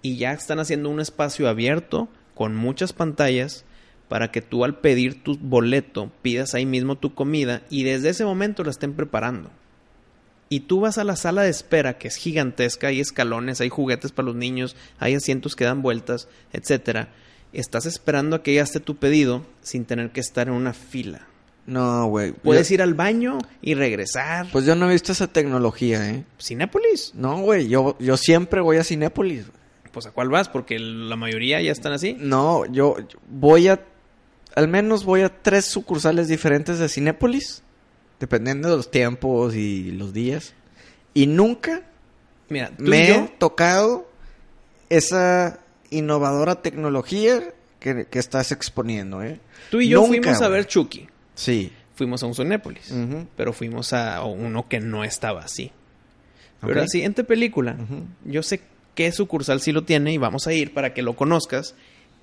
y 0.01 0.17
ya 0.17 0.31
están 0.33 0.59
haciendo 0.59 0.89
un 0.89 0.99
espacio 0.99 1.49
abierto 1.49 2.07
con 2.35 2.55
muchas 2.55 2.93
pantallas 2.93 3.65
para 4.07 4.31
que 4.31 4.41
tú 4.41 4.63
al 4.63 4.79
pedir 4.79 5.23
tu 5.23 5.37
boleto 5.37 6.11
pidas 6.21 6.53
ahí 6.53 6.65
mismo 6.65 6.97
tu 6.97 7.13
comida 7.13 7.63
y 7.69 7.83
desde 7.83 8.09
ese 8.09 8.25
momento 8.25 8.63
la 8.63 8.71
estén 8.71 8.93
preparando. 8.93 9.49
Y 10.49 10.61
tú 10.61 10.79
vas 10.79 10.97
a 10.97 11.03
la 11.03 11.17
sala 11.17 11.41
de 11.41 11.49
espera 11.49 11.97
que 11.97 12.07
es 12.07 12.15
gigantesca, 12.15 12.87
hay 12.87 13.01
escalones, 13.01 13.59
hay 13.59 13.69
juguetes 13.69 14.13
para 14.13 14.27
los 14.27 14.35
niños, 14.35 14.77
hay 14.97 15.13
asientos 15.15 15.57
que 15.57 15.65
dan 15.65 15.81
vueltas, 15.81 16.29
etcétera. 16.53 17.09
Estás 17.51 17.85
esperando 17.85 18.37
a 18.37 18.43
que 18.43 18.53
ya 18.53 18.61
esté 18.61 18.79
tu 18.79 18.95
pedido 18.95 19.45
sin 19.61 19.83
tener 19.83 20.11
que 20.11 20.21
estar 20.21 20.47
en 20.47 20.53
una 20.53 20.73
fila. 20.73 21.27
No, 21.67 22.07
güey. 22.07 22.31
Puedes 22.31 22.69
Yo- 22.69 22.75
ir 22.75 22.81
al 22.81 22.93
baño 22.95 23.37
y 23.61 23.75
regresar. 23.75 24.47
Pues 24.51 24.65
yo 24.65 24.73
no 24.75 24.89
he 24.89 24.93
visto 24.93 25.11
esa 25.11 25.27
tecnología, 25.27 26.09
¿eh? 26.09 26.23
Cinépolis. 26.41 27.11
No, 27.13 27.41
güey. 27.41 27.67
Yo, 27.67 27.95
yo 27.99 28.17
siempre 28.17 28.61
voy 28.61 28.77
a 28.77 28.83
Cinépolis. 28.83 29.45
Pues 29.91 30.05
a 30.05 30.11
cuál 30.11 30.29
vas, 30.29 30.47
porque 30.49 30.79
la 30.79 31.15
mayoría 31.17 31.61
ya 31.61 31.71
están 31.71 31.91
así. 31.93 32.15
No, 32.19 32.65
yo, 32.65 32.97
yo 32.99 33.19
voy 33.29 33.67
a... 33.67 33.81
Al 34.55 34.67
menos 34.67 35.03
voy 35.05 35.21
a 35.21 35.29
tres 35.41 35.65
sucursales 35.65 36.27
diferentes 36.29 36.79
de 36.79 36.87
Cinépolis. 36.89 37.61
Dependiendo 38.19 38.69
de 38.69 38.77
los 38.77 38.89
tiempos 38.89 39.53
y 39.53 39.91
los 39.91 40.13
días. 40.13 40.53
Y 41.13 41.27
nunca 41.27 41.83
Mira, 42.49 42.71
tú 42.77 42.83
me 42.85 43.11
he 43.11 43.19
tocado 43.37 44.09
esa 44.89 45.59
innovadora 45.89 46.61
tecnología 46.61 47.53
que, 47.79 48.05
que 48.05 48.19
estás 48.19 48.51
exponiendo, 48.51 49.21
¿eh? 49.21 49.39
tú 49.69 49.81
y 49.81 49.89
yo 49.89 49.99
Nunca, 50.01 50.07
fuimos 50.23 50.41
a 50.41 50.47
ver 50.47 50.65
Chucky. 50.65 51.07
Sí. 51.37 51.71
Fuimos 51.95 52.21
a 52.21 52.25
un 52.27 52.35
Cinépolis. 52.35 52.91
Ujú. 52.91 53.27
Pero 53.35 53.53
fuimos 53.53 53.93
a 53.93 54.23
uno 54.23 54.67
que 54.67 54.79
no 54.79 55.03
estaba 55.03 55.41
así. 55.41 55.71
Pero 56.61 56.73
la 56.81 56.87
siguiente 56.87 57.23
película, 57.23 57.77
yo 58.25 58.43
sé 58.43 58.61
qué 58.95 59.11
sucursal 59.11 59.61
sí 59.61 59.71
lo 59.71 59.83
tiene 59.83 60.11
y 60.11 60.17
vamos 60.17 60.47
a 60.47 60.53
ir 60.53 60.73
para 60.73 60.93
que 60.93 61.01
lo 61.01 61.15
conozcas. 61.15 61.75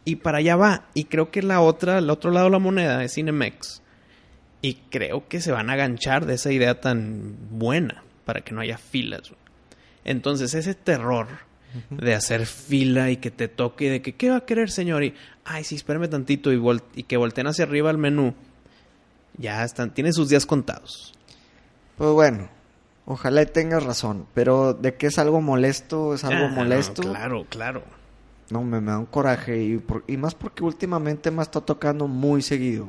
Y 0.05 0.17
para 0.17 0.39
allá 0.39 0.57
va. 0.57 0.87
Y 0.93 1.05
creo 1.05 1.31
que 1.31 1.43
la 1.43 1.61
otra, 1.61 1.99
el 1.99 2.11
otro 2.11 2.31
lado 2.31 2.47
de 2.47 2.53
la 2.53 2.59
moneda 2.59 3.03
es 3.03 3.15
Cinemex. 3.15 3.81
Y 4.61 4.75
creo 4.91 5.29
que 5.29 5.41
se 5.41 5.53
van 5.53 5.71
a 5.71 5.75
aganchar 5.75 6.27
de 6.27 6.35
esa 6.35 6.53
idea 6.53 6.81
tan 6.81 7.37
buena 7.51 8.03
para 8.25 8.41
que 8.43 8.53
no 8.55 8.61
haya 8.61 8.77
filas. 8.79 9.33
Entonces, 10.05 10.55
ese 10.55 10.75
terror 10.75 11.29
de 11.91 12.15
hacer 12.15 12.47
fila 12.47 13.11
y 13.11 13.17
que 13.17 13.31
te 13.31 13.49
toque, 13.49 13.91
de 13.91 14.03
que, 14.03 14.15
¿qué 14.15 14.31
va 14.31 14.37
a 14.37 14.45
querer, 14.47 14.71
señor? 14.71 15.03
Y, 15.05 15.15
ay, 15.45 15.65
sí, 15.65 15.75
espérame 15.75 16.09
tantito 16.09 16.53
y, 16.53 16.57
vol- 16.57 16.83
y 16.95 17.03
que 17.05 17.17
volteen 17.17 17.47
hacia 17.47 17.65
arriba 17.65 17.91
al 17.91 17.99
menú. 17.99 18.35
Ya 19.39 19.65
están, 19.65 19.93
tiene 19.93 20.13
sus 20.13 20.29
días 20.29 20.47
contados. 20.47 21.13
Pues 21.97 22.11
bueno, 22.11 22.49
ojalá 23.07 23.43
y 23.43 23.47
tengas 23.47 23.83
razón. 23.85 24.27
Pero 24.35 24.75
de 24.75 24.95
que 24.95 25.07
es 25.09 25.19
algo 25.19 25.41
molesto, 25.41 26.15
es 26.15 26.25
algo 26.25 26.47
Ah, 26.47 26.49
no, 26.49 26.55
molesto. 26.55 27.03
claro, 27.03 27.47
claro. 27.49 27.83
No, 28.51 28.63
me, 28.63 28.81
me 28.81 28.91
da 28.93 28.99
un 28.99 29.07
coraje. 29.07 29.63
Y, 29.63 29.79
por- 29.79 30.05
y 30.07 30.17
más 30.17 30.35
porque 30.35 30.63
últimamente 30.65 31.31
me 31.31 31.43
está 31.43 31.61
tocando 31.61 32.07
muy 32.07 32.43
seguido. 32.43 32.89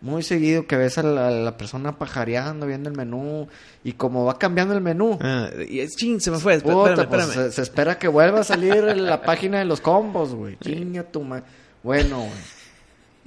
Muy 0.00 0.24
seguido 0.24 0.66
que 0.66 0.76
ves 0.76 0.98
a 0.98 1.04
la, 1.04 1.56
persona 1.56 1.96
pajareando, 1.96 2.66
viendo 2.66 2.90
el 2.90 2.96
menú. 2.96 3.46
Y 3.84 3.92
como 3.92 4.24
va 4.24 4.36
cambiando 4.36 4.74
el 4.74 4.80
menú. 4.80 5.16
Ah, 5.22 5.48
y 5.68 5.78
es, 5.78 5.92
chin, 5.92 6.20
se 6.20 6.32
me 6.32 6.38
fue. 6.38 6.54
Espérame, 6.54 6.76
puta, 6.80 7.02
espérame. 7.02 7.08
pues, 7.32 7.34
se, 7.34 7.52
se 7.52 7.62
espera 7.62 7.98
que 7.98 8.08
vuelva 8.08 8.40
a 8.40 8.44
salir 8.44 8.74
en 8.74 9.06
la 9.06 9.22
página 9.22 9.60
de 9.60 9.64
los 9.64 9.80
combos, 9.80 10.34
güey. 10.34 10.56
Chinga 10.58 11.04
tu 11.04 11.22
ma- 11.22 11.44
Bueno, 11.84 12.18
güey. 12.18 12.30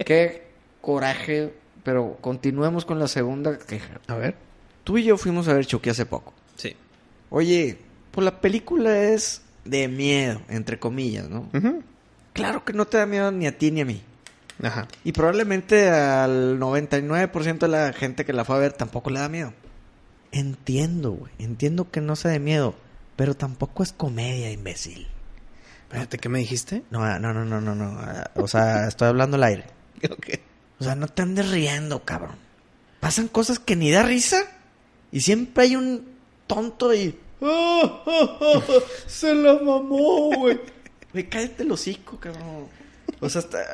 Qué 0.04 0.48
coraje. 0.82 1.54
Pero 1.86 2.18
continuemos 2.20 2.84
con 2.84 2.98
la 2.98 3.06
segunda 3.06 3.56
queja. 3.60 4.00
A 4.08 4.16
ver. 4.16 4.34
Tú 4.82 4.98
y 4.98 5.04
yo 5.04 5.16
fuimos 5.16 5.46
a 5.46 5.54
ver 5.54 5.66
Chucky 5.66 5.90
hace 5.90 6.04
poco. 6.04 6.34
Sí. 6.56 6.74
Oye, 7.30 7.78
pues 8.10 8.24
la 8.24 8.40
película 8.40 9.04
es 9.04 9.42
de 9.64 9.86
miedo, 9.86 10.40
entre 10.48 10.80
comillas, 10.80 11.28
¿no? 11.28 11.48
Ujú. 11.54 11.84
Claro 12.32 12.64
que 12.64 12.72
no 12.72 12.86
te 12.86 12.98
da 12.98 13.06
miedo 13.06 13.30
ni 13.30 13.46
a 13.46 13.56
ti 13.56 13.70
ni 13.70 13.82
a 13.82 13.84
mí. 13.84 14.02
Ajá. 14.60 14.88
Y 15.04 15.12
probablemente 15.12 15.88
al 15.88 16.58
99% 16.58 17.58
de 17.60 17.68
la 17.68 17.92
gente 17.92 18.24
que 18.24 18.32
la 18.32 18.44
fue 18.44 18.56
a 18.56 18.58
ver 18.58 18.72
tampoco 18.72 19.10
le 19.10 19.20
da 19.20 19.28
miedo. 19.28 19.52
Entiendo, 20.32 21.12
güey. 21.12 21.32
Entiendo 21.38 21.88
que 21.92 22.00
no 22.00 22.16
sea 22.16 22.32
de 22.32 22.40
miedo. 22.40 22.74
Pero 23.14 23.34
tampoco 23.36 23.84
es 23.84 23.92
comedia, 23.92 24.50
imbécil. 24.50 25.06
Espérate, 25.84 26.18
¿qué 26.18 26.28
me 26.28 26.40
dijiste? 26.40 26.82
No, 26.90 27.04
ah, 27.04 27.20
no, 27.20 27.32
no, 27.32 27.44
no, 27.44 27.60
no, 27.60 27.76
no. 27.76 27.96
Ah, 28.00 28.28
O 28.34 28.48
sea, 28.48 28.88
estoy 28.88 29.06
hablando 29.06 29.36
al 29.36 29.44
aire. 29.44 29.64
Ok. 30.10 30.40
O 30.78 30.84
sea, 30.84 30.94
no 30.94 31.08
te 31.08 31.22
andes 31.22 31.50
riendo, 31.50 32.04
cabrón. 32.04 32.36
Pasan 33.00 33.28
cosas 33.28 33.58
que 33.58 33.76
ni 33.76 33.90
da 33.90 34.02
risa. 34.02 34.42
Y 35.12 35.20
siempre 35.20 35.64
hay 35.64 35.76
un 35.76 36.04
tonto 36.46 36.92
y... 36.94 37.16
Se 39.06 39.34
la 39.34 39.54
mamó, 39.54 40.30
güey. 40.36 40.60
Güey, 41.12 41.30
cállate 41.30 41.62
el 41.62 41.72
hocico, 41.72 42.18
cabrón. 42.20 42.66
O 43.20 43.28
sea, 43.30 43.40
está- 43.40 43.64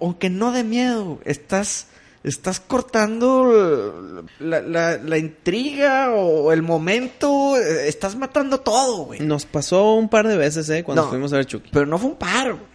aunque 0.00 0.30
no 0.30 0.52
de 0.52 0.64
miedo, 0.64 1.18
estás... 1.24 1.88
Estás 2.24 2.58
cortando 2.60 4.24
la, 4.40 4.60
la- 4.60 4.96
la 4.98 5.18
intriga 5.18 6.10
o 6.14 6.50
el 6.52 6.62
momento. 6.62 7.56
eh, 7.56 7.88
Estás 7.88 8.16
matando 8.16 8.58
todo, 8.60 9.04
güey. 9.04 9.20
Nos 9.20 9.46
pasó 9.46 9.94
un 9.94 10.08
par 10.08 10.26
de 10.26 10.36
veces, 10.36 10.68
¿eh? 10.70 10.82
Cuando 10.82 11.02
No. 11.04 11.08
fuimos 11.10 11.32
a 11.32 11.36
ver 11.36 11.46
Chucky. 11.46 11.70
Pero 11.72 11.86
no 11.86 11.96
fue 11.98 12.10
un 12.10 12.16
paro. 12.16 12.56
güey. 12.56 12.66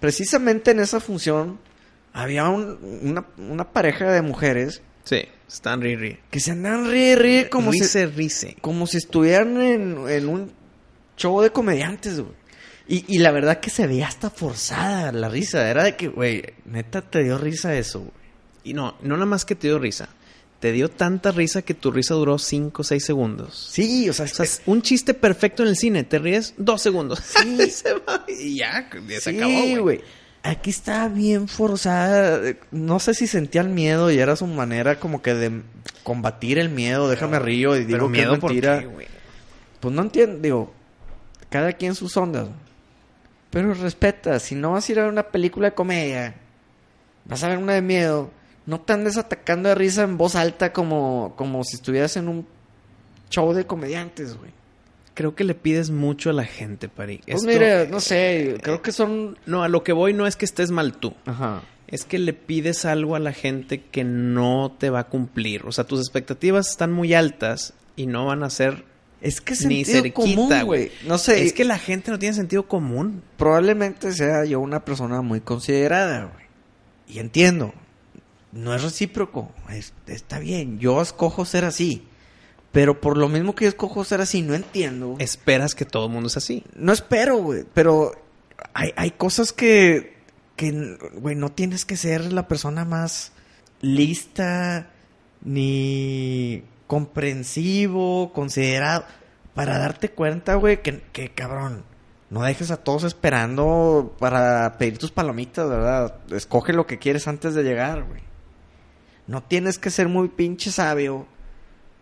Precisamente 0.00 0.72
en 0.72 0.80
esa 0.80 1.00
función 1.00 1.58
había 2.14 2.48
un- 2.48 2.78
una, 3.02 3.26
una 3.36 3.70
pareja 3.72 4.10
de 4.10 4.22
mujeres 4.22 4.80
Sí. 5.04 5.20
Están 5.46 5.82
ri, 5.82 5.96
ri. 5.96 6.18
que 6.30 6.40
se 6.40 6.52
andaban 6.52 6.90
ríe, 6.90 7.14
ríe 7.16 7.50
como 7.50 7.70
si, 7.72 7.80
rice, 7.80 8.06
rice. 8.06 8.56
como 8.62 8.86
si 8.86 8.96
estuvieran 8.96 9.60
en, 9.60 10.08
en 10.08 10.28
un 10.30 10.50
show 11.18 11.42
de 11.42 11.50
comediantes, 11.50 12.20
güey. 12.20 12.32
Y, 12.88 13.04
y 13.14 13.18
la 13.18 13.30
verdad 13.30 13.60
que 13.60 13.68
se 13.70 13.86
veía 13.86 14.06
hasta 14.08 14.30
forzada 14.30 15.12
la 15.12 15.28
risa. 15.28 15.68
Era 15.70 15.84
de 15.84 15.96
que, 15.96 16.08
güey, 16.08 16.42
neta 16.64 17.02
te 17.02 17.22
dio 17.22 17.36
risa 17.38 17.74
eso, 17.76 18.00
güey. 18.00 18.12
Y 18.64 18.72
no, 18.72 18.96
no 19.02 19.14
nada 19.14 19.26
más 19.26 19.44
que 19.44 19.54
te 19.54 19.68
dio 19.68 19.78
risa. 19.78 20.08
Te 20.60 20.72
dio 20.72 20.90
tanta 20.90 21.30
risa 21.32 21.60
que 21.62 21.74
tu 21.74 21.90
risa 21.90 22.14
duró 22.14 22.38
5 22.38 22.80
o 22.80 22.84
6 22.84 23.04
segundos. 23.04 23.68
Sí, 23.70 24.08
o 24.08 24.14
sea, 24.14 24.24
O 24.24 24.28
sea, 24.28 24.44
es 24.46 24.62
un 24.64 24.80
chiste 24.80 25.12
perfecto 25.12 25.62
en 25.62 25.68
el 25.68 25.76
cine. 25.76 26.04
Te 26.04 26.18
ríes 26.18 26.54
dos 26.56 26.80
segundos. 26.80 27.20
Sí. 27.20 27.58
Se 27.70 27.92
va 27.92 28.24
y 28.26 28.56
ya, 28.56 28.88
ya 29.06 29.20
se 29.20 29.30
sí, 29.32 29.36
acabó, 29.36 29.82
güey. 29.82 30.00
Aquí 30.46 30.68
estaba 30.70 31.08
bien 31.08 31.48
forzada. 31.48 32.54
No 32.70 33.00
sé 33.00 33.14
si 33.14 33.26
sentía 33.26 33.62
el 33.62 33.70
miedo 33.70 34.10
y 34.10 34.18
era 34.18 34.36
su 34.36 34.46
manera 34.46 35.00
como 35.00 35.22
que 35.22 35.34
de 35.34 35.62
combatir 36.02 36.58
el 36.58 36.68
miedo. 36.68 37.08
Déjame 37.08 37.38
río 37.38 37.74
y 37.76 37.84
digo 37.84 37.92
Pero 37.92 38.06
que 38.06 38.12
miedo 38.12 38.34
es 38.34 38.38
por 38.40 38.50
mentira. 38.50 38.80
qué. 38.80 39.08
Pues 39.80 39.94
no 39.94 40.02
entiendo, 40.02 40.38
digo, 40.40 40.72
cada 41.48 41.72
quien 41.72 41.94
sus 41.94 42.14
ondas. 42.18 42.48
Pero 43.48 43.72
respeta, 43.72 44.38
si 44.38 44.54
no 44.54 44.72
vas 44.72 44.86
a 44.86 44.92
ir 44.92 44.98
a 44.98 45.04
ver 45.04 45.12
una 45.12 45.22
película 45.22 45.70
de 45.70 45.74
comedia, 45.74 46.34
vas 47.24 47.42
a 47.42 47.48
ver 47.48 47.56
una 47.56 47.72
de 47.72 47.82
miedo, 47.82 48.30
no 48.66 48.80
te 48.80 48.92
andes 48.92 49.16
atacando 49.16 49.70
de 49.70 49.74
risa 49.74 50.02
en 50.02 50.18
voz 50.18 50.34
alta 50.34 50.72
como, 50.72 51.34
como 51.36 51.64
si 51.64 51.76
estuvieras 51.76 52.16
en 52.18 52.28
un 52.28 52.46
show 53.30 53.52
de 53.54 53.66
comediantes, 53.66 54.36
güey. 54.36 54.50
Creo 55.14 55.34
que 55.36 55.44
le 55.44 55.54
pides 55.54 55.90
mucho 55.90 56.30
a 56.30 56.32
la 56.32 56.44
gente, 56.44 56.88
Pari. 56.88 57.18
Pues 57.24 57.36
Esto- 57.38 57.46
mire, 57.48 57.86
no 57.88 58.00
sé, 58.00 58.58
creo 58.62 58.82
que 58.82 58.90
son... 58.92 59.38
No, 59.46 59.62
a 59.62 59.68
lo 59.68 59.84
que 59.84 59.92
voy 59.92 60.12
no 60.12 60.26
es 60.26 60.34
que 60.36 60.44
estés 60.44 60.70
mal 60.72 60.96
tú. 60.96 61.14
Ajá. 61.24 61.62
Es 61.86 62.04
que 62.04 62.18
le 62.18 62.32
pides 62.32 62.84
algo 62.84 63.14
a 63.14 63.20
la 63.20 63.32
gente 63.32 63.80
que 63.80 64.02
no 64.02 64.74
te 64.76 64.90
va 64.90 65.00
a 65.00 65.04
cumplir. 65.08 65.62
O 65.66 65.72
sea, 65.72 65.84
tus 65.84 66.00
expectativas 66.00 66.68
están 66.68 66.90
muy 66.92 67.14
altas 67.14 67.74
y 67.94 68.06
no 68.06 68.26
van 68.26 68.42
a 68.42 68.50
ser 68.50 68.84
Es 69.20 69.40
que 69.40 69.52
es 69.52 69.64
ni 69.66 69.84
cerquita, 69.84 70.12
común, 70.14 70.64
güey. 70.64 70.90
No 71.06 71.18
sé, 71.18 71.44
Es 71.44 71.52
que 71.52 71.64
la 71.64 71.78
gente 71.78 72.10
no 72.10 72.18
tiene 72.18 72.34
sentido 72.34 72.66
común. 72.66 73.22
probablemente 73.36 74.12
sea 74.12 74.44
yo 74.44 74.58
una 74.58 74.84
persona 74.84 75.22
muy 75.22 75.40
considerada, 75.40 76.24
güey. 76.34 76.44
Y 77.06 77.20
entiendo. 77.20 77.72
No 78.50 78.74
es 78.74 78.82
recíproco. 78.82 79.52
es- 79.70 79.92
está 80.08 80.40
bien. 80.40 80.80
Yo 80.80 81.00
escojo 81.00 81.44
ser 81.44 81.64
así. 81.64 82.02
Pero 82.74 83.00
por 83.00 83.16
lo 83.16 83.28
mismo 83.28 83.54
que 83.54 83.66
yo 83.66 83.68
escojo 83.68 84.04
ser 84.04 84.20
así, 84.20 84.42
no 84.42 84.52
entiendo. 84.52 85.14
Esperas 85.20 85.76
que 85.76 85.84
todo 85.84 86.06
el 86.06 86.12
mundo 86.12 86.26
es 86.26 86.36
así. 86.36 86.64
No 86.74 86.92
espero, 86.92 87.38
güey. 87.38 87.64
Pero 87.72 88.10
hay, 88.74 88.92
hay 88.96 89.12
cosas 89.12 89.52
que, 89.52 90.16
que, 90.56 90.98
güey, 91.14 91.36
no 91.36 91.52
tienes 91.52 91.84
que 91.84 91.96
ser 91.96 92.32
la 92.32 92.48
persona 92.48 92.84
más 92.84 93.30
lista 93.80 94.90
ni 95.44 96.64
comprensivo, 96.88 98.32
considerado, 98.32 99.04
para 99.54 99.78
darte 99.78 100.10
cuenta, 100.10 100.56
güey, 100.56 100.82
que, 100.82 101.00
que 101.12 101.28
cabrón, 101.30 101.84
no 102.28 102.42
dejes 102.42 102.72
a 102.72 102.78
todos 102.78 103.04
esperando 103.04 104.16
para 104.18 104.78
pedir 104.78 104.98
tus 104.98 105.12
palomitas, 105.12 105.68
¿verdad? 105.68 106.16
Escoge 106.32 106.72
lo 106.72 106.88
que 106.88 106.98
quieres 106.98 107.28
antes 107.28 107.54
de 107.54 107.62
llegar, 107.62 108.02
güey. 108.02 108.22
No 109.28 109.44
tienes 109.44 109.78
que 109.78 109.90
ser 109.90 110.08
muy 110.08 110.26
pinche 110.26 110.72
sabio 110.72 111.28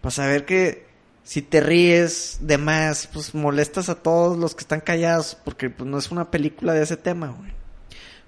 para 0.02 0.10
saber 0.10 0.44
que 0.44 0.84
si 1.24 1.40
te 1.40 1.60
ríes 1.60 2.38
de 2.40 2.58
más, 2.58 3.06
pues 3.06 3.34
molestas 3.34 3.88
a 3.88 3.94
todos 3.94 4.36
los 4.36 4.54
que 4.54 4.62
están 4.62 4.80
callados, 4.80 5.36
porque 5.44 5.70
pues 5.70 5.88
no 5.88 5.96
es 5.96 6.10
una 6.10 6.30
película 6.30 6.74
de 6.74 6.82
ese 6.82 6.96
tema, 6.98 7.28
güey. 7.28 7.52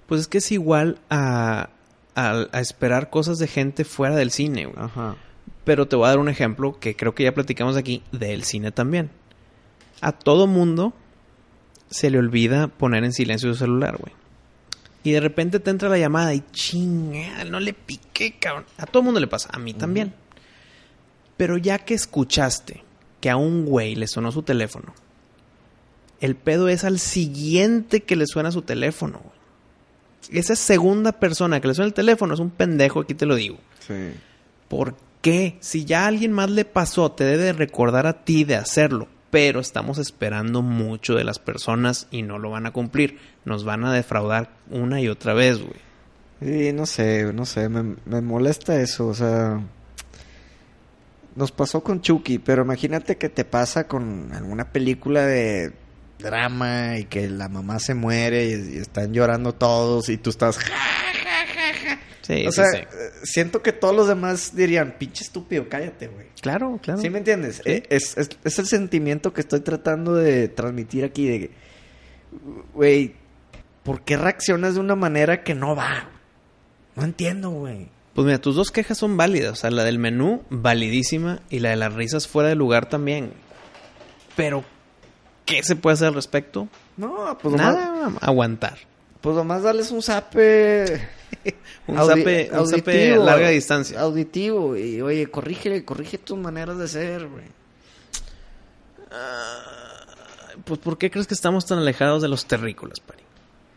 Pues 0.07 0.21
es 0.21 0.27
que 0.27 0.37
es 0.39 0.51
igual 0.51 0.99
a, 1.09 1.69
a, 2.15 2.47
a 2.51 2.59
esperar 2.61 3.09
cosas 3.09 3.37
de 3.37 3.47
gente 3.47 3.83
fuera 3.83 4.15
del 4.15 4.31
cine, 4.31 4.65
güey. 4.65 4.83
Ajá. 4.83 5.17
Pero 5.65 5.87
te 5.87 5.95
voy 5.95 6.05
a 6.05 6.09
dar 6.09 6.19
un 6.19 6.29
ejemplo 6.29 6.79
que 6.79 6.95
creo 6.95 7.13
que 7.13 7.23
ya 7.23 7.33
platicamos 7.33 7.75
aquí 7.75 8.01
del 8.11 8.43
cine 8.43 8.71
también. 8.71 9.09
A 9.99 10.11
todo 10.11 10.47
mundo 10.47 10.93
se 11.89 12.09
le 12.09 12.19
olvida 12.19 12.67
poner 12.67 13.03
en 13.03 13.13
silencio 13.13 13.51
su 13.53 13.59
celular, 13.59 13.97
güey. 13.97 14.13
Y 15.03 15.11
de 15.11 15.19
repente 15.19 15.59
te 15.59 15.69
entra 15.69 15.89
la 15.89 15.97
llamada 15.97 16.33
y 16.33 16.43
chinga, 16.51 17.43
no 17.45 17.59
le 17.59 17.73
piqué, 17.73 18.37
cabrón. 18.39 18.65
A 18.77 18.85
todo 18.85 19.03
mundo 19.03 19.19
le 19.19 19.27
pasa, 19.27 19.49
a 19.51 19.59
mí 19.59 19.73
también. 19.73 20.13
Pero 21.37 21.57
ya 21.57 21.79
que 21.79 21.93
escuchaste 21.93 22.83
que 23.21 23.29
a 23.29 23.37
un 23.37 23.65
güey 23.65 23.95
le 23.95 24.07
sonó 24.07 24.31
su 24.31 24.43
teléfono, 24.43 24.93
el 26.21 26.35
pedo 26.35 26.69
es 26.69 26.83
al 26.83 26.99
siguiente 26.99 28.03
que 28.03 28.15
le 28.15 28.27
suena 28.27 28.51
su 28.51 28.61
teléfono. 28.61 29.21
Esa 30.31 30.55
segunda 30.55 31.11
persona 31.11 31.59
que 31.59 31.67
le 31.67 31.75
suena 31.75 31.87
el 31.87 31.93
teléfono 31.93 32.33
es 32.33 32.39
un 32.39 32.49
pendejo, 32.49 33.01
aquí 33.01 33.13
te 33.13 33.25
lo 33.25 33.35
digo. 33.35 33.57
Sí. 33.85 34.13
¿Por 34.67 34.95
qué? 35.21 35.57
Si 35.59 35.85
ya 35.85 36.03
a 36.03 36.07
alguien 36.07 36.31
más 36.31 36.49
le 36.49 36.65
pasó, 36.65 37.11
te 37.11 37.25
debe 37.25 37.43
de 37.43 37.53
recordar 37.53 38.07
a 38.07 38.23
ti 38.23 38.43
de 38.43 38.55
hacerlo. 38.55 39.07
Pero 39.29 39.59
estamos 39.59 39.97
esperando 39.97 40.61
mucho 40.61 41.15
de 41.15 41.25
las 41.25 41.39
personas 41.39 42.07
y 42.09 42.21
no 42.21 42.39
lo 42.39 42.51
van 42.51 42.65
a 42.65 42.71
cumplir. 42.71 43.19
Nos 43.43 43.65
van 43.65 43.83
a 43.83 43.93
defraudar 43.93 44.49
una 44.69 45.01
y 45.01 45.09
otra 45.09 45.33
vez, 45.33 45.59
güey. 45.59 45.85
Sí, 46.41 46.73
no 46.73 46.85
sé, 46.85 47.33
no 47.33 47.45
sé, 47.45 47.69
me, 47.69 47.95
me 48.05 48.21
molesta 48.21 48.79
eso, 48.81 49.07
o 49.07 49.13
sea... 49.13 49.61
Nos 51.35 51.51
pasó 51.51 51.83
con 51.83 52.01
Chucky, 52.01 52.39
pero 52.39 52.63
imagínate 52.63 53.17
que 53.17 53.29
te 53.29 53.43
pasa 53.45 53.87
con 53.87 54.31
alguna 54.33 54.71
película 54.71 55.25
de 55.25 55.73
drama 56.19 56.97
y 56.97 57.05
que 57.05 57.27
la 57.29 57.49
mamá 57.49 57.79
se 57.79 57.93
muere 57.93 58.45
y, 58.45 58.75
y 58.75 58.77
están 58.77 59.13
llorando 59.13 59.53
todos 59.53 60.07
y 60.09 60.17
tú 60.17 60.29
estás... 60.29 60.57
Sí, 62.21 62.47
o 62.47 62.51
sí, 62.51 62.55
sea, 62.55 62.71
sí. 62.71 62.77
eh, 62.79 62.85
siento 63.23 63.61
que 63.61 63.71
todos 63.71 63.95
los 63.95 64.07
demás 64.07 64.55
dirían, 64.55 64.95
pinche 64.97 65.23
estúpido, 65.23 65.69
cállate, 65.69 66.07
güey. 66.07 66.27
Claro, 66.41 66.79
claro. 66.81 66.99
¿Sí 66.99 67.09
me 67.11 67.19
entiendes? 67.19 67.61
Eh, 67.65 67.83
Es, 67.89 68.17
es, 68.17 68.29
es 68.43 68.57
el 68.59 68.65
sentimiento 68.65 69.31
que 69.31 69.41
estoy 69.41 69.59
tratando 69.59 70.15
de 70.15 70.47
transmitir 70.47 71.03
aquí 71.03 71.27
de 71.27 71.51
güey, 72.73 73.13
¿por 73.83 74.01
qué 74.01 74.17
reaccionas 74.17 74.73
de 74.73 74.79
una 74.79 74.95
manera 74.95 75.43
que 75.43 75.53
no 75.53 75.75
va? 75.75 76.09
No 76.95 77.03
entiendo, 77.03 77.51
güey. 77.51 77.89
Pues 78.15 78.25
mira, 78.25 78.39
tus 78.39 78.55
dos 78.55 78.71
quejas 78.71 78.97
son 78.97 79.17
válidas. 79.17 79.51
O 79.51 79.55
sea, 79.55 79.69
la 79.69 79.83
del 79.83 79.99
menú, 79.99 80.41
validísima. 80.49 81.41
Y 81.49 81.59
la 81.59 81.69
de 81.69 81.75
las 81.75 81.93
risas 81.93 82.27
fuera 82.27 82.49
de 82.49 82.55
lugar 82.55 82.87
también. 82.89 83.33
Pero, 84.35 84.63
¿qué 85.45 85.61
se 85.63 85.75
puede 85.75 85.95
hacer 85.95 86.07
al 86.07 86.13
respecto? 86.15 86.67
No, 86.97 87.37
pues 87.41 87.53
nomás, 87.55 87.75
Nada, 87.75 88.11
aguantar. 88.21 88.77
pues 89.21 89.35
nomás 89.35 89.61
darles 89.63 89.91
un 89.91 90.01
zape... 90.01 91.09
Un 91.87 91.97
zape, 91.97 92.49
un 92.57 92.67
zape 92.67 93.13
a 93.13 93.17
larga 93.17 93.49
distancia. 93.49 93.99
Auditivo. 93.99 94.75
Y, 94.77 95.01
oye, 95.01 95.27
corrígele, 95.27 95.85
corrige 95.85 96.17
tus 96.17 96.37
maneras 96.39 96.77
de 96.79 96.87
ser, 96.87 97.27
güey. 97.27 97.43
Pues, 100.63 100.79
¿por 100.79 100.97
qué 100.97 101.11
crees 101.11 101.27
que 101.27 101.33
estamos 101.33 101.65
tan 101.65 101.79
alejados 101.79 102.21
de 102.21 102.29
los 102.29 102.45
terrícolas, 102.45 102.99
Pari? 102.99 103.21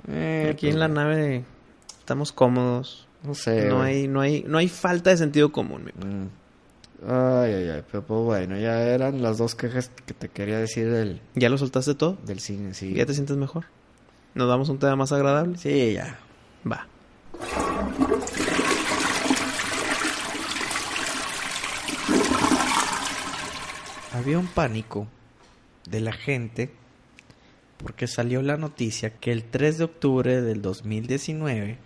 Eh, 0.09 0.49
Aquí 0.53 0.67
pues, 0.67 0.75
en 0.75 0.81
la 0.81 0.89
nave 0.89 1.45
estamos 1.99 2.33
cómodos. 2.33 3.07
No 3.23 3.35
sé, 3.35 3.67
No 3.69 3.79
güey. 3.79 3.89
hay, 4.03 4.09
no 4.09 4.21
hay, 4.21 4.45
no 4.47 4.59
hay 4.59 4.69
falta 4.69 5.11
de 5.11 5.17
sentido 5.17 5.51
común, 5.53 5.85
mi. 5.85 5.93
Mm. 5.93 6.29
Ay, 7.09 7.53
ay, 7.53 7.69
ay, 7.71 7.83
pero 7.91 8.03
pues 8.05 8.21
bueno, 8.23 8.59
ya 8.59 8.83
eran 8.83 9.23
las 9.23 9.39
dos 9.39 9.55
quejas 9.55 9.91
que 10.05 10.15
te 10.15 10.29
quería 10.29 10.59
decir 10.59 10.91
del, 10.91 11.21
¿Ya 11.37 11.49
lo 11.49 11.57
soltaste 11.59 11.95
todo? 11.95 12.19
del 12.25 12.41
cine, 12.41 12.75
sí. 12.75 12.93
¿Ya 12.95 13.07
te 13.07 13.15
sientes 13.15 13.37
mejor? 13.37 13.67
¿Nos 14.35 14.49
damos 14.49 14.69
un 14.69 14.79
tema 14.79 14.97
más 14.97 15.13
agradable? 15.13 15.57
Sí, 15.59 15.93
ya. 15.95 16.19
Va. 16.71 16.87
Había 24.13 24.39
un 24.39 24.47
pánico 24.47 25.07
de 25.89 26.01
la 26.01 26.13
gente 26.13 26.71
porque 27.79 28.07
salió 28.07 28.43
la 28.43 28.57
noticia 28.57 29.15
que 29.19 29.31
el 29.33 29.45
3 29.45 29.79
de 29.79 29.85
octubre 29.85 30.43
del 30.43 30.63
2019 30.63 31.79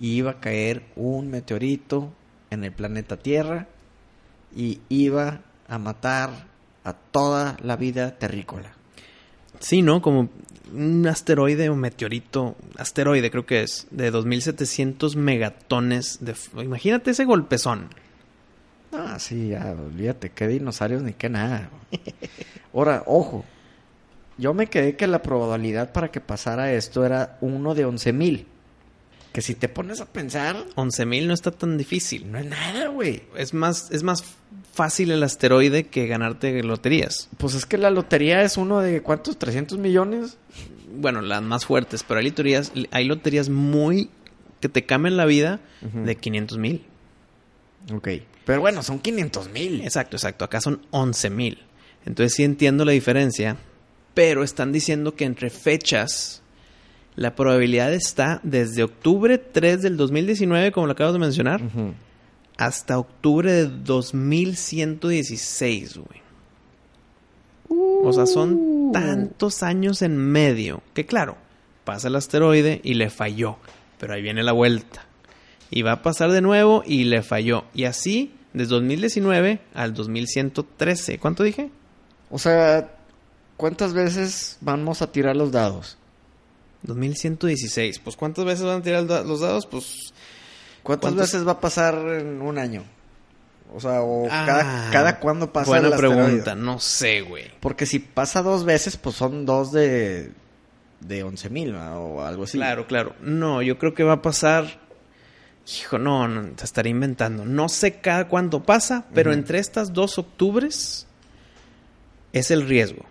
iba 0.00 0.32
a 0.32 0.40
caer 0.40 0.82
un 0.96 1.30
meteorito 1.30 2.12
en 2.50 2.64
el 2.64 2.72
planeta 2.72 3.16
Tierra 3.16 3.68
y 4.54 4.80
iba 4.88 5.42
a 5.68 5.78
matar 5.78 6.30
a 6.84 6.92
toda 6.94 7.56
la 7.62 7.76
vida 7.76 8.18
terrícola. 8.18 8.72
Sí, 9.60 9.82
¿no? 9.82 10.00
Como 10.00 10.30
un 10.72 11.06
asteroide 11.06 11.68
o 11.68 11.76
meteorito, 11.76 12.56
asteroide 12.76 13.30
creo 13.30 13.46
que 13.46 13.62
es, 13.62 13.86
de 13.90 14.10
2700 14.10 15.16
megatones 15.16 16.18
de... 16.20 16.34
Imagínate 16.62 17.10
ese 17.10 17.24
golpezón. 17.24 17.88
Ah, 18.92 19.18
sí, 19.18 19.48
ya, 19.48 19.72
olvídate, 19.72 20.30
qué 20.30 20.48
dinosaurios 20.48 21.02
ni 21.02 21.12
qué 21.12 21.28
nada. 21.28 21.70
Ahora, 22.74 23.04
ojo, 23.06 23.44
yo 24.38 24.54
me 24.54 24.66
quedé 24.68 24.96
que 24.96 25.06
la 25.06 25.22
probabilidad 25.22 25.92
para 25.92 26.10
que 26.10 26.20
pasara 26.20 26.72
esto 26.72 27.04
era 27.04 27.36
uno 27.40 27.74
de 27.74 27.84
11 27.84 28.12
mil. 28.12 28.46
Que 29.32 29.42
si 29.42 29.54
te 29.54 29.68
pones 29.68 30.00
a 30.00 30.06
pensar, 30.06 30.66
11.000 30.74 31.26
no 31.26 31.34
está 31.34 31.50
tan 31.52 31.78
difícil. 31.78 32.30
no 32.30 32.38
es 32.38 32.46
nada, 32.46 32.88
güey. 32.88 33.22
Es 33.36 33.54
más, 33.54 33.90
es 33.90 34.02
más 34.02 34.24
fácil 34.72 35.10
el 35.10 35.22
asteroide 35.22 35.84
que 35.84 36.06
ganarte 36.06 36.62
loterías. 36.62 37.28
Pues 37.38 37.54
es 37.54 37.66
que 37.66 37.78
la 37.78 37.90
lotería 37.90 38.42
es 38.42 38.56
uno 38.56 38.80
de 38.80 39.02
cuántos, 39.02 39.38
300 39.38 39.78
millones. 39.78 40.36
Bueno, 40.92 41.22
las 41.22 41.42
más 41.42 41.64
fuertes, 41.64 42.02
pero 42.02 42.18
hay 42.18 42.26
loterías, 42.26 42.72
hay 42.90 43.04
loterías 43.04 43.48
muy... 43.48 44.10
que 44.60 44.68
te 44.68 44.84
cambian 44.84 45.16
la 45.16 45.26
vida 45.26 45.60
de 45.80 46.16
500 46.16 46.58
mil. 46.58 46.84
Ok. 47.92 48.08
Pero 48.44 48.60
bueno, 48.60 48.82
son 48.82 48.98
500 48.98 49.50
mil. 49.50 49.80
Exacto, 49.82 50.16
exacto. 50.16 50.44
Acá 50.44 50.60
son 50.60 50.82
11 50.90 51.30
mil. 51.30 51.58
Entonces 52.04 52.34
sí 52.34 52.44
entiendo 52.44 52.84
la 52.84 52.92
diferencia, 52.92 53.56
pero 54.14 54.42
están 54.42 54.72
diciendo 54.72 55.14
que 55.14 55.24
entre 55.24 55.50
fechas 55.50 56.39
la 57.16 57.34
probabilidad 57.34 57.92
está 57.92 58.40
desde 58.42 58.82
octubre 58.82 59.38
3 59.38 59.82
del 59.82 59.96
2019, 59.96 60.72
como 60.72 60.86
lo 60.86 60.92
acabas 60.92 61.12
de 61.12 61.18
mencionar, 61.18 61.60
hasta 62.56 62.98
octubre 62.98 63.52
de 63.52 63.66
2116, 63.66 65.98
güey. 65.98 66.20
O 68.02 68.12
sea, 68.12 68.26
son 68.26 68.90
tantos 68.92 69.62
años 69.62 70.02
en 70.02 70.16
medio 70.16 70.82
que 70.94 71.06
claro, 71.06 71.36
pasa 71.84 72.08
el 72.08 72.16
asteroide 72.16 72.80
y 72.82 72.94
le 72.94 73.10
falló, 73.10 73.56
pero 73.98 74.14
ahí 74.14 74.22
viene 74.22 74.42
la 74.42 74.52
vuelta. 74.52 75.04
Y 75.70 75.82
va 75.82 75.92
a 75.92 76.02
pasar 76.02 76.32
de 76.32 76.40
nuevo 76.40 76.82
y 76.84 77.04
le 77.04 77.22
falló. 77.22 77.64
Y 77.74 77.84
así, 77.84 78.34
desde 78.52 78.74
2019 78.74 79.60
al 79.74 79.94
2113. 79.94 81.18
¿Cuánto 81.18 81.44
dije? 81.44 81.70
O 82.30 82.38
sea, 82.38 82.96
¿cuántas 83.56 83.92
veces 83.92 84.58
vamos 84.60 85.02
a 85.02 85.12
tirar 85.12 85.36
los 85.36 85.52
dados? 85.52 85.96
2116. 86.82 87.98
Pues 87.98 88.16
¿cuántas 88.16 88.44
veces 88.44 88.64
van 88.64 88.80
a 88.80 88.82
tirar 88.82 89.04
los 89.04 89.40
dados? 89.40 89.66
Pues... 89.66 90.12
¿Cuántas 90.82 91.10
¿Cuántos? 91.12 91.32
veces 91.32 91.46
va 91.46 91.52
a 91.52 91.60
pasar 91.60 91.94
en 91.94 92.40
un 92.40 92.58
año? 92.58 92.84
O 93.72 93.80
sea, 93.80 94.00
o 94.02 94.26
Ah, 94.30 94.44
cada, 94.46 94.90
cada 94.90 95.20
cuándo 95.20 95.52
pasa 95.52 95.70
Buena 95.70 95.88
el 95.88 95.94
pregunta. 95.94 96.54
No 96.54 96.80
sé, 96.80 97.20
güey. 97.20 97.44
Porque 97.60 97.86
si 97.86 97.98
pasa 97.98 98.42
dos 98.42 98.64
veces, 98.64 98.96
pues 98.96 99.14
son 99.16 99.46
dos 99.46 99.72
de, 99.72 100.32
de 101.00 101.22
11 101.22 101.50
mil 101.50 101.74
o 101.76 102.24
algo 102.24 102.44
así. 102.44 102.58
Claro, 102.58 102.86
claro. 102.86 103.14
No, 103.20 103.62
yo 103.62 103.78
creo 103.78 103.94
que 103.94 104.02
va 104.02 104.14
a 104.14 104.22
pasar. 104.22 104.80
Hijo, 105.78 105.98
no, 105.98 106.26
no, 106.26 106.48
te 106.52 106.64
estaré 106.64 106.90
inventando. 106.90 107.44
No 107.44 107.68
sé 107.68 108.00
cada 108.00 108.26
cuánto 108.26 108.64
pasa, 108.64 109.04
pero 109.14 109.32
entre 109.32 109.58
estas 109.58 109.92
dos 109.92 110.18
octubres 110.18 111.06
es 112.32 112.50
el 112.50 112.66
riesgo. 112.66 113.04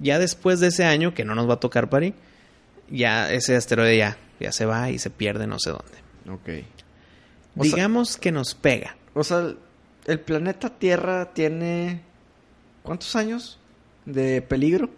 Ya 0.00 0.18
después 0.18 0.60
de 0.60 0.68
ese 0.68 0.84
año, 0.84 1.14
que 1.14 1.24
no 1.24 1.34
nos 1.34 1.48
va 1.48 1.54
a 1.54 1.60
tocar 1.60 1.88
Pari, 1.88 2.14
ya 2.90 3.32
ese 3.32 3.56
asteroide 3.56 3.96
ya, 3.98 4.16
ya 4.40 4.52
se 4.52 4.66
va 4.66 4.90
y 4.90 4.98
se 4.98 5.10
pierde 5.10 5.46
no 5.46 5.58
sé 5.58 5.70
dónde. 5.70 6.32
Ok. 6.32 6.64
O 7.56 7.64
sea- 7.64 7.74
Digamos 7.74 8.16
que 8.16 8.32
nos 8.32 8.54
pega. 8.54 8.96
O 9.14 9.22
sea, 9.24 9.52
el- 10.06 10.20
planeta 10.20 10.70
Tierra 10.70 11.32
tiene... 11.32 12.02
¿Cuántos 12.82 13.14
años 13.16 13.58
de 14.04 14.42
peligro? 14.42 14.90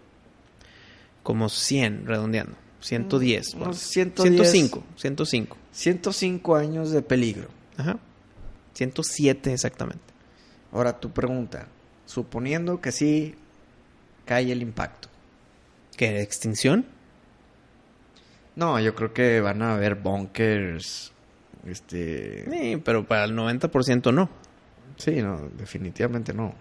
Como 1.23 1.49
100, 1.49 2.07
redondeando. 2.07 2.57
110. 2.81 3.55
Mm, 3.55 3.59
bueno. 3.59 3.71
unos 3.73 3.79
110. 3.83 4.51
105. 4.51 4.85
105. 4.97 5.57
105 5.73 6.57
años 6.57 6.91
de 6.91 7.03
peligro. 7.03 7.49
Ajá. 7.77 7.99
107 8.75 9.53
exactamente. 9.53 10.03
Ahora, 10.73 10.99
tu 10.99 11.11
pregunta. 11.11 11.69
Suponiendo 12.07 12.81
que 12.81 12.93
sí 12.93 13.35
cae 14.25 14.51
el 14.53 14.63
impacto. 14.63 15.09
¿Qué? 15.97 16.21
¿Extinción? 16.23 16.87
No, 18.57 18.81
yo 18.81 18.95
creo 18.95 19.13
que 19.13 19.41
van 19.41 19.63
a 19.63 19.75
haber 19.75 19.95
bunkers. 19.97 21.13
Este... 21.67 22.45
Sí, 22.51 22.81
pero 22.85 23.07
para 23.07 23.25
el 23.25 23.35
90% 23.37 24.13
no. 24.15 24.29
Sí, 24.97 25.21
no, 25.23 25.49
definitivamente 25.59 26.33
no. 26.33 26.55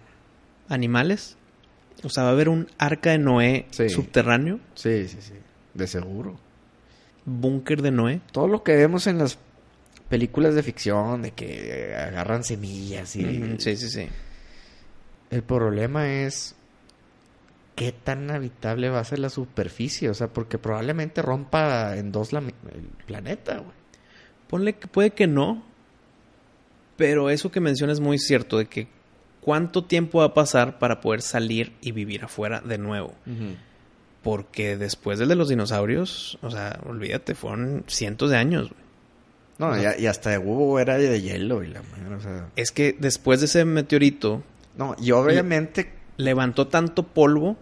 ¿Animales? 0.67 1.37
O 2.03 2.09
sea, 2.09 2.23
va 2.23 2.29
a 2.29 2.31
haber 2.33 2.49
un 2.49 2.67
arca 2.77 3.11
de 3.11 3.17
Noé 3.19 3.65
Sí. 3.71 3.87
subterráneo, 3.89 4.59
Sí, 4.73 5.07
sí, 5.07 5.17
sí. 5.21 5.33
De 5.73 5.87
seguro. 5.87 6.37
búnker 7.25 7.81
de 7.81 7.91
Noé. 7.91 8.21
Todo 8.31 8.47
lo 8.47 8.61
que 8.63 8.75
vemos 8.75 9.07
en 9.07 9.17
las 9.19 9.37
películas 10.09 10.53
de 10.53 10.61
ficción 10.63 11.21
de 11.23 11.31
que 11.31 11.95
agarran 11.95 12.43
semillas 12.43 13.15
y... 13.15 13.55
Sí, 13.59 13.75
sí, 13.77 13.89
sí. 13.89 14.07
El 15.31 15.41
problema 15.43 16.07
es 16.11 16.55
qué 17.75 17.91
tan 17.91 18.31
habitable 18.31 18.89
va 18.89 18.99
a 18.99 19.03
ser 19.03 19.19
la 19.19 19.29
superficie, 19.29 20.09
o 20.09 20.13
sea, 20.13 20.27
porque 20.27 20.57
probablemente 20.57 21.21
rompa 21.21 21.95
en 21.97 22.11
dos 22.11 22.31
la- 22.33 22.39
el 22.39 22.83
planeta, 23.05 23.57
güey. 23.57 23.75
Ponle 24.47 24.73
que 24.75 24.87
puede 24.87 25.11
que 25.11 25.27
no, 25.27 25.63
pero 26.97 27.29
eso 27.29 27.51
que 27.51 27.59
mencionas 27.59 27.95
es 27.97 27.99
muy 28.01 28.17
cierto, 28.19 28.57
de 28.57 28.67
que 28.67 28.87
cuánto 29.41 29.83
tiempo 29.83 30.19
va 30.19 30.25
a 30.25 30.33
pasar 30.33 30.79
para 30.79 31.01
poder 31.01 31.21
salir 31.21 31.73
y 31.81 31.91
vivir 31.91 32.23
afuera 32.23 32.61
de 32.61 32.77
nuevo. 32.77 33.13
Porque 34.23 34.77
después 34.77 35.19
del 35.19 35.29
de 35.29 35.35
los 35.35 35.49
dinosaurios, 35.49 36.39
o 36.41 36.49
sea, 36.49 36.79
olvídate, 36.87 37.35
fueron 37.35 37.83
cientos 37.87 38.31
de 38.31 38.37
años. 38.37 38.69
güey. 38.69 38.85
No, 39.57 39.77
y, 39.77 40.01
y 40.03 40.07
hasta 40.07 40.37
hubo 40.39 40.79
era 40.79 40.97
de 40.97 41.21
hielo 41.21 41.63
y 41.63 41.67
la 41.67 41.81
madre, 41.83 42.15
o 42.15 42.19
sea... 42.19 42.49
Es 42.55 42.71
que 42.71 42.95
después 42.99 43.39
de 43.39 43.45
ese 43.45 43.63
meteorito, 43.65 44.43
No, 44.77 44.95
y 44.99 45.11
obviamente... 45.11 45.91
levantó 46.17 46.67
tanto 46.67 47.03
polvo 47.03 47.57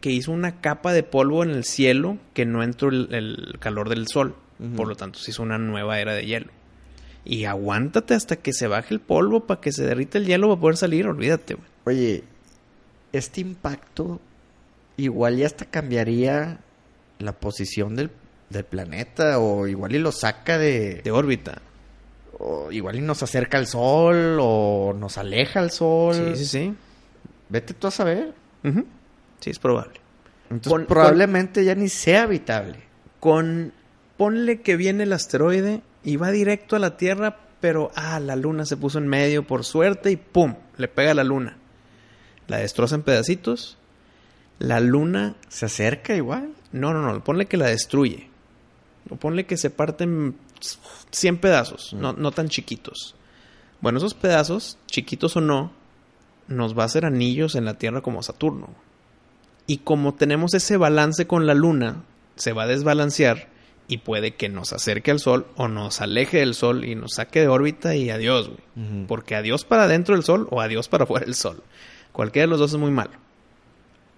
que 0.00 0.10
hizo 0.10 0.32
una 0.32 0.60
capa 0.60 0.92
de 0.92 1.02
polvo 1.02 1.42
en 1.42 1.50
el 1.50 1.64
cielo 1.64 2.18
que 2.34 2.44
no 2.44 2.62
entró 2.62 2.88
el, 2.90 3.08
el 3.14 3.58
calor 3.58 3.88
del 3.88 4.06
sol. 4.08 4.34
Por 4.76 4.88
lo 4.88 4.94
tanto, 4.96 5.18
se 5.18 5.30
hizo 5.32 5.42
una 5.42 5.58
nueva 5.58 6.00
era 6.00 6.14
de 6.14 6.24
hielo. 6.24 6.50
Y 7.24 7.44
aguántate 7.44 8.14
hasta 8.14 8.36
que 8.36 8.52
se 8.52 8.68
baje 8.68 8.94
el 8.94 9.00
polvo 9.00 9.46
para 9.46 9.60
que 9.60 9.72
se 9.72 9.84
derrita 9.84 10.16
el 10.18 10.26
hielo 10.26 10.48
para 10.48 10.60
poder 10.60 10.76
salir, 10.76 11.06
olvídate, 11.08 11.54
güey. 11.54 11.66
Oye, 11.84 12.24
este 13.12 13.40
impacto 13.40 14.20
igual 14.96 15.36
ya 15.36 15.46
hasta 15.46 15.64
cambiaría 15.66 16.60
la 17.18 17.32
posición 17.32 17.96
del, 17.96 18.10
del 18.48 18.64
planeta 18.64 19.38
o 19.38 19.66
igual 19.66 19.94
y 19.94 19.98
lo 19.98 20.12
saca 20.12 20.56
de... 20.56 21.00
De 21.02 21.10
órbita. 21.10 21.60
o 22.38 22.70
igual 22.72 22.96
y 22.96 23.00
nos 23.00 23.22
acerca 23.22 23.58
al 23.58 23.66
sol 23.66 24.38
o 24.40 24.94
nos 24.98 25.18
aleja 25.18 25.60
al 25.60 25.70
sol. 25.70 26.14
Sí, 26.14 26.44
sí, 26.44 26.46
sí. 26.46 26.74
Vete 27.48 27.74
tú 27.74 27.86
a 27.86 27.90
saber. 27.90 28.34
Sí, 29.40 29.50
es 29.50 29.58
probable. 29.58 30.00
Entonces 30.50 30.86
probablemente 30.86 31.64
ya 31.64 31.74
ni 31.74 31.88
sea 31.88 32.24
habitable. 32.24 32.78
Con. 33.20 33.72
Ponle 34.16 34.62
que 34.62 34.76
viene 34.76 35.02
el 35.02 35.12
asteroide 35.12 35.82
y 36.02 36.16
va 36.16 36.30
directo 36.30 36.76
a 36.76 36.78
la 36.78 36.96
Tierra, 36.96 37.38
pero. 37.60 37.90
Ah, 37.94 38.18
la 38.20 38.36
luna 38.36 38.64
se 38.64 38.76
puso 38.76 38.98
en 38.98 39.08
medio 39.08 39.46
por 39.46 39.64
suerte 39.64 40.10
y 40.10 40.16
¡pum! 40.16 40.54
Le 40.76 40.88
pega 40.88 41.10
a 41.10 41.14
la 41.14 41.24
luna. 41.24 41.58
La 42.48 42.58
destroza 42.58 42.94
en 42.94 43.02
pedacitos. 43.02 43.78
La 44.58 44.80
luna. 44.80 45.34
Se 45.48 45.66
acerca 45.66 46.14
igual. 46.14 46.50
No, 46.72 46.92
no, 46.92 47.02
no. 47.02 47.22
Ponle 47.22 47.46
que 47.46 47.56
la 47.56 47.66
destruye. 47.66 48.30
O 49.10 49.16
ponle 49.16 49.46
que 49.46 49.56
se 49.56 49.70
parten 49.70 50.34
100 51.10 51.38
pedazos, 51.38 51.92
no, 51.92 52.12
no 52.12 52.32
tan 52.32 52.48
chiquitos. 52.48 53.14
Bueno, 53.80 53.98
esos 53.98 54.14
pedazos, 54.14 54.78
chiquitos 54.86 55.36
o 55.36 55.40
no, 55.40 55.72
nos 56.48 56.76
va 56.76 56.82
a 56.82 56.86
hacer 56.86 57.04
anillos 57.04 57.54
en 57.54 57.64
la 57.64 57.74
Tierra 57.74 58.00
como 58.00 58.22
Saturno. 58.22 58.68
Y 59.66 59.78
como 59.78 60.14
tenemos 60.14 60.54
ese 60.54 60.76
balance 60.76 61.26
con 61.26 61.46
la 61.46 61.54
Luna, 61.54 62.04
se 62.36 62.52
va 62.52 62.64
a 62.64 62.66
desbalancear 62.68 63.48
y 63.88 63.98
puede 63.98 64.34
que 64.34 64.48
nos 64.48 64.72
acerque 64.72 65.10
al 65.10 65.20
Sol 65.20 65.46
o 65.56 65.68
nos 65.68 66.00
aleje 66.00 66.38
del 66.38 66.54
Sol 66.54 66.84
y 66.84 66.94
nos 66.94 67.14
saque 67.14 67.40
de 67.40 67.48
órbita 67.48 67.94
y 67.94 68.10
adiós, 68.10 68.48
güey. 68.48 69.06
Porque 69.06 69.34
adiós 69.34 69.64
para 69.64 69.84
adentro 69.84 70.14
del 70.14 70.24
Sol 70.24 70.46
o 70.50 70.60
adiós 70.60 70.88
para 70.88 71.04
afuera 71.04 71.24
del 71.24 71.34
Sol. 71.34 71.62
Cualquiera 72.12 72.46
de 72.46 72.50
los 72.50 72.58
dos 72.58 72.72
es 72.72 72.78
muy 72.78 72.90
malo. 72.90 73.12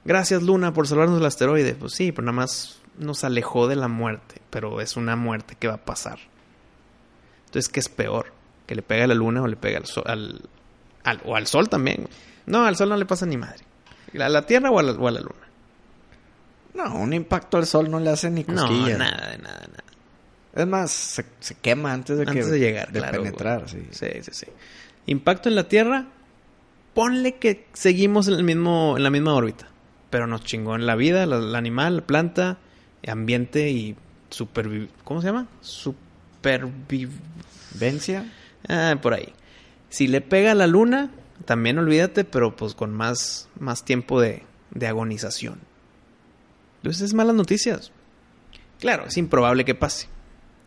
Gracias 0.04 0.42
Luna 0.42 0.72
por 0.72 0.86
salvarnos 0.86 1.18
del 1.18 1.26
asteroide. 1.26 1.74
Pues 1.74 1.94
sí, 1.94 2.12
pero 2.12 2.26
nada 2.26 2.36
más 2.36 2.80
nos 2.98 3.24
alejó 3.24 3.68
de 3.68 3.76
la 3.76 3.88
muerte. 3.88 4.40
Pero 4.50 4.80
es 4.80 4.96
una 4.96 5.16
muerte 5.16 5.56
que 5.58 5.68
va 5.68 5.74
a 5.74 5.84
pasar. 5.84 6.18
Entonces, 7.46 7.68
¿qué 7.68 7.80
es 7.80 7.88
peor? 7.88 8.32
¿Que 8.66 8.74
le 8.74 8.82
pegue 8.82 9.02
a 9.02 9.06
la 9.06 9.14
Luna 9.14 9.42
o 9.42 9.46
le 9.46 9.56
pegue 9.56 9.76
al 9.76 9.86
Sol? 9.86 10.04
Al, 10.06 10.42
al- 11.10 11.20
o 11.24 11.36
al 11.36 11.46
Sol 11.46 11.68
también. 11.68 11.98
güey. 12.02 12.08
No, 12.46 12.64
al 12.64 12.76
Sol 12.76 12.88
no 12.88 12.96
le 12.96 13.04
pasa 13.06 13.26
ni 13.26 13.36
madre. 13.36 13.64
¿A 14.18 14.28
la 14.28 14.46
Tierra 14.46 14.70
o 14.70 14.78
a 14.78 14.82
la, 14.82 14.92
o 14.92 15.08
a 15.08 15.10
la 15.10 15.20
Luna? 15.20 15.34
No, 16.74 16.94
un 16.96 17.12
impacto 17.12 17.56
al 17.56 17.66
sol 17.66 17.90
no 17.90 17.98
le 17.98 18.10
hace 18.10 18.30
ni 18.30 18.44
No, 18.44 18.54
cosquillas. 18.54 18.98
nada, 18.98 19.30
de 19.30 19.38
nada, 19.38 19.60
nada. 19.66 19.84
Es 20.54 20.66
más, 20.66 20.90
se, 20.90 21.24
se 21.40 21.54
quema 21.56 21.92
antes 21.92 22.16
de 22.18 22.24
que 22.24 22.30
Antes 22.30 22.50
de 22.50 22.58
llegar, 22.58 22.92
de 22.92 23.00
claro, 23.00 23.22
penetrar, 23.22 23.60
güey. 23.62 23.70
sí. 23.72 23.88
Sí, 23.90 24.06
sí, 24.22 24.30
sí. 24.32 24.46
Impacto 25.06 25.48
en 25.48 25.54
la 25.56 25.64
Tierra, 25.68 26.06
ponle 26.94 27.36
que 27.36 27.66
seguimos 27.72 28.28
en, 28.28 28.34
el 28.34 28.44
mismo, 28.44 28.94
en 28.96 29.02
la 29.02 29.10
misma 29.10 29.34
órbita. 29.34 29.68
Pero 30.10 30.26
nos 30.26 30.42
chingó 30.44 30.74
en 30.76 30.86
la 30.86 30.94
vida, 30.94 31.24
el 31.24 31.54
animal, 31.54 31.96
la 31.96 32.06
planta, 32.06 32.58
ambiente 33.06 33.70
y 33.70 33.96
supervi... 34.30 34.88
¿Cómo 35.04 35.20
se 35.20 35.28
llama? 35.28 35.48
Superviv... 35.60 37.10
Vencia. 37.74 38.24
Ah, 38.68 38.96
por 39.00 39.14
ahí. 39.14 39.32
Si 39.88 40.06
le 40.06 40.20
pega 40.20 40.52
a 40.52 40.54
la 40.54 40.66
luna, 40.66 41.10
también 41.44 41.78
olvídate, 41.78 42.24
pero 42.24 42.56
pues 42.56 42.74
con 42.74 42.92
más, 42.92 43.48
más 43.58 43.84
tiempo 43.84 44.20
de, 44.20 44.42
de 44.70 44.86
agonización. 44.86 45.60
Entonces 46.78 47.02
es 47.02 47.14
malas 47.14 47.34
noticias. 47.34 47.92
Claro, 48.80 49.06
es 49.06 49.16
improbable 49.16 49.64
que 49.64 49.74
pase. 49.74 50.08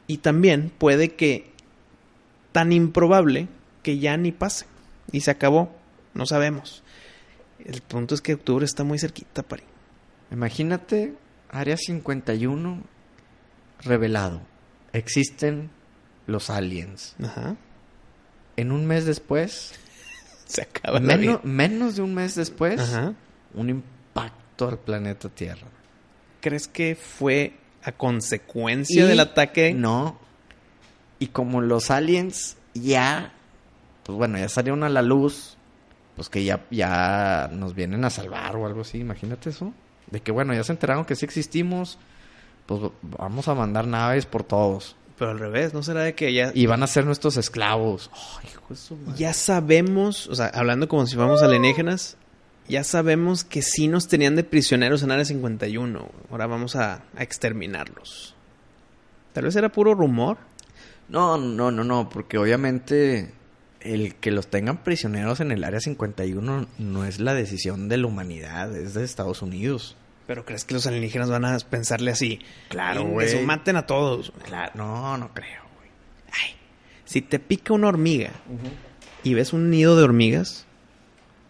Y 0.08 0.18
también 0.18 0.72
puede 0.78 1.16
que 1.16 1.52
tan 2.52 2.74
improbable 2.74 3.48
que 3.84 4.00
ya 4.00 4.18
ni 4.18 4.32
pase. 4.32 4.66
Y 5.12 5.22
se 5.22 5.32
acabó. 5.32 5.74
No 6.14 6.26
sabemos. 6.26 6.84
El 7.64 7.82
punto 7.82 8.16
es 8.16 8.22
que 8.22 8.34
octubre 8.34 8.66
está 8.66 8.84
muy 8.84 9.00
cerquita, 9.00 9.44
Pari. 9.44 9.64
Imagínate, 10.32 11.14
Área 11.50 11.78
51 11.78 12.84
revelado. 13.84 14.42
Existen 14.94 15.70
los 16.28 16.50
aliens. 16.50 17.16
Ajá. 17.24 17.56
En 18.58 18.72
un 18.72 18.86
mes 18.86 19.06
después, 19.06 19.74
Se 20.46 20.62
acaba 20.64 21.00
la 21.00 21.16
vida. 21.18 21.40
menos, 21.42 21.46
menos 21.46 21.96
de 21.96 22.02
un 22.02 22.14
mes 22.14 22.36
después, 22.36 22.80
Ajá. 22.82 23.14
un 23.54 23.70
impacto 23.70 24.68
al 24.70 24.78
planeta 24.80 25.30
Tierra. 25.30 25.68
¿Crees 26.42 26.68
que 26.68 26.96
fue 26.96 27.54
a 27.84 27.92
consecuencia 27.92 29.04
Y- 29.06 29.08
del 29.08 29.20
ataque? 29.20 29.74
No. 29.74 30.20
Y 31.20 31.28
como 31.28 31.62
los 31.62 31.92
aliens 31.92 32.58
ya, 32.74 33.32
pues 34.04 34.18
bueno, 34.18 34.38
ya 34.40 34.50
salieron 34.50 34.84
a 34.84 34.90
la 34.90 35.02
luz, 35.04 35.56
pues 36.16 36.30
que 36.30 36.44
ya, 36.44 36.66
ya 36.72 37.50
nos 37.54 37.74
vienen 37.76 38.04
a 38.06 38.10
salvar 38.10 38.56
o 38.56 38.66
algo 38.66 38.82
así, 38.82 38.98
imagínate 38.98 39.52
eso. 39.52 39.74
De 40.10 40.20
que 40.22 40.32
bueno, 40.32 40.54
ya 40.54 40.64
se 40.64 40.72
enteraron 40.74 41.06
que 41.06 41.16
sí 41.16 41.24
existimos, 41.26 41.98
pues 42.66 42.82
vamos 43.02 43.48
a 43.48 43.54
mandar 43.56 43.88
naves 43.88 44.26
por 44.26 44.44
todos. 44.44 44.96
Pero 45.22 45.34
al 45.34 45.38
revés, 45.38 45.72
¿no 45.72 45.84
será 45.84 46.02
de 46.02 46.16
que 46.16 46.34
ya, 46.34 46.50
Y 46.56 46.66
van 46.66 46.82
a 46.82 46.88
ser 46.88 47.06
nuestros 47.06 47.38
esclavos. 47.38 48.10
Ay, 48.12 48.50
hijo 48.54 48.66
de 48.70 48.76
su 48.76 48.96
madre. 48.96 49.20
ya 49.20 49.34
sabemos, 49.34 50.26
o 50.26 50.34
sea, 50.34 50.48
hablando 50.48 50.88
como 50.88 51.06
si 51.06 51.14
fuéramos 51.14 51.44
alienígenas, 51.44 52.18
ya 52.68 52.84
sabemos 52.84 53.44
que 53.44 53.62
sí 53.62 53.88
nos 53.88 54.08
tenían 54.08 54.36
de 54.36 54.44
prisioneros 54.44 55.04
en 55.04 55.12
Área 55.12 55.24
51. 55.24 56.10
Ahora 56.32 56.48
vamos 56.48 56.76
a, 56.76 57.04
a 57.16 57.22
exterminarlos. 57.22 58.34
Tal 59.34 59.44
vez 59.44 59.56
era 59.56 59.70
puro 59.70 59.94
rumor. 59.94 60.40
No, 61.08 61.38
no, 61.38 61.70
no, 61.70 61.84
no, 61.84 62.10
porque 62.10 62.40
obviamente 62.40 63.32
el 63.80 64.16
que 64.16 64.32
los 64.32 64.48
tengan 64.48 64.84
prisioneros 64.84 65.40
en 65.40 65.52
el 65.52 65.64
área 65.64 65.82
51 65.82 66.66
no 66.80 67.06
es 67.06 67.20
la 67.20 67.36
decisión 67.36 67.90
de 67.90 67.98
la 67.98 68.08
humanidad, 68.08 68.76
es 68.76 68.96
de 68.96 69.04
Estados 69.04 69.44
Unidos. 69.44 69.96
Pero 70.32 70.46
¿crees 70.46 70.64
que 70.64 70.74
los 70.74 70.88
alienígenas 70.88 71.30
van 71.30 71.44
a 71.44 71.60
pensarle 71.60 72.10
así? 72.10 72.40
Claro, 72.70 73.02
"Ingue 73.02 73.14
güey. 73.14 73.28
su, 73.28 73.42
maten 73.42 73.76
a 73.76 73.86
todos. 73.86 74.32
güey"? 74.32 74.46
Claro, 74.46 74.72
no, 74.76 75.18
no 75.18 75.34
creo, 75.34 75.62
güey. 75.76 75.90
Ay, 76.32 76.56
si 77.04 77.22
te 77.22 77.38
pica 77.38 77.74
una 77.74 77.90
hormiga 77.90 78.32
y 79.26 79.34
ves 79.34 79.52
un 79.52 79.70
nido 79.70 79.98
de 79.98 80.04
hormigas, 80.04 80.66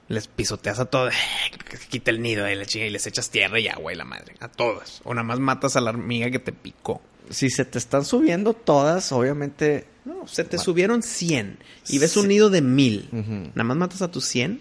les 0.07 0.25
pisoteas 0.27 0.79
a 0.79 0.85
todos. 0.85 1.13
Quita 1.89 2.09
el 2.09 2.23
nido 2.23 2.43
de 2.45 2.55
la 2.55 2.65
chinga 2.65 2.87
y 2.87 2.89
les 2.89 3.05
echas 3.05 3.29
tierra 3.29 3.59
y 3.59 3.67
agua 3.67 3.93
y 3.93 3.97
la 3.97 4.03
madre. 4.03 4.33
A 4.39 4.47
todas. 4.47 5.01
O 5.03 5.13
nada 5.13 5.27
más 5.27 5.37
matas 5.37 5.75
a 5.75 5.81
la 5.81 5.91
hormiga 5.91 6.31
que 6.31 6.39
te 6.39 6.51
picó. 6.51 7.03
Si 7.29 7.51
se 7.51 7.65
te 7.65 7.77
están 7.77 8.03
subiendo 8.03 8.53
todas, 8.53 9.11
obviamente. 9.11 9.85
No, 10.05 10.27
se 10.27 10.43
te 10.43 10.57
subieron 10.57 11.03
100 11.03 11.59
y 11.87 11.99
ves 11.99 12.17
un 12.17 12.29
nido 12.29 12.49
de 12.49 12.63
1000. 12.63 13.09
Ujú. 13.11 13.31
¿Nada 13.53 13.63
más 13.63 13.77
matas 13.77 14.01
a 14.01 14.09
tus 14.09 14.25
100? 14.25 14.59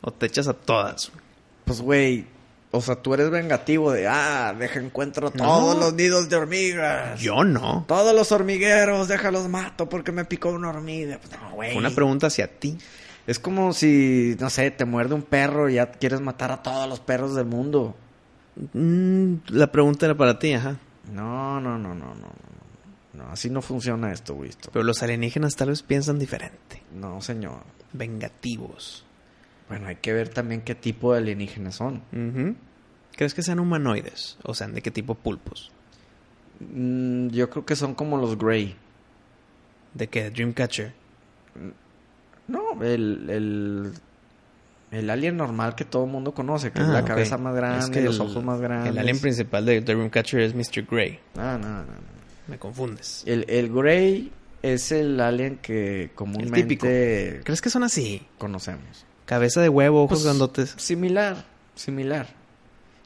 ¿O 0.00 0.12
te 0.12 0.26
echas 0.26 0.46
a 0.46 0.54
todas? 0.54 1.10
Pues, 1.64 1.80
güey. 1.80 2.30
O 2.74 2.80
sea, 2.80 2.96
tú 2.96 3.12
eres 3.12 3.30
vengativo 3.30 3.92
de, 3.92 4.08
ah, 4.08 4.54
deja 4.58 4.80
encuentro 4.80 5.30
No. 5.34 5.44
todos 5.44 5.78
los 5.78 5.92
nidos 5.94 6.28
de 6.30 6.36
hormigas. 6.36 7.20
Yo 7.20 7.44
no. 7.44 7.84
Todos 7.86 8.14
los 8.14 8.32
hormigueros, 8.32 9.08
déjalos 9.08 9.46
mato 9.48 9.88
porque 9.90 10.10
me 10.10 10.24
picó 10.24 10.48
una 10.48 10.70
hormiga. 10.70 11.18
Pues, 11.18 11.32
no, 11.40 11.50
güey. 11.52 11.76
Una 11.76 11.90
pregunta 11.90 12.28
hacia 12.28 12.46
ti. 12.58 12.78
Es 13.26 13.38
como 13.38 13.72
si, 13.74 14.36
no 14.40 14.48
sé, 14.50 14.70
te 14.70 14.84
muerde 14.86 15.14
un 15.14 15.22
perro 15.22 15.68
y 15.68 15.74
ya 15.74 15.92
quieres 15.92 16.20
matar 16.22 16.50
a 16.50 16.62
todos 16.62 16.88
los 16.88 16.98
perros 16.98 17.34
del 17.34 17.44
mundo. 17.44 17.94
Mm, 18.72 19.34
la 19.48 19.70
pregunta 19.70 20.06
era 20.06 20.16
para 20.16 20.38
ti, 20.38 20.54
ajá. 20.54 20.78
No, 21.12 21.60
no, 21.60 21.78
no, 21.78 21.94
no, 21.94 22.14
no, 22.14 22.28
no. 23.12 23.24
Así 23.30 23.50
no 23.50 23.60
funciona 23.62 24.12
esto, 24.12 24.34
Wisto. 24.34 24.70
Pero 24.72 24.82
los 24.84 25.02
alienígenas 25.02 25.54
tal 25.56 25.68
vez 25.68 25.82
piensan 25.82 26.18
diferente. 26.18 26.82
No, 26.94 27.20
señor. 27.20 27.60
Vengativos. 27.92 29.04
Bueno, 29.68 29.88
hay 29.88 29.96
que 29.96 30.12
ver 30.12 30.28
también 30.28 30.60
qué 30.62 30.74
tipo 30.74 31.12
de 31.12 31.18
alienígenas 31.20 31.74
son. 31.76 32.02
¿Crees 33.16 33.34
que 33.34 33.42
sean 33.42 33.58
humanoides? 33.60 34.38
O 34.42 34.54
sean 34.54 34.74
de 34.74 34.82
qué 34.82 34.90
tipo 34.90 35.14
pulpos? 35.14 35.70
Mm, 36.60 37.28
yo 37.28 37.48
creo 37.50 37.64
que 37.66 37.76
son 37.76 37.94
como 37.94 38.16
los 38.16 38.38
Grey. 38.38 38.76
¿De 39.94 40.06
qué? 40.08 40.30
Dreamcatcher. 40.30 40.92
No, 42.48 42.82
el, 42.82 43.28
el, 43.30 43.92
el 44.90 45.10
alien 45.10 45.36
normal 45.36 45.74
que 45.74 45.84
todo 45.84 46.04
el 46.04 46.10
mundo 46.10 46.32
conoce, 46.34 46.72
que 46.72 46.82
es 46.82 46.88
la 46.88 46.98
Ah, 47.00 47.04
cabeza 47.04 47.38
más 47.38 47.54
grande 47.54 47.84
Es 47.84 47.90
que 47.90 48.00
los 48.02 48.16
el- 48.16 48.22
ojos 48.22 48.44
más 48.44 48.60
grandes. 48.60 48.92
El 48.92 48.98
alien 48.98 49.18
principal 49.20 49.64
de 49.64 49.80
Dreamcatcher 49.80 50.40
es 50.40 50.54
Mr. 50.54 50.84
Grey. 50.90 51.18
Ah, 51.36 51.58
no, 51.60 51.68
no, 51.68 51.82
no. 51.84 52.12
Me 52.48 52.58
confundes. 52.58 53.22
El, 53.26 53.44
el 53.48 53.72
Grey 53.72 54.32
es 54.62 54.92
el 54.92 55.20
alien 55.20 55.58
que 55.58 56.10
comúnmente 56.14 57.40
¿Crees 57.44 57.60
que 57.62 57.70
son 57.70 57.84
así? 57.84 58.26
conocemos. 58.38 59.06
Cabeza 59.26 59.60
de 59.60 59.68
huevo, 59.68 60.04
ojos 60.04 60.18
Pues, 60.18 60.24
grandotes. 60.24 60.74
Similar, 60.76 61.44
similar. 61.74 62.28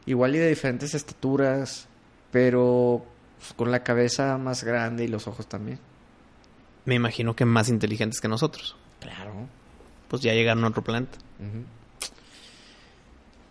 Igual 0.06 0.36
y 0.36 0.38
de 0.38 0.48
diferentes 0.48 0.94
estaturas, 0.94 1.86
pero 2.30 3.04
pues, 3.38 3.52
con 3.54 3.70
la 3.70 3.82
cabeza 3.82 4.38
más 4.38 4.64
grande 4.64 5.04
y 5.04 5.08
los 5.08 5.26
ojos 5.26 5.46
también. 5.46 5.78
Me 6.84 6.94
imagino 6.94 7.34
que 7.34 7.44
más 7.44 7.68
inteligentes 7.68 8.20
que 8.20 8.28
nosotros. 8.28 8.76
Claro. 9.00 9.32
Pues 10.08 10.22
ya 10.22 10.32
llegaron 10.32 10.64
a 10.64 10.68
otro 10.68 10.82
planeta. 10.82 11.18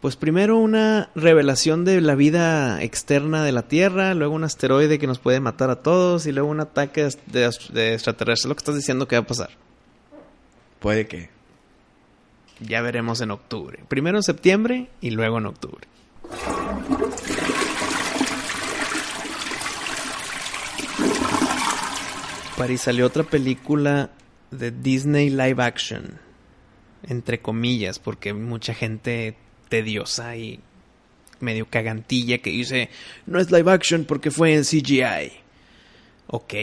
Pues 0.01 0.15
primero 0.15 0.57
una 0.57 1.09
revelación 1.15 1.83
de 1.83 1.99
la 1.99 2.15
vida 2.15 2.81
externa 2.83 3.43
de 3.43 3.51
la 3.51 3.63
Tierra, 3.63 4.13
luego 4.13 4.35
un 4.35 4.43
asteroide 4.43 4.99
que 4.99 5.07
nos 5.07 5.19
puede 5.19 5.39
matar 5.39 5.69
a 5.69 5.77
todos 5.81 6.27
y 6.27 6.31
luego 6.31 6.47
un 6.49 6.59
ataque 6.61 7.03
de, 7.03 7.09
de, 7.27 7.49
de 7.73 7.93
extraterrestres. 7.95 8.47
Lo 8.47 8.55
que 8.55 8.59
estás 8.59 8.75
diciendo 8.75 9.07
que 9.07 9.15
va 9.17 9.23
a 9.23 9.27
pasar. 9.27 9.49
Puede 10.79 11.07
que. 11.07 11.29
Ya 12.59 12.81
veremos 12.81 13.21
en 13.21 13.31
octubre. 13.31 13.83
Primero 13.87 14.17
en 14.17 14.23
septiembre 14.23 14.87
y 15.01 15.11
luego 15.11 15.37
en 15.39 15.45
octubre. 15.47 15.87
París 22.57 22.81
salió 22.81 23.05
otra 23.05 23.23
película 23.23 24.11
de 24.51 24.71
Disney 24.71 25.29
live 25.29 25.61
action. 25.61 26.19
Entre 27.03 27.39
comillas, 27.39 27.99
porque 27.99 28.33
mucha 28.33 28.73
gente 28.73 29.35
tediosa 29.69 30.37
y 30.37 30.59
medio 31.39 31.67
cagantilla 31.67 32.37
que 32.37 32.49
dice 32.49 32.89
no 33.25 33.39
es 33.39 33.51
live 33.51 33.71
action 33.71 34.05
porque 34.05 34.31
fue 34.31 34.55
en 34.55 34.63
CGI. 34.63 35.33
Ok, 36.27 36.53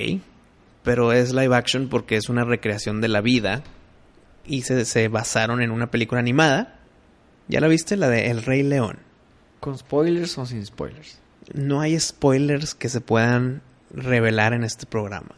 pero 0.83 1.13
es 1.13 1.33
live 1.33 1.55
action 1.55 1.89
porque 1.89 2.17
es 2.17 2.29
una 2.29 2.45
recreación 2.45 3.01
de 3.01 3.09
la 3.09 3.21
vida 3.21 3.63
y 4.47 4.63
se, 4.63 4.85
se 4.85 5.09
basaron 5.09 5.63
en 5.63 5.71
una 5.71 5.91
película 5.91 6.21
animada. 6.21 6.81
¿Ya 7.49 7.61
la 7.61 7.69
viste? 7.69 7.97
La 7.97 8.09
de 8.09 8.31
El 8.31 8.43
Rey 8.43 8.63
León. 8.63 8.99
¿Con 9.61 9.79
spoilers 9.79 10.39
o 10.39 10.47
sin 10.47 10.65
spoilers? 10.65 11.19
No 11.53 11.81
hay 11.81 11.99
spoilers 11.99 12.75
que 12.75 12.89
se 12.89 13.01
puedan 13.01 13.63
revelar 13.95 14.53
en 14.53 14.65
este 14.65 14.87
programa. 14.87 15.35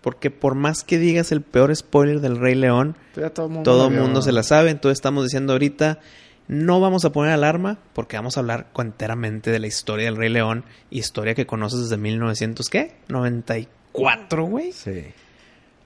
Porque 0.00 0.30
por 0.30 0.54
más 0.54 0.82
que 0.82 0.98
digas 0.98 1.30
el 1.30 1.42
peor 1.42 1.74
spoiler 1.76 2.20
del 2.20 2.38
Rey 2.38 2.54
León, 2.54 2.96
todo 3.34 3.46
el 3.46 3.52
mundo, 3.52 4.12
todo 4.12 4.22
se 4.22 4.32
la 4.32 4.42
sabe. 4.42 4.70
Entonces 4.70 4.98
estamos 4.98 5.24
diciendo 5.24 5.52
ahorita, 5.52 6.00
no 6.48 6.80
vamos 6.80 7.04
a 7.04 7.12
poner 7.12 7.32
alarma 7.32 7.78
porque 7.92 8.16
vamos 8.16 8.36
a 8.36 8.40
hablar 8.40 8.68
enteramente 8.78 9.50
de 9.50 9.58
la 9.58 9.66
historia 9.66 10.06
del 10.06 10.16
Rey 10.16 10.30
León. 10.30 10.64
Historia 10.90 11.34
que 11.34 11.46
conoces 11.46 11.80
desde 11.80 11.96
1900, 11.98 12.68
¿qué? 12.70 12.96
94, 13.08 14.44
güey. 14.44 14.72
Sí. 14.72 15.04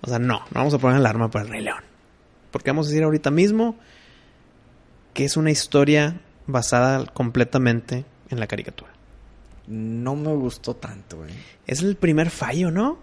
O 0.01 0.09
sea, 0.09 0.19
no, 0.19 0.39
no 0.39 0.45
vamos 0.55 0.75
a 0.75 0.79
poner 0.79 0.99
alarma 0.99 1.31
para 1.31 1.45
el 1.45 1.51
Rey 1.51 1.63
León. 1.63 1.83
Porque 2.55 2.71
vamos 2.71 2.87
a 2.87 2.91
decir 2.91 3.03
ahorita 3.03 3.33
mismo 3.33 3.75
que 5.13 5.25
es 5.25 5.37
una 5.37 5.51
historia 5.51 6.21
basada 6.47 7.05
completamente 7.07 8.05
en 8.31 8.39
la 8.39 8.47
caricatura. 8.47 8.93
No 9.67 10.15
me 10.15 10.33
gustó 10.35 10.77
tanto, 10.77 11.17
güey. 11.17 11.31
Es 11.67 11.83
el 11.83 11.97
primer 11.97 12.31
fallo, 12.31 12.71
¿no? 12.71 12.99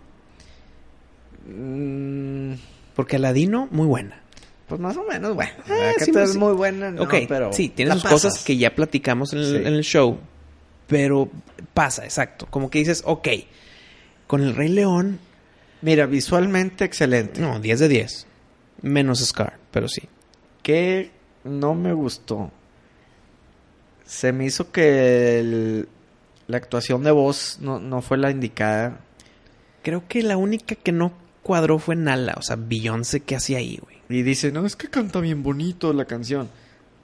Mm, 1.47 2.53
Porque 2.95 3.15
Aladino, 3.17 3.67
muy 3.71 3.87
buena. 3.87 4.21
pues 4.67 4.79
más 4.79 4.95
o 4.95 5.03
menos, 5.03 5.35
bueno. 5.35 5.51
La 5.67 5.93
sí, 6.05 6.11
es 6.15 6.31
sí. 6.31 6.37
muy 6.37 6.53
buena, 6.53 6.91
no, 6.91 7.03
ok, 7.03 7.13
pero 7.27 7.51
sí, 7.51 7.67
tiene 7.69 7.91
sus 7.91 8.03
pasas. 8.03 8.21
cosas 8.23 8.43
que 8.45 8.55
ya 8.55 8.73
platicamos 8.73 9.33
en 9.33 9.39
el, 9.39 9.45
Sí. 9.45 9.55
en 9.57 9.67
el 9.73 9.83
show. 9.83 10.17
Pero 10.87 11.29
pasa, 11.73 12.05
exacto. 12.05 12.47
Como 12.49 12.69
que 12.69 12.79
dices, 12.79 13.03
ok, 13.05 13.27
con 14.27 14.41
el 14.41 14.55
Rey 14.55 14.69
León, 14.69 15.19
Mira, 15.81 16.05
visualmente 16.05 16.85
excelente. 16.85 17.41
no, 17.41 17.59
10 17.59 17.79
de 17.81 17.87
10. 17.89 18.27
Menos 18.81 19.19
Scar, 19.25 19.57
pero 19.71 19.87
sí. 19.87 20.03
que 20.63 21.11
no 21.43 21.73
me 21.75 21.93
gustó. 21.93 22.51
Se 24.05 24.31
me 24.33 24.45
hizo 24.45 24.71
que 24.71 25.39
el- 25.39 25.89
la 26.47 26.57
actuación 26.57 27.03
de 27.03 27.11
voz 27.11 27.57
no, 27.61 27.79
no 27.79 28.01
fue 28.01 28.17
la 28.17 28.29
indicada. 28.31 28.99
Creo 29.83 30.07
que 30.07 30.21
la 30.21 30.37
única 30.37 30.75
que 30.75 30.91
no 30.91 31.13
cuadró 31.43 31.79
fue 31.79 31.95
Nala. 31.95 32.35
O 32.37 32.41
sea, 32.41 32.57
Beyoncé, 32.59 33.21
¿qué 33.21 33.35
hacía 33.35 33.57
ahí, 33.59 33.79
güey? 33.81 33.97
Y 34.09 34.23
dice, 34.23 34.51
no, 34.51 34.65
es 34.65 34.75
que 34.75 34.89
canta 34.89 35.19
bien 35.21 35.41
bonito 35.43 35.93
la 35.93 36.05
canción. 36.05 36.49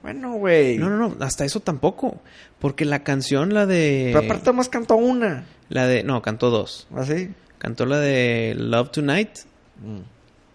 Bueno, 0.02 0.34
güey. 0.34 0.78
No, 0.78 0.88
no, 0.90 1.08
no, 1.08 1.24
hasta 1.24 1.44
eso 1.44 1.60
tampoco. 1.60 2.20
Porque 2.60 2.84
la 2.84 3.02
canción, 3.02 3.52
la 3.54 3.66
de. 3.66 4.10
Pero 4.14 4.26
aparte 4.26 4.52
más 4.52 4.68
cantó 4.68 4.96
una. 4.96 5.46
La 5.70 5.86
de. 5.86 6.04
No, 6.04 6.22
cantó 6.22 6.50
dos. 6.50 6.86
¿Así? 6.94 7.30
Cantó 7.58 7.86
la 7.86 7.98
de 7.98 8.54
Love 8.56 8.90
Tonight, 8.92 9.30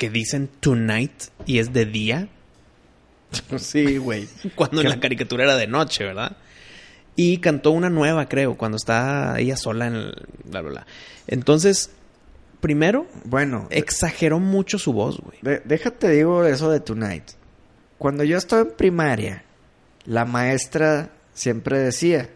que 0.03 0.09
dicen 0.09 0.49
Tonight 0.59 1.13
y 1.45 1.59
es 1.59 1.71
de 1.71 1.85
día, 1.85 2.27
Sí, 3.57 3.97
güey. 3.97 4.27
cuando 4.53 4.81
en 4.81 4.89
la 4.89 4.99
caricatura 4.99 5.45
era 5.45 5.55
de 5.55 5.65
noche, 5.67 6.03
¿verdad? 6.03 6.35
Y 7.15 7.37
cantó 7.37 7.71
una 7.71 7.89
nueva, 7.89 8.27
creo, 8.27 8.57
cuando 8.57 8.75
está 8.75 9.39
ella 9.39 9.55
sola 9.55 9.87
en 9.87 9.93
el. 9.95 10.13
Bla, 10.43 10.59
bla, 10.61 10.71
bla. 10.71 10.87
Entonces, 11.27 11.89
primero, 12.59 13.07
Bueno, 13.23 13.67
exageró 13.69 14.39
mucho 14.39 14.77
su 14.77 14.91
voz, 14.91 15.19
güey. 15.21 15.37
de- 15.41 15.61
déjate 15.63 16.09
digo 16.09 16.43
eso 16.43 16.69
de 16.69 16.81
Tonight. 16.81 17.23
Cuando 17.97 18.25
yo 18.25 18.37
estaba 18.37 18.63
en 18.63 18.71
primaria, 18.75 19.43
la 20.05 20.25
maestra 20.25 21.11
siempre 21.33 21.79
decía, 21.79 22.29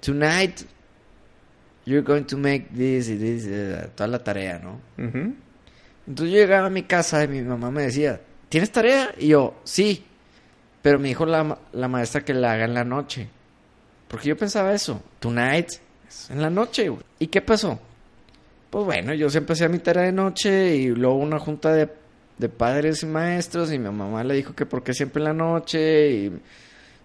Tonight, 0.00 0.62
you're 1.86 2.02
going 2.04 2.24
to 2.24 2.36
make 2.36 2.70
this 2.74 3.08
y 3.08 3.16
this, 3.16 3.44
eh, 3.46 3.88
toda 3.94 4.08
la 4.08 4.24
tarea, 4.24 4.58
¿no? 4.58 4.80
Ujú. 4.98 5.34
Entonces 6.06 6.34
yo 6.34 6.40
llegaba 6.40 6.66
a 6.66 6.70
mi 6.70 6.82
casa 6.82 7.22
y 7.24 7.28
mi 7.28 7.42
mamá 7.42 7.70
me 7.70 7.82
decía, 7.82 8.20
¿tienes 8.48 8.72
tarea? 8.72 9.14
Y 9.18 9.28
yo, 9.28 9.54
sí. 9.64 10.04
Pero 10.82 10.98
me 10.98 11.08
dijo 11.08 11.24
la, 11.24 11.58
la 11.72 11.88
maestra 11.88 12.24
que 12.24 12.34
la 12.34 12.52
haga 12.52 12.64
en 12.64 12.74
la 12.74 12.84
noche. 12.84 13.28
Porque 14.08 14.28
yo 14.28 14.36
pensaba 14.36 14.74
eso, 14.74 15.02
tonight, 15.20 15.68
en 16.28 16.42
la 16.42 16.50
noche. 16.50 16.88
güey. 16.88 17.02
¿Y 17.18 17.28
qué 17.28 17.40
pasó? 17.40 17.80
Pues 18.68 18.84
bueno, 18.84 19.14
yo 19.14 19.30
siempre 19.30 19.52
hacía 19.54 19.68
mi 19.68 19.78
tarea 19.78 20.04
de 20.04 20.12
noche 20.12 20.76
y 20.76 20.88
luego 20.88 21.16
una 21.16 21.38
junta 21.38 21.72
de, 21.72 21.88
de 22.38 22.48
padres 22.48 23.02
y 23.02 23.06
maestros 23.06 23.72
y 23.72 23.78
mi 23.78 23.90
mamá 23.90 24.24
le 24.24 24.34
dijo 24.34 24.54
que 24.54 24.66
por 24.66 24.82
qué 24.82 24.92
siempre 24.94 25.20
en 25.20 25.24
la 25.24 25.34
noche 25.34 26.10
y 26.10 26.40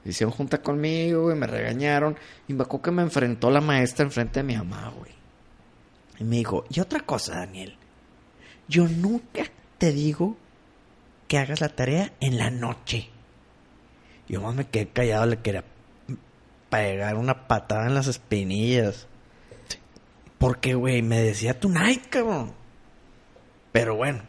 hicieron 0.05 0.33
junta 0.33 0.61
conmigo 0.61 1.31
y 1.31 1.35
me 1.35 1.45
regañaron. 1.45 2.17
Y 2.47 2.53
me 2.53 2.63
acuerdo 2.63 2.83
que 2.83 2.91
me 2.91 3.03
enfrentó 3.03 3.51
la 3.51 3.61
maestra 3.61 4.05
enfrente 4.05 4.39
de 4.39 4.43
mi 4.43 4.57
mamá, 4.57 4.91
güey. 4.97 5.11
Y 6.19 6.23
me 6.23 6.37
dijo, 6.37 6.65
y 6.69 6.79
otra 6.79 7.01
cosa, 7.01 7.35
Daniel. 7.35 7.77
Yo 8.67 8.87
nunca 8.87 9.43
te 9.77 9.91
digo 9.91 10.37
que 11.27 11.37
hagas 11.37 11.61
la 11.61 11.69
tarea 11.69 12.13
en 12.19 12.37
la 12.37 12.49
noche. 12.49 13.09
Yo 14.27 14.41
más 14.41 14.55
me 14.55 14.67
quedé 14.67 14.87
callado, 14.87 15.25
le 15.25 15.37
quería 15.39 15.63
pegar 16.69 17.15
una 17.15 17.47
patada 17.47 17.87
en 17.87 17.93
las 17.95 18.07
espinillas. 18.07 19.07
Porque, 20.37 20.73
güey, 20.75 21.01
me 21.01 21.21
decía 21.21 21.59
tonight, 21.59 22.07
cabrón. 22.09 22.51
Pero 23.71 23.95
bueno, 23.95 24.21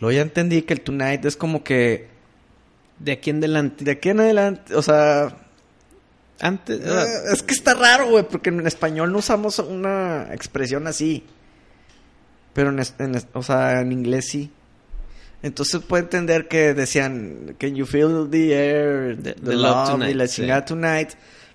luego 0.00 0.12
ya 0.16 0.22
entendí 0.22 0.62
que 0.62 0.74
el 0.74 0.80
tonight 0.80 1.24
es 1.24 1.36
como 1.36 1.62
que 1.64 2.08
De 2.98 3.12
aquí 3.12 3.30
en 3.30 3.38
adelante. 3.38 3.84
de 3.84 3.90
aquí 3.92 4.08
en 4.10 4.20
adelante, 4.20 4.74
o 4.74 4.82
sea, 4.82 5.36
Antes. 6.40 6.80
eh, 6.80 7.04
es 7.32 7.42
que 7.42 7.52
está 7.54 7.74
raro, 7.74 8.08
güey, 8.08 8.26
porque 8.26 8.48
en 8.50 8.66
español 8.66 9.12
no 9.12 9.18
usamos 9.18 9.58
una 9.58 10.28
expresión 10.32 10.86
así. 10.86 11.24
Pero 12.52 12.70
en, 12.70 12.80
en 12.98 13.22
o 13.32 13.42
sea, 13.42 13.80
en 13.80 13.92
inglés 13.92 14.28
sí. 14.28 14.50
Entonces 15.42 15.80
puede 15.82 16.02
entender 16.02 16.48
que 16.48 16.74
decían, 16.74 17.54
can 17.58 17.74
you 17.74 17.86
feel 17.86 18.28
the 18.30 18.52
air, 18.52 19.16
the, 19.16 19.32
The- 19.34 19.40
the 19.40 19.54
love 19.54 19.62
love, 19.76 19.88
y 19.88 19.92
tonight, 19.92 20.16
la 20.16 20.26
sí. 20.26 20.36
chingada 20.42 20.64
tonight. 20.64 21.10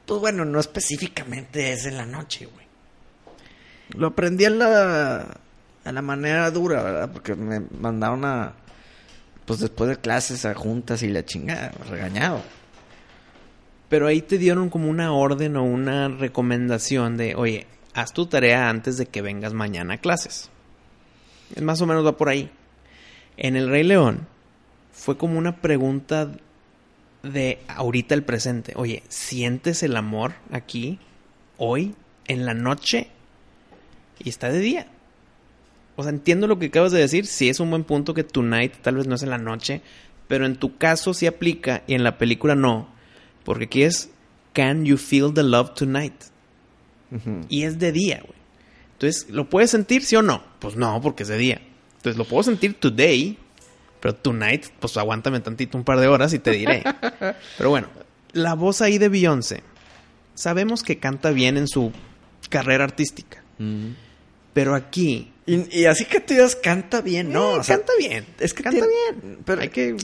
Pues 0.06 0.20
bueno, 0.20 0.46
no 0.46 0.60
específicamente 0.60 1.72
es 1.74 1.86
en 1.86 1.98
la 1.98 2.06
noche, 2.06 2.46
güey. 2.48 2.66
Lo 3.98 4.08
aprendí 4.08 4.46
a 4.46 4.50
la, 4.50 5.38
a 5.84 5.92
la 5.92 6.02
manera 6.02 6.50
dura, 6.52 6.82
¿verdad? 6.84 7.10
Porque 7.12 7.36
me 7.36 7.60
mandaron 7.80 8.26
a, 8.26 8.54
pues 9.46 9.60
después 9.60 9.90
de 9.90 9.98
clases 9.98 10.46
a 10.46 10.56
juntas 10.56 11.04
y 11.04 11.08
la 11.10 11.24
chingada, 11.26 11.72
regañado. 11.90 12.42
Pero 13.90 14.08
ahí 14.08 14.22
te 14.22 14.40
dieron 14.40 14.70
como 14.72 14.90
una 14.90 15.14
orden 15.14 15.56
o 15.58 15.64
una 15.64 16.08
recomendación 16.08 17.18
de, 17.18 17.36
oye, 17.36 17.68
haz 17.94 18.14
tu 18.14 18.26
tarea 18.26 18.70
antes 18.70 18.98
de 18.98 19.06
que 19.06 19.22
vengas 19.22 19.54
mañana 19.54 19.96
a 19.96 19.98
clases. 20.00 20.50
Más 21.62 21.82
o 21.82 21.86
menos 21.86 22.06
va 22.06 22.18
por 22.18 22.30
ahí. 22.30 22.50
En 23.38 23.56
El 23.56 23.70
Rey 23.70 23.84
León 23.84 24.28
fue 24.92 25.18
como 25.18 25.38
una 25.38 25.62
pregunta 25.62 26.32
de 27.24 27.60
ahorita 27.68 28.16
el 28.16 28.24
presente. 28.24 28.74
Oye, 28.76 29.04
¿sientes 29.10 29.84
el 29.84 29.96
amor 29.98 30.34
aquí, 30.52 31.00
hoy, 31.58 31.96
en 32.28 32.46
la 32.46 32.54
noche? 32.54 33.10
Y 34.20 34.30
está 34.30 34.50
de 34.50 34.60
día. 34.60 34.88
O 35.96 36.04
sea, 36.04 36.12
entiendo 36.12 36.48
lo 36.48 36.60
que 36.60 36.68
acabas 36.68 36.92
de 36.92 37.00
decir. 37.00 37.26
Sí 37.26 37.50
es 37.50 37.60
un 37.60 37.70
buen 37.70 37.84
punto 37.84 38.14
que 38.14 38.24
Tonight 38.24 38.74
tal 38.82 38.96
vez 38.96 39.08
no 39.08 39.16
es 39.16 39.24
en 39.24 39.30
la 39.30 39.38
noche. 39.38 39.82
Pero 40.28 40.46
en 40.46 40.56
tu 40.56 40.78
caso 40.78 41.14
sí 41.14 41.28
aplica 41.28 41.84
y 41.88 41.94
en 41.94 42.04
la 42.04 42.18
película 42.18 42.56
no. 42.56 42.90
Porque 43.44 43.66
aquí 43.66 43.84
es 43.84 44.10
Can 44.54 44.86
you 44.86 44.98
feel 44.98 45.34
the 45.34 45.44
love 45.44 45.74
tonight? 45.74 46.16
Y 47.50 47.64
es 47.64 47.80
de 47.80 47.92
día, 47.92 48.22
güey. 48.26 48.45
Entonces, 49.06 49.30
¿lo 49.30 49.48
puedes 49.48 49.70
sentir 49.70 50.04
sí 50.04 50.16
o 50.16 50.24
no? 50.24 50.44
Pues 50.60 50.76
no, 50.76 51.00
porque 51.00 51.24
es 51.24 51.30
de 51.30 51.38
día. 51.38 51.62
Entonces, 51.98 52.18
lo 52.18 52.26
puedo 52.26 52.42
sentir 52.42 52.80
today, 52.80 53.38
pero 54.00 54.16
tonight, 54.16 54.66
pues 54.80 54.98
aguántame 54.98 55.40
tantito 55.42 55.78
un 55.78 55.84
par 55.84 56.00
de 56.00 56.08
horas 56.08 56.34
y 56.34 56.40
te 56.40 56.52
diré. 56.52 56.84
pero 57.58 57.70
bueno, 57.70 57.88
la 58.34 58.56
voz 58.56 58.82
ahí 58.82 58.98
de 58.98 59.10
Beyoncé. 59.10 59.62
Sabemos 60.34 60.82
que 60.82 60.98
canta 60.98 61.30
bien 61.30 61.56
en 61.58 61.68
su 61.68 61.92
carrera 62.50 62.84
artística. 62.84 63.44
Pero 64.54 64.74
aquí. 64.74 65.32
Y, 65.46 65.86
así 65.86 66.06
que 66.06 66.20
tú 66.20 66.34
digas, 66.34 66.56
canta 66.56 67.02
bien, 67.02 67.32
no. 67.32 67.58
Eh, 67.58 67.66
canta 67.66 67.94
bien. 68.00 68.26
Es 68.40 68.56
que 68.56 68.64
canta 68.64 68.86
bien. 68.88 69.40
Pero 69.46 69.62
hay 69.62 69.70
que. 69.70 69.96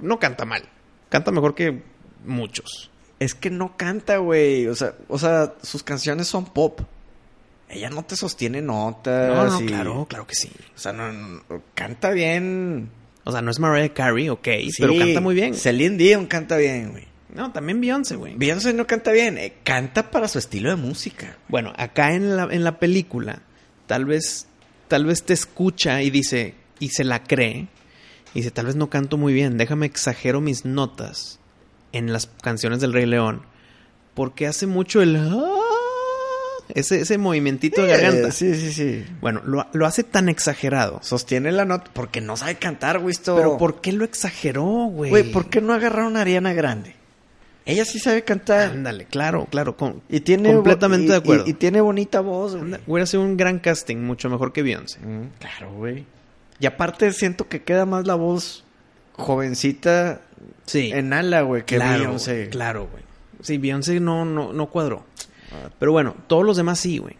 No 0.00 0.18
canta 0.18 0.46
mal. 0.46 0.62
Canta 1.10 1.30
mejor 1.30 1.54
que 1.54 1.82
muchos. 2.24 2.90
Es 3.18 3.34
que 3.34 3.50
no 3.50 3.76
canta, 3.76 4.16
güey. 4.16 4.66
O 4.66 4.74
sea, 4.74 4.94
o 5.08 5.18
sea, 5.18 5.54
sus 5.62 5.82
canciones 5.82 6.26
son 6.26 6.46
pop. 6.46 6.80
Ella 7.72 7.88
no 7.88 8.04
te 8.04 8.16
sostiene 8.16 8.60
notas. 8.60 9.34
No, 9.34 9.60
no, 9.60 9.66
claro, 9.66 10.06
claro 10.06 10.26
que 10.26 10.34
sí. 10.34 10.50
O 10.76 10.78
sea, 10.78 10.92
no, 10.92 11.42
canta 11.74 12.10
bien. 12.10 12.90
O 13.24 13.32
sea, 13.32 13.40
no 13.40 13.50
es 13.50 13.58
Mariah 13.58 13.94
Carey, 13.94 14.28
ok, 14.28 14.48
pero 14.78 14.98
canta 14.98 15.20
muy 15.20 15.34
bien. 15.34 15.54
Celine 15.54 15.96
Dion 15.96 16.26
canta 16.26 16.56
bien, 16.56 16.90
güey. 16.90 17.06
No, 17.32 17.50
también 17.50 17.80
Beyoncé, 17.80 18.16
güey. 18.16 18.34
Beyoncé 18.36 18.74
no 18.74 18.86
canta 18.86 19.10
bien, 19.10 19.38
eh, 19.38 19.54
canta 19.64 20.10
para 20.10 20.28
su 20.28 20.38
estilo 20.38 20.68
de 20.68 20.76
música. 20.76 21.38
Bueno, 21.48 21.72
acá 21.76 22.14
en 22.14 22.36
la, 22.36 22.44
en 22.50 22.62
la 22.62 22.78
película, 22.78 23.40
tal 23.86 24.04
vez, 24.04 24.48
tal 24.88 25.06
vez 25.06 25.22
te 25.22 25.32
escucha 25.32 26.02
y 26.02 26.10
dice, 26.10 26.54
y 26.78 26.90
se 26.90 27.04
la 27.04 27.22
cree, 27.22 27.68
y 28.34 28.40
dice, 28.40 28.50
tal 28.50 28.66
vez 28.66 28.76
no 28.76 28.90
canto 28.90 29.16
muy 29.16 29.32
bien, 29.32 29.56
déjame 29.56 29.86
exagero 29.86 30.42
mis 30.42 30.66
notas 30.66 31.38
en 31.92 32.12
las 32.12 32.26
canciones 32.26 32.80
del 32.80 32.92
Rey 32.92 33.06
León, 33.06 33.42
porque 34.12 34.46
hace 34.46 34.66
mucho 34.66 35.00
el... 35.00 35.16
Ah", 36.74 36.78
ese, 36.80 37.00
ese 37.00 37.18
movimientito 37.18 37.82
de 37.82 37.88
garganta. 37.88 38.30
Sí, 38.30 38.54
sí, 38.54 38.72
sí. 38.72 39.04
Bueno, 39.20 39.42
lo, 39.44 39.66
lo, 39.72 39.86
hace 39.86 40.04
tan 40.04 40.28
exagerado. 40.28 41.00
Sostiene 41.02 41.52
la 41.52 41.64
nota 41.64 41.90
porque 41.92 42.20
no 42.20 42.36
sabe 42.36 42.56
cantar, 42.56 42.98
güey. 42.98 43.14
Pero 43.24 43.58
¿por 43.58 43.80
qué 43.80 43.92
lo 43.92 44.04
exageró, 44.04 44.64
güey? 44.64 45.10
Güey, 45.10 45.32
¿por 45.32 45.48
qué 45.48 45.60
no 45.60 45.72
agarraron 45.72 46.16
a 46.16 46.22
Ariana 46.22 46.52
Grande? 46.52 46.96
Ella 47.64 47.84
sí 47.84 47.98
sabe 47.98 48.24
cantar. 48.24 48.70
Ándale, 48.72 49.04
claro, 49.04 49.46
claro. 49.46 49.76
y 50.08 50.20
tiene 50.20 50.52
completamente 50.52 51.12
de 51.12 51.18
acuerdo. 51.18 51.44
Y, 51.46 51.52
tiene 51.52 51.80
bonita 51.80 52.20
voz, 52.20 52.56
güey. 52.56 52.74
Voy 52.86 53.00
a 53.00 53.04
hacer 53.04 53.20
un 53.20 53.36
gran 53.36 53.60
casting, 53.60 53.98
mucho 53.98 54.28
mejor 54.28 54.52
que 54.52 54.62
Beyoncé. 54.62 54.98
Mm, 55.00 55.28
claro, 55.38 55.72
güey. 55.74 56.04
Y 56.58 56.66
aparte 56.66 57.12
siento 57.12 57.48
que 57.48 57.62
queda 57.62 57.86
más 57.86 58.06
la 58.06 58.14
voz 58.14 58.64
jovencita 59.12 60.20
sí. 60.66 60.90
en 60.92 61.12
ala, 61.12 61.42
güey, 61.42 61.64
que 61.64 61.76
claro, 61.76 61.98
Beyoncé. 61.98 62.48
Claro, 62.48 62.88
güey. 62.90 63.04
Sí, 63.42 63.58
Beyoncé 63.58 64.00
no, 64.00 64.24
no, 64.24 64.52
no 64.52 64.66
cuadró. 64.66 65.04
Pero 65.78 65.92
bueno, 65.92 66.14
todos 66.26 66.44
los 66.44 66.56
demás 66.56 66.78
sí, 66.78 66.98
güey. 66.98 67.16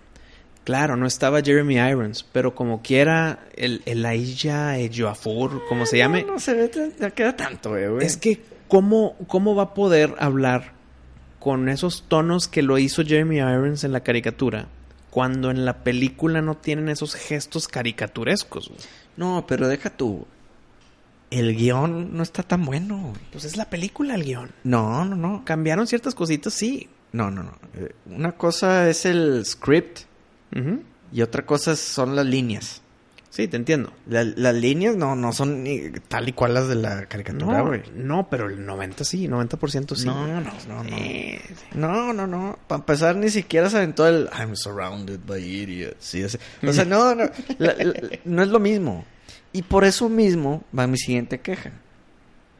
Claro, 0.65 0.97
no 0.97 1.07
estaba 1.07 1.43
Jeremy 1.43 1.75
Irons, 1.77 2.25
pero 2.31 2.55
como 2.55 2.83
quiera, 2.83 3.47
el, 3.57 3.83
el 3.85 4.07
Aisha 4.07 4.77
Joafur, 4.97 5.63
como 5.69 5.87
se 5.87 5.99
llame. 5.99 6.23
No, 6.23 6.35
no 6.35 6.39
se 6.39 6.55
ve, 6.55 6.93
no 7.01 7.13
queda 7.13 7.35
tanto, 7.35 7.71
güey. 7.71 8.07
Es 8.07 8.17
que 8.17 8.41
¿cómo, 8.69 9.17
¿cómo 9.27 9.55
va 9.55 9.65
a 9.65 9.75
poder 9.75 10.15
hablar 10.19 10.73
con 11.41 11.69
esos 11.69 12.05
tonos 12.09 12.49
que 12.49 12.63
lo 12.63 12.79
hizo 12.79 13.05
Jeremy 13.05 13.37
Irons 13.37 13.85
en 13.85 13.93
la 13.93 14.01
caricatura 14.01 14.69
cuando 15.11 15.51
en 15.51 15.67
la 15.67 15.85
película 15.85 16.41
no 16.41 16.57
tienen 16.57 16.89
esos 16.89 17.15
gestos 17.15 17.67
caricaturescos? 17.67 18.71
No, 19.17 19.45
pero 19.47 19.69
deja 19.69 19.91
tú. 19.91 20.27
El 21.31 21.57
guion 21.57 22.17
no 22.17 22.23
está 22.23 22.43
tan 22.43 22.65
bueno. 22.65 23.13
Pues 23.33 23.45
es 23.45 23.57
la 23.57 23.69
película 23.69 24.15
el 24.15 24.25
guion. 24.25 24.51
No, 24.65 25.05
no, 25.05 25.17
no. 25.17 25.45
Cambiaron 25.45 25.87
ciertas 25.87 26.15
cositas, 26.15 26.55
sí. 26.55 26.89
No, 27.13 27.31
no, 27.31 27.43
no. 27.43 27.53
Eh, 27.75 27.95
una 28.07 28.33
cosa 28.33 28.89
es 28.89 29.05
el 29.05 29.45
script 29.45 30.01
y 31.13 31.23
otra 31.23 31.45
cosa 31.47 31.77
son 31.77 32.17
las 32.17 32.27
líneas. 32.27 32.83
Sí, 33.33 33.49
te 33.49 33.57
entiendo. 33.57 33.95
las 34.07 34.55
líneas 34.55 34.95
no, 34.95 35.17
no 35.17 35.33
son 35.33 35.63
ni 35.63 35.91
tal 36.07 36.29
y 36.29 36.35
cual 36.35 36.53
las 36.53 36.69
de 36.69 36.75
la 36.75 37.07
caricatura, 37.07 37.63
güey. 37.63 37.83
No, 37.95 38.29
pero 38.29 38.47
el 38.47 38.67
90 38.67 39.05
sí, 39.05 39.27
90% 39.27 39.95
sí. 39.97 40.05
No, 40.05 40.27
no, 40.27 40.41
no, 40.43 40.85
no. 40.85 40.85
No, 41.73 42.13
no, 42.13 42.27
no. 42.27 42.59
Para 42.67 42.81
empezar, 42.81 43.17
ni 43.17 43.31
siquiera 43.31 43.71
se 43.71 43.79
aventó 43.79 44.07
el 44.07 44.29
I'm 44.39 44.55
surrounded 44.55 45.21
by 45.27 45.43
idiots. 45.43 46.05
Sí, 46.05 46.23
o 46.23 46.29
sea, 46.29 46.85
no, 46.85 47.15
no. 47.15 47.25
no 48.27 48.43
es 48.43 48.49
lo 48.49 48.61
mismo. 48.61 49.07
Y 49.55 49.63
por 49.63 49.85
eso 49.85 50.11
mismo 50.11 50.65
va 50.79 50.87
mi 50.87 50.99
siguiente 50.99 51.41
queja. 51.41 51.73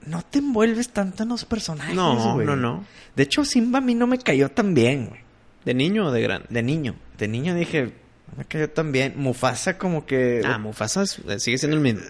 No 0.07 0.23
te 0.23 0.39
envuelves 0.41 0.91
tanto 0.91 1.23
en 1.23 1.29
los 1.31 1.45
personajes, 1.45 1.95
No, 1.95 2.37
no, 2.43 2.57
no. 2.57 2.85
De 3.15 3.23
hecho, 3.23 3.45
Simba 3.45 3.79
a 3.79 3.83
mí 3.83 3.95
no 3.95 4.07
me 4.07 4.19
cayó 4.19 4.51
tan 4.51 4.75
bien, 4.75 5.09
güey. 5.09 5.21
¿De 5.65 5.75
niño 5.75 6.07
o 6.07 6.11
de 6.11 6.23
grande? 6.23 6.47
De 6.51 6.63
niño. 6.63 6.97
De 7.19 7.29
niño 7.29 7.55
dije, 7.55 7.93
me 8.37 8.45
cayó 8.45 8.71
también. 8.71 9.15
Mufasa 9.17 9.79
como 9.79 10.07
que... 10.07 10.43
Ah, 10.45 10.59
Mufasa 10.59 11.03
eh, 11.03 11.39
sigue 11.39 11.59
siendo 11.59 11.77
el 11.77 11.83
mismo. 11.83 12.01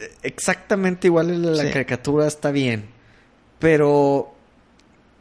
Eh, 0.00 0.12
exactamente 0.22 1.08
igual 1.08 1.30
en 1.30 1.56
la 1.56 1.70
caricatura 1.70 2.26
está 2.26 2.50
bien. 2.50 2.86
Pero 3.58 4.34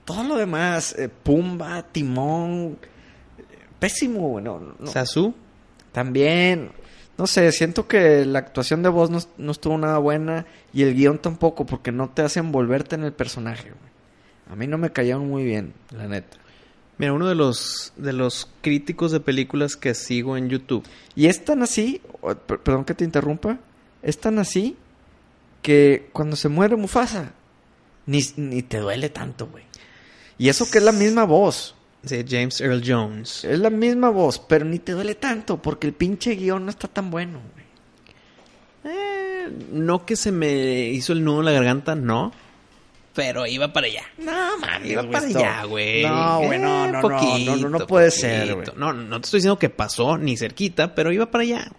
todo 0.06 0.24
lo 0.24 0.36
demás, 0.38 0.96
eh, 0.98 1.10
Pumba, 1.10 1.84
Timón, 1.84 2.78
pésimo, 3.80 4.30
bueno. 4.30 4.76
No, 4.80 4.88
¿Sasu? 4.88 5.34
También. 5.92 6.72
No 7.20 7.28
sé, 7.28 7.52
siento 7.52 7.86
que 7.86 8.26
la 8.26 8.40
actuación 8.40 8.82
de 8.82 8.88
voz 8.88 9.10
no, 9.38 9.52
estuvo 9.52 9.78
nada 9.78 9.98
buena 9.98 10.46
y 10.72 10.84
el 10.84 10.96
guion 10.96 11.20
tampoco 11.20 11.66
porque 11.66 11.92
no 11.92 12.10
te 12.10 12.22
hace 12.22 12.40
envolverte 12.40 12.96
en 12.96 13.04
el 13.04 13.12
personaje. 13.12 13.74
A 14.50 14.56
mí 14.56 14.68
no 14.68 14.78
me 14.78 14.94
cayeron 14.94 15.28
muy 15.28 15.44
bien, 15.44 15.74
la 15.92 16.08
neta. 16.08 16.38
Mira, 16.98 17.12
uno 17.12 17.28
de 17.28 17.36
los, 17.36 17.92
de 17.98 18.14
los 18.14 18.50
críticos 18.62 19.12
de 19.12 19.20
películas 19.20 19.76
que 19.76 19.96
sigo 19.96 20.38
en 20.38 20.48
YouTube. 20.48 20.88
Y 21.14 21.26
es 21.26 21.44
tan 21.44 21.62
así, 21.62 22.02
perdón 22.64 22.86
que 22.86 22.94
te 22.94 23.04
interrumpa, 23.04 23.60
es 24.02 24.18
tan 24.18 24.40
así 24.40 24.78
que 25.62 26.08
cuando 26.14 26.38
se 26.38 26.48
muere 26.48 26.78
Mufasa, 26.78 27.34
ni, 28.06 28.22
ni 28.38 28.64
te 28.64 28.78
duele 28.78 29.10
tanto, 29.10 29.48
güey. 29.48 29.66
Y 30.38 30.48
eso 30.48 30.72
que 30.72 30.78
es 30.78 30.86
la 30.86 30.94
misma 30.94 31.26
voz. 31.26 31.76
Sí, 32.06 32.26
James 32.28 32.62
Earl 32.62 32.82
Jones. 32.86 33.44
Es 33.44 33.60
la 33.60 33.70
misma 33.70 34.10
voz, 34.10 34.40
pero 34.40 34.66
ni 34.66 34.80
te 34.80 34.94
duele 34.94 35.16
tanto 35.16 35.62
porque 35.62 35.88
el 35.88 35.94
pinche 35.94 36.36
guion 36.36 36.66
no 36.66 36.72
está 36.72 36.88
tan 36.88 37.12
bueno. 37.12 37.40
Eh, 38.86 39.50
no 39.72 40.06
que 40.06 40.16
se 40.16 40.32
me 40.32 40.90
hizo 40.90 41.14
el 41.14 41.24
nudo 41.24 41.40
en 41.40 41.46
la 41.46 41.52
garganta, 41.52 41.96
no 41.96 42.32
pero 43.20 43.46
iba 43.46 43.74
para 43.74 43.88
allá. 43.88 44.04
No, 44.18 44.58
man, 44.60 44.86
iba 44.86 45.04
para 45.04 45.26
allá, 45.26 45.64
güey. 45.66 46.04
No, 46.04 46.40
güey, 46.40 46.58
no, 46.58 46.88
no, 46.88 47.02
no, 47.02 47.58
no, 47.58 47.70
no, 47.70 47.86
puede 47.86 48.12
ser, 48.12 48.56
güey. 48.56 48.68
No, 48.78 48.94
no 48.94 49.20
te 49.20 49.26
estoy 49.26 49.40
diciendo 49.40 49.60
que 49.60 49.70
pasó 49.70 50.18
ni 50.18 50.38
cerquita, 50.38 50.96
pero 50.96 51.12
iba 51.12 51.26
para 51.30 51.42
allá. 51.42 51.70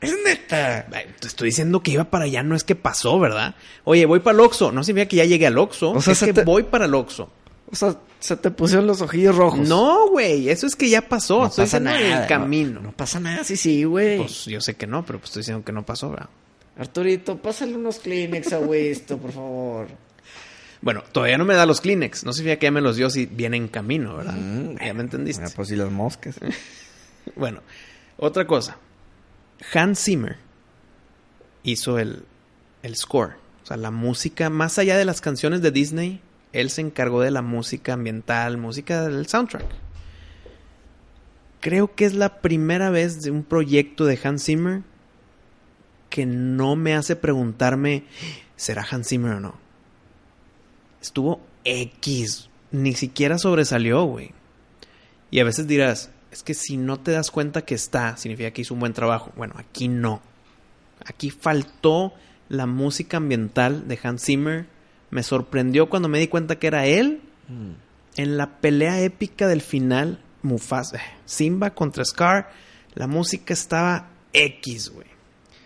Es 0.00 0.16
neta. 0.24 0.86
Te 1.20 1.28
estoy 1.28 1.50
diciendo 1.50 1.80
que 1.80 1.92
iba 1.92 2.02
para 2.02 2.24
allá, 2.24 2.42
no 2.42 2.56
es 2.56 2.64
que 2.64 2.74
pasó, 2.74 3.20
¿verdad? 3.20 3.54
Oye, 3.84 4.04
voy 4.04 4.18
para 4.18 4.34
el 4.34 4.40
Oxxo. 4.40 4.72
No 4.72 4.82
significa 4.82 5.08
que 5.08 5.16
ya 5.16 5.24
llegué 5.26 5.46
al 5.46 5.58
Oxxo. 5.58 5.92
O 5.92 6.00
sea, 6.00 6.12
es 6.12 6.22
que 6.24 6.32
voy 6.42 6.64
para 6.64 6.86
el 6.86 6.94
Oxxo. 6.94 7.30
O 7.74 7.76
sea, 7.76 7.98
se 8.20 8.36
te 8.36 8.52
pusieron 8.52 8.86
los 8.86 9.02
ojillos 9.02 9.34
rojos. 9.34 9.68
No, 9.68 10.08
güey, 10.08 10.48
eso 10.48 10.64
es 10.64 10.76
que 10.76 10.88
ya 10.88 11.08
pasó. 11.08 11.42
No 11.42 11.50
pasa 11.50 11.80
nada. 11.80 12.22
el 12.22 12.28
camino. 12.28 12.78
No, 12.80 12.92
pasa 12.92 13.18
nada, 13.18 13.42
sí, 13.42 13.56
sí, 13.56 13.82
güey. 13.82 14.18
Pues 14.18 14.44
yo 14.44 14.60
sé 14.60 14.74
que 14.74 14.86
no, 14.86 15.04
pero 15.04 15.18
pues 15.18 15.30
estoy 15.30 15.40
diciendo 15.40 15.64
que 15.64 15.72
no 15.72 15.84
pasó, 15.84 16.10
¿verdad? 16.10 16.28
Arturito, 16.78 17.36
pásale 17.36 17.74
unos 17.74 17.98
Kleenex 17.98 18.52
a 18.52 18.60
esto, 18.76 19.18
por 19.18 19.32
favor. 19.32 19.88
Bueno, 20.82 21.02
todavía 21.10 21.36
no 21.36 21.44
me 21.44 21.54
da 21.54 21.66
los 21.66 21.80
Kleenex. 21.80 22.24
No 22.24 22.32
sé 22.32 22.44
que 22.44 22.64
ya 22.64 22.70
me 22.70 22.80
los 22.80 22.94
dio 22.94 23.10
si 23.10 23.26
viene 23.26 23.56
en 23.56 23.66
camino, 23.66 24.18
¿verdad? 24.18 24.34
Mm, 24.34 24.76
ya 24.78 24.94
me 24.94 25.02
entendiste. 25.02 25.42
Bueno, 25.42 25.56
pues 25.56 25.68
si 25.68 25.74
las 25.74 25.90
moscas. 25.90 26.36
bueno, 27.34 27.60
otra 28.18 28.46
cosa. 28.46 28.78
Hans 29.72 29.98
Zimmer 29.98 30.36
hizo 31.64 31.98
el, 31.98 32.24
el 32.84 32.94
score. 32.94 33.34
O 33.64 33.66
sea, 33.66 33.76
la 33.76 33.90
música, 33.90 34.48
más 34.48 34.78
allá 34.78 34.96
de 34.96 35.04
las 35.04 35.20
canciones 35.20 35.60
de 35.60 35.72
Disney, 35.72 36.20
él 36.54 36.70
se 36.70 36.80
encargó 36.80 37.20
de 37.20 37.30
la 37.30 37.42
música 37.42 37.92
ambiental, 37.92 38.56
música 38.56 39.08
del 39.08 39.26
soundtrack. 39.26 39.66
Creo 41.60 41.94
que 41.94 42.04
es 42.04 42.14
la 42.14 42.40
primera 42.40 42.90
vez 42.90 43.22
de 43.22 43.30
un 43.30 43.42
proyecto 43.42 44.04
de 44.04 44.18
Hans 44.22 44.44
Zimmer 44.44 44.82
que 46.10 46.26
no 46.26 46.76
me 46.76 46.94
hace 46.94 47.16
preguntarme, 47.16 48.04
¿será 48.56 48.86
Hans 48.90 49.08
Zimmer 49.08 49.34
o 49.34 49.40
no? 49.40 49.64
estuvo 51.04 51.40
X. 51.64 52.48
Ni 52.72 52.94
siquiera 52.94 53.38
sobresalió, 53.38 54.04
güey. 54.04 54.32
Y 55.30 55.40
a 55.40 55.44
veces 55.44 55.66
dirás, 55.66 56.10
es 56.32 56.42
que 56.42 56.54
si 56.54 56.76
no 56.76 56.98
te 56.98 57.12
das 57.12 57.30
cuenta 57.30 57.62
que 57.62 57.74
está, 57.74 58.16
significa 58.16 58.50
que 58.50 58.62
hizo 58.62 58.74
un 58.74 58.80
buen 58.80 58.94
trabajo. 58.94 59.32
Bueno, 59.36 59.54
aquí 59.56 59.88
no. 59.88 60.22
Aquí 61.04 61.30
faltó 61.30 62.14
la 62.48 62.66
música 62.66 63.18
ambiental 63.18 63.86
de 63.86 63.98
Hans 64.02 64.24
Zimmer. 64.24 64.66
Me 65.14 65.22
sorprendió 65.22 65.88
cuando 65.88 66.08
me 66.08 66.18
di 66.18 66.26
cuenta 66.26 66.58
que 66.58 66.66
era 66.66 66.86
él. 66.86 67.20
Mm. 67.46 68.20
En 68.20 68.36
la 68.36 68.58
pelea 68.58 69.00
épica 69.00 69.46
del 69.46 69.60
final, 69.60 70.20
Mufasa, 70.42 71.00
Simba 71.24 71.70
contra 71.70 72.04
Scar, 72.04 72.50
la 72.96 73.06
música 73.06 73.54
estaba 73.54 74.08
X, 74.32 74.90
güey. 74.90 75.06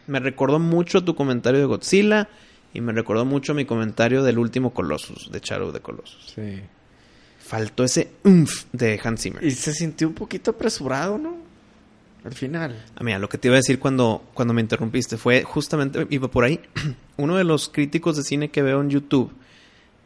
Me 0.07 0.21
recordó 0.21 0.59
mucho 0.59 1.03
tu 1.03 1.15
comentario 1.15 1.61
de 1.61 1.65
Godzilla 1.65 2.29
y 2.75 2.83
me 2.83 2.93
recordó 2.93 3.25
mucho 3.25 3.55
mi 3.55 3.65
comentario 3.65 4.23
del 4.23 4.39
último 4.39 4.75
Colossus, 4.75 5.33
de 5.33 5.41
Shadow 5.41 5.73
de 5.73 5.81
Colossus. 5.81 6.35
Sí. 6.35 6.61
Faltó 7.39 7.85
ese 7.85 8.11
umf 8.25 8.67
de 8.75 9.01
Hans 9.03 9.23
Zimmer. 9.23 9.43
Y 9.43 9.53
se 9.53 9.73
sintió 9.73 10.09
un 10.09 10.15
poquito 10.15 10.51
apresurado, 10.51 11.17
¿no? 11.17 11.38
Al 12.29 12.35
final. 12.35 12.85
Ah, 12.95 13.03
mira, 13.03 13.19
lo 13.19 13.31
que 13.31 13.39
te 13.39 13.49
iba 13.49 13.55
a 13.55 13.57
decir 13.57 13.79
cuando, 13.79 14.23
cuando 14.35 14.53
me 14.53 14.61
interrumpiste 14.61 15.17
fue 15.17 15.45
justamente, 15.45 16.07
iba 16.11 16.29
por 16.29 16.45
ahí, 16.45 16.61
uno 17.17 17.37
de 17.37 17.45
los 17.45 17.71
críticos 17.71 18.19
de 18.19 18.23
cine 18.23 18.51
que 18.51 18.61
veo 18.61 18.83
en 18.83 18.91
YouTube 18.91 19.33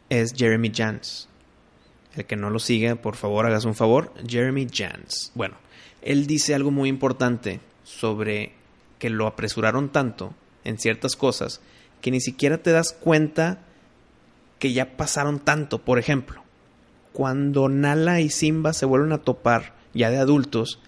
es 0.07 0.33
Jeremy 0.33 0.71
Jans. 0.73 1.27
El 2.15 2.23
que 2.23 2.37
no 2.37 2.49
lo 2.49 2.59
sigue, 2.59 2.95
por 2.95 3.17
favor, 3.17 3.45
hagas 3.45 3.65
un 3.65 3.75
favor. 3.75 4.13
Jeremy 4.25 4.67
Jans. 4.71 5.33
Bueno, 5.35 5.55
él 6.01 6.25
dice 6.25 6.55
algo 6.55 6.71
muy 6.71 6.87
importante 6.87 7.59
sobre 7.83 8.53
que 8.99 9.09
lo 9.09 9.27
apresuraron 9.27 9.89
tanto 9.89 10.33
en 10.63 10.77
ciertas 10.77 11.17
cosas 11.17 11.59
que 11.99 12.09
ni 12.09 12.21
siquiera 12.21 12.57
te 12.57 12.71
das 12.71 12.93
cuenta 12.93 13.59
que 14.59 14.71
ya 14.71 14.95
pasaron 14.95 15.39
tanto. 15.39 15.79
Por 15.79 15.99
ejemplo, 15.99 16.41
cuando 17.11 17.67
Nala 17.67 18.21
y 18.21 18.29
Simba 18.29 18.71
se 18.71 18.85
vuelven 18.85 19.11
a 19.11 19.17
topar 19.17 19.73
ya 19.93 20.09
de 20.09 20.19
adultos, 20.19 20.79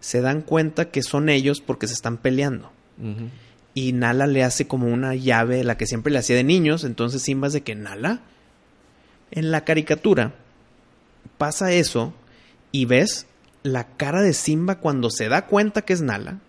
se 0.00 0.20
dan 0.20 0.40
cuenta 0.42 0.90
que 0.90 1.02
son 1.02 1.28
ellos 1.28 1.60
porque 1.60 1.86
se 1.86 1.94
están 1.94 2.16
peleando. 2.16 2.72
Y 3.72 3.92
Nala 3.92 4.26
le 4.26 4.42
hace 4.42 4.66
como 4.66 4.88
una 4.88 5.14
llave, 5.14 5.64
la 5.64 5.76
que 5.76 5.86
siempre 5.86 6.12
le 6.12 6.18
hacía 6.18 6.36
de 6.36 6.44
niños. 6.44 6.84
Entonces 6.84 7.22
Simba 7.22 7.46
es 7.46 7.52
de 7.52 7.62
que 7.62 7.74
Nala. 7.74 8.20
En 9.30 9.50
la 9.50 9.64
caricatura 9.64 10.34
pasa 11.38 11.72
eso 11.72 12.12
y 12.72 12.84
ves 12.86 13.26
la 13.62 13.84
cara 13.96 14.22
de 14.22 14.32
Simba 14.32 14.78
cuando 14.78 15.10
se 15.10 15.28
da 15.28 15.46
cuenta 15.46 15.82
que 15.82 15.92
es 15.92 16.02
Nala. 16.02 16.40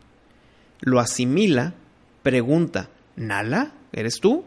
Lo 0.79 0.99
asimila, 0.99 1.75
pregunta, 2.23 2.89
¿Nala? 3.15 3.73
¿Eres 3.91 4.19
tú? 4.19 4.45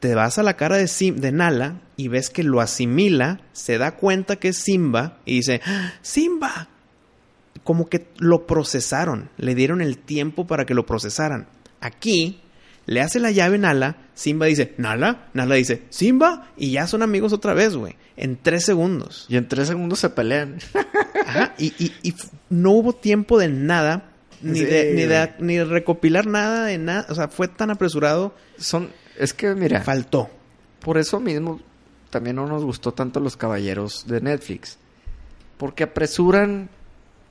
Te 0.00 0.14
vas 0.14 0.38
a 0.38 0.42
la 0.42 0.56
cara 0.56 0.76
de, 0.76 0.86
Sim 0.88 1.16
de 1.16 1.32
Nala 1.32 1.80
y 1.96 2.08
ves 2.08 2.30
que 2.30 2.44
lo 2.44 2.60
asimila, 2.60 3.40
se 3.52 3.78
da 3.78 3.96
cuenta 3.96 4.36
que 4.36 4.48
es 4.48 4.58
Simba 4.58 5.18
y 5.24 5.36
dice, 5.36 5.60
¡Ah, 5.64 5.94
Simba, 6.02 6.68
como 7.68 7.90
que 7.90 8.06
lo 8.16 8.46
procesaron, 8.46 9.28
le 9.36 9.54
dieron 9.54 9.82
el 9.82 9.98
tiempo 9.98 10.46
para 10.46 10.64
que 10.64 10.72
lo 10.72 10.86
procesaran. 10.86 11.48
Aquí 11.82 12.40
le 12.86 13.02
hace 13.02 13.20
la 13.20 13.30
llave 13.30 13.58
Nala, 13.58 13.98
Simba 14.14 14.46
dice, 14.46 14.72
Nala, 14.78 15.28
Nala 15.34 15.54
dice, 15.56 15.82
Simba, 15.90 16.48
y 16.56 16.70
ya 16.70 16.86
son 16.86 17.02
amigos 17.02 17.34
otra 17.34 17.52
vez, 17.52 17.76
güey, 17.76 17.96
en 18.16 18.38
tres 18.40 18.64
segundos. 18.64 19.26
Y 19.28 19.36
en 19.36 19.48
tres 19.48 19.68
segundos 19.68 19.98
se 19.98 20.08
pelean. 20.08 20.56
Ajá, 21.26 21.52
y, 21.58 21.74
y, 21.78 21.92
y 22.02 22.14
no 22.48 22.70
hubo 22.70 22.94
tiempo 22.94 23.38
de 23.38 23.48
nada, 23.48 24.12
ni, 24.40 24.60
Sí. 24.60 24.64
de, 24.64 24.94
ni, 24.94 25.02
de, 25.02 25.34
ni 25.38 25.56
de 25.56 25.64
recopilar 25.66 26.26
nada 26.26 26.64
de 26.64 26.78
nada, 26.78 27.04
o 27.10 27.14
sea, 27.14 27.28
fue 27.28 27.48
tan 27.48 27.70
apresurado, 27.70 28.34
Son, 28.56 28.88
es 29.18 29.34
que 29.34 29.54
mira, 29.54 29.82
faltó. 29.82 30.30
por 30.80 30.96
eso 30.96 31.20
mismo 31.20 31.60
también 32.08 32.36
no 32.36 32.46
nos 32.46 32.64
gustó 32.64 32.92
tanto 32.92 33.20
los 33.20 33.36
caballeros 33.36 34.06
de 34.06 34.22
Netflix. 34.22 34.78
Porque 35.58 35.82
apresuran 35.84 36.70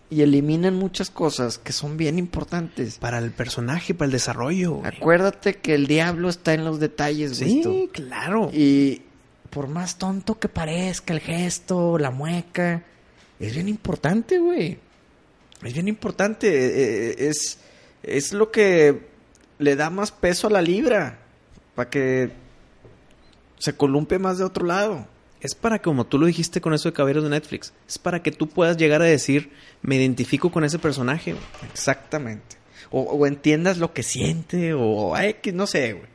y 0.09 0.21
eliminan 0.21 0.75
muchas 0.75 1.09
cosas 1.09 1.57
que 1.57 1.73
son 1.73 1.97
bien 1.97 2.17
importantes. 2.17 2.97
Para 2.97 3.19
el 3.19 3.31
personaje, 3.31 3.93
para 3.93 4.05
el 4.07 4.11
desarrollo. 4.13 4.75
güey. 4.75 4.87
Acuérdate 4.95 5.55
que 5.55 5.75
el 5.75 5.87
diablo 5.87 6.29
está 6.29 6.53
en 6.53 6.63
los 6.63 6.79
detalles, 6.79 7.37
Sí, 7.37 7.89
claro. 7.91 8.49
Y 8.53 9.01
por 9.49 9.67
más 9.67 9.97
tonto 9.97 10.39
que 10.39 10.47
parezca 10.49 11.13
el 11.13 11.19
gesto, 11.19 11.97
la 11.97 12.11
mueca, 12.11 12.83
es 13.39 13.53
bien 13.53 13.67
importante, 13.67 14.39
güey. 14.39 14.77
Es 15.63 15.73
bien 15.73 15.87
importante. 15.87 16.47
eh, 16.47 17.09
eh, 17.09 17.27
Es, 17.29 17.59
es 18.03 18.31
lo 18.33 18.51
que 18.51 19.07
le 19.59 19.75
da 19.75 19.89
más 19.89 20.11
peso 20.11 20.47
a 20.47 20.51
la 20.51 20.61
libra. 20.61 21.19
Para 21.75 21.89
que 21.89 22.31
se 23.59 23.73
columpie 23.73 24.19
más 24.19 24.37
de 24.37 24.43
otro 24.45 24.65
lado. 24.65 25.07
Es 25.41 25.53
para, 25.53 25.81
como 25.81 26.05
tú 26.05 26.17
lo 26.17 26.25
dijiste 26.25 26.61
con 26.61 26.73
eso 26.73 26.89
de 26.89 26.93
Caballeros 26.93 27.23
de 27.23 27.29
Netflix, 27.29 27.73
es 27.87 27.99
para 27.99 28.23
que 28.23 28.31
tú 28.31 28.47
puedas 28.47 28.77
llegar 28.77 29.01
a 29.01 29.05
decir, 29.05 29.51
me 29.81 29.95
identifico 29.95 30.51
con 30.51 30.63
ese 30.63 30.79
personaje. 30.79 31.33
güey". 31.33 31.43
Exactamente. 31.71 32.57
O, 32.89 33.01
o 33.01 33.27
entiendas 33.27 33.77
lo 33.77 33.93
que 33.93 34.03
siente, 34.03 34.73
o 34.73 35.15
X, 35.17 35.53
no 35.53 35.67
sé, 35.67 35.93
güey. 35.93 36.05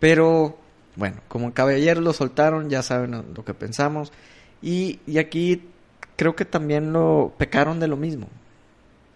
Pero, 0.00 0.58
bueno, 0.96 1.20
como 1.28 1.52
caballeros 1.52 2.02
lo 2.02 2.12
soltaron, 2.12 2.70
ya 2.70 2.82
saben 2.82 3.10
lo 3.10 3.24
lo 3.34 3.44
que 3.44 3.54
pensamos. 3.54 4.12
Y, 4.62 5.00
y 5.06 5.18
aquí 5.18 5.62
creo 6.16 6.34
que 6.34 6.44
también 6.44 6.92
lo 6.92 7.34
pecaron 7.38 7.80
de 7.80 7.88
lo 7.88 7.96
mismo. 7.96 8.28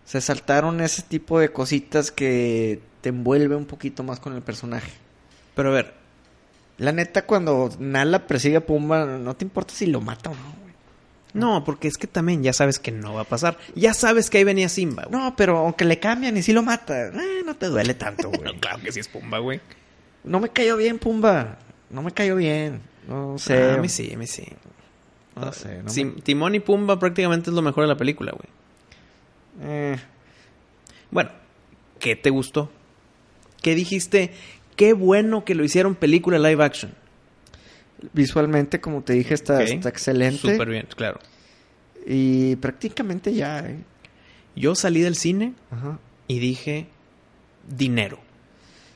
Se 0.04 0.20
saltaron 0.20 0.80
ese 0.80 1.02
tipo 1.02 1.38
de 1.38 1.52
cositas 1.52 2.10
que 2.10 2.80
te 3.00 3.08
envuelve 3.10 3.56
un 3.56 3.66
poquito 3.66 4.02
más 4.02 4.20
con 4.20 4.34
el 4.34 4.42
personaje. 4.42 4.92
Pero 5.54 5.70
a 5.70 5.72
ver, 5.72 5.94
La 6.78 6.92
neta, 6.92 7.26
cuando 7.26 7.70
Nala 7.78 8.26
persigue 8.26 8.56
a 8.56 8.66
Pumba, 8.66 9.04
no 9.06 9.34
te 9.36 9.44
importa 9.44 9.74
si 9.74 9.86
lo 9.86 10.00
mata 10.00 10.30
o 10.30 10.34
no, 10.34 10.40
güey. 10.62 10.74
no, 11.34 11.64
porque 11.64 11.86
es 11.88 11.96
que 11.96 12.06
también 12.06 12.42
ya 12.42 12.52
sabes 12.52 12.78
que 12.78 12.90
no 12.90 13.14
va 13.14 13.20
a 13.22 13.24
pasar. 13.24 13.56
Ya 13.74 13.94
sabes 13.94 14.30
que 14.30 14.38
ahí 14.38 14.44
venía 14.44 14.68
Simba. 14.68 15.04
güey. 15.04 15.20
No, 15.20 15.36
pero 15.36 15.58
aunque 15.58 15.84
le 15.84 15.98
cambian 16.00 16.36
y 16.36 16.42
si 16.42 16.52
lo 16.52 16.62
mata, 16.62 17.08
eh, 17.08 17.42
no 17.44 17.54
te 17.56 17.66
duele 17.66 17.94
tanto, 17.94 18.28
güey. 18.30 18.42
No, 18.42 18.58
claro 18.58 18.80
que 18.82 18.90
sí 18.92 19.00
es 19.00 19.08
Pumba, 19.08 19.38
güey. 19.38 19.60
No 20.24 20.40
me 20.40 20.48
cayó 20.48 20.76
bien, 20.76 20.98
Pumba. 20.98 21.58
No 21.90 22.02
me 22.02 22.10
cayó 22.12 22.36
bien. 22.36 22.80
No 23.06 23.38
sé. 23.38 23.62
Ah, 23.62 23.74
a 23.74 23.76
mí 23.78 23.88
sí, 23.88 24.10
a 24.14 24.16
mí 24.18 24.26
sí. 24.26 24.46
No 25.36 25.52
sé. 25.52 25.82
No 25.82 25.88
Sí, 25.90 26.04
me- 26.04 26.20
Timón 26.22 26.54
y 26.54 26.60
Pumba 26.60 26.98
prácticamente 26.98 27.50
es 27.50 27.54
lo 27.54 27.62
mejor 27.62 27.84
de 27.84 27.88
la 27.88 27.96
película, 27.96 28.32
güey. 28.32 28.48
Eh, 29.70 29.96
Bueno, 31.10 31.30
¿qué 32.00 32.16
te 32.16 32.30
gustó? 32.30 32.70
¿Qué 33.60 33.74
dijiste? 33.74 34.32
Qué 34.76 34.92
bueno 34.92 35.44
que 35.44 35.54
lo 35.54 35.64
hicieron 35.64 35.94
película 35.94 36.38
live 36.38 36.62
action. 36.64 36.92
visualmente, 38.12 38.80
como 38.80 39.02
te 39.02 39.12
dije, 39.12 39.34
está, 39.34 39.62
excelente. 39.62 40.38
Súper 40.52 40.68
bien, 40.68 40.86
claro. 40.96 41.20
Y 42.06 42.56
prácticamente 42.56 43.32
ya, 43.32 43.60
¿eh? 43.60 43.78
Yo 44.56 44.74
salí 44.74 45.00
del 45.00 45.14
cine 45.16 45.54
Ajá. 45.70 45.98
y 46.26 46.38
dije, 46.38 46.86
dinero. 47.68 48.18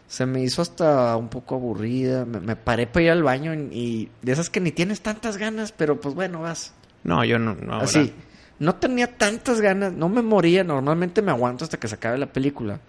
Se 0.09 0.27
me 0.27 0.43
hizo 0.43 0.61
hasta 0.63 1.17
un 1.17 1.29
poco 1.29 1.55
aburrida. 1.57 2.25
Me, 2.25 2.41
me 2.41 2.57
paré 2.57 2.87
para 2.87 3.05
ir 3.05 3.11
al 3.11 3.23
baño 3.23 3.55
y, 3.55 3.59
y 3.73 4.09
de 4.23 4.33
esas 4.33 4.51
que 4.51 4.61
ni 4.61 4.71
tienes 4.73 5.01
tantas 5.01 5.37
ganas, 5.37 5.73
pero 5.73 6.01
pues 6.01 6.15
bueno, 6.15 6.41
vas. 6.43 6.75
No, 7.05 7.25
yo 7.25 7.39
no. 7.39 7.55
no 7.55 7.79
Así. 7.81 8.13
No 8.59 8.75
tenía 8.77 9.17
tantas 9.19 9.61
ganas, 9.61 9.93
no 9.93 10.09
me 10.09 10.23
moría. 10.23 10.65
Normalmente 10.65 11.21
me 11.23 11.31
aguanto 11.31 11.65
hasta 11.65 11.79
que 11.79 11.89
se 11.89 11.95
acabe 11.97 12.17
la 12.19 12.33
película. 12.33 12.81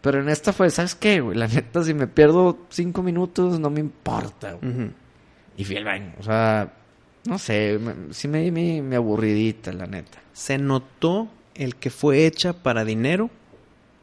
Pero 0.00 0.20
en 0.20 0.28
esta 0.30 0.52
fue, 0.52 0.70
¿sabes 0.70 0.94
qué, 0.94 1.20
güey? 1.20 1.36
La 1.36 1.46
neta, 1.46 1.84
si 1.84 1.92
me 1.94 2.06
pierdo 2.06 2.58
cinco 2.70 3.02
minutos, 3.02 3.60
no 3.60 3.68
me 3.70 3.80
importa, 3.80 4.52
güey. 4.54 4.90
Y 5.58 5.64
fui 5.64 5.76
al 5.76 5.84
baño. 5.84 6.12
O 6.18 6.22
sea, 6.22 6.72
no 7.26 7.38
sé, 7.38 7.78
me- 7.78 8.14
sí 8.14 8.28
me 8.28 8.40
di 8.40 8.50
mi, 8.50 8.80
mi 8.80 8.96
aburridita, 8.96 9.72
la 9.72 9.86
neta. 9.86 10.18
Se 10.32 10.56
notó 10.56 11.28
el 11.54 11.76
que 11.76 11.90
fue 11.90 12.24
hecha 12.24 12.54
para 12.54 12.84
dinero, 12.86 13.28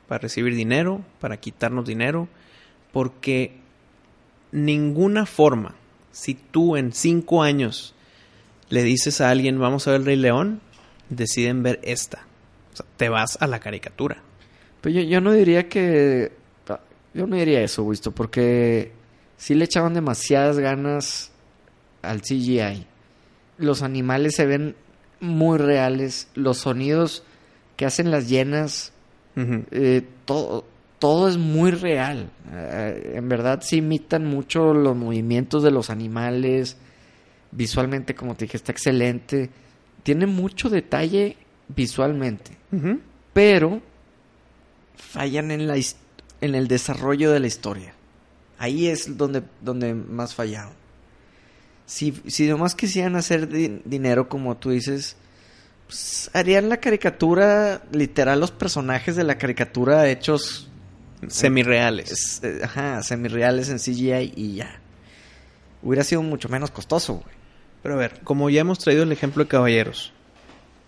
para 0.08 0.20
recibir 0.20 0.54
dinero, 0.54 1.02
para 1.20 1.38
quitarnos 1.38 1.86
dinero, 1.88 2.28
porque 2.92 3.58
ninguna 4.52 5.26
forma, 5.26 5.76
si 6.12 6.34
tú 6.36 6.78
en 6.78 6.94
cinco 6.94 7.44
años 7.44 7.94
le 8.70 8.84
dices 8.84 9.22
a 9.22 9.30
alguien, 9.30 9.60
vamos 9.60 9.88
a 9.88 9.92
ver 9.92 10.02
el 10.02 10.06
Rey 10.06 10.16
León, 10.18 10.62
deciden 11.10 11.64
ver 11.64 11.80
esta. 11.84 12.26
O 12.74 12.78
sea, 12.78 12.86
te 12.98 13.10
vas 13.10 13.38
a 13.42 13.48
la 13.48 13.60
caricatura. 13.60 14.22
Pero 14.82 14.96
yo, 14.96 15.02
yo 15.02 15.22
no 15.22 15.32
diría 15.34 15.68
que... 15.68 16.32
Yo 17.14 17.26
no 17.26 17.36
diría 17.36 17.62
eso, 17.62 17.88
visto, 17.88 18.12
porque 18.12 18.92
sí 19.38 19.56
le 19.56 19.66
echaban 19.66 19.96
demasiadas 19.96 20.60
ganas 20.60 21.32
al 22.04 22.22
CGI. 22.22 22.86
Los 23.58 23.82
animales 23.82 24.36
se 24.36 24.46
ven 24.46 24.76
muy 25.20 25.58
reales. 25.58 26.30
Los 26.36 26.60
sonidos 26.60 27.24
que 27.76 27.86
hacen 27.86 28.12
las 28.12 28.30
llenas, 28.30 28.94
eh, 29.36 30.04
todo, 30.26 30.66
todo 31.00 31.28
es 31.28 31.38
muy 31.38 31.72
real. 31.72 32.30
Eh, 32.52 33.14
en 33.16 33.30
verdad 33.30 33.62
sí 33.62 33.78
imitan 33.78 34.26
mucho 34.26 34.74
los 34.74 34.96
movimientos 34.96 35.64
de 35.64 35.72
los 35.72 35.90
animales. 35.90 36.78
Visualmente, 37.52 38.16
como 38.16 38.36
te 38.36 38.46
dije, 38.46 38.58
está 38.58 38.72
excelente. 38.72 39.50
Tiene 40.08 40.26
mucho 40.26 40.70
detalle 40.70 41.36
visualmente 41.68 42.52
pero 43.34 43.82
fallan 44.96 45.52
en 45.52 45.68
la 45.68 45.76
en 46.40 46.56
el 46.56 46.68
desarrollo 46.70 47.32
de 47.32 47.40
la 47.42 47.48
historia. 47.48 47.94
Ahí 48.58 48.88
es 48.88 49.18
donde, 49.18 49.44
donde 49.62 49.94
más 49.94 50.34
fallaron. 50.34 50.74
Si, 51.86 52.14
si 52.28 52.48
nomás 52.48 52.74
quisieran 52.76 53.16
hacer 53.16 53.48
di- 53.50 53.82
dinero, 53.86 54.28
como 54.30 54.56
tú 54.58 54.70
dices, 54.72 55.16
pues, 55.88 56.30
harían 56.34 56.70
la 56.70 56.78
caricatura, 56.78 57.84
literal, 57.92 58.40
los 58.40 58.52
personajes 58.52 59.16
de 59.16 59.24
la 59.24 59.38
caricatura 59.38 60.08
hechos 60.10 60.70
Semirreales. 61.28 62.12
es- 62.12 62.40
eh, 62.44 62.62
ajá, 62.64 63.02
semirreales 63.04 63.70
en 63.70 63.80
CGI 63.80 64.34
y 64.36 64.56
ya. 64.56 64.80
Hubiera 65.82 66.04
sido 66.04 66.22
mucho 66.24 66.50
menos 66.50 66.72
costoso, 66.72 67.16
güey. 67.16 67.37
Pero 67.88 67.96
a 67.96 68.02
ver, 68.02 68.20
como 68.26 68.50
ya 68.50 68.60
hemos 68.60 68.80
traído 68.80 69.04
el 69.04 69.14
ejemplo 69.14 69.46
de 69.46 69.48
Caballeros, 69.48 70.12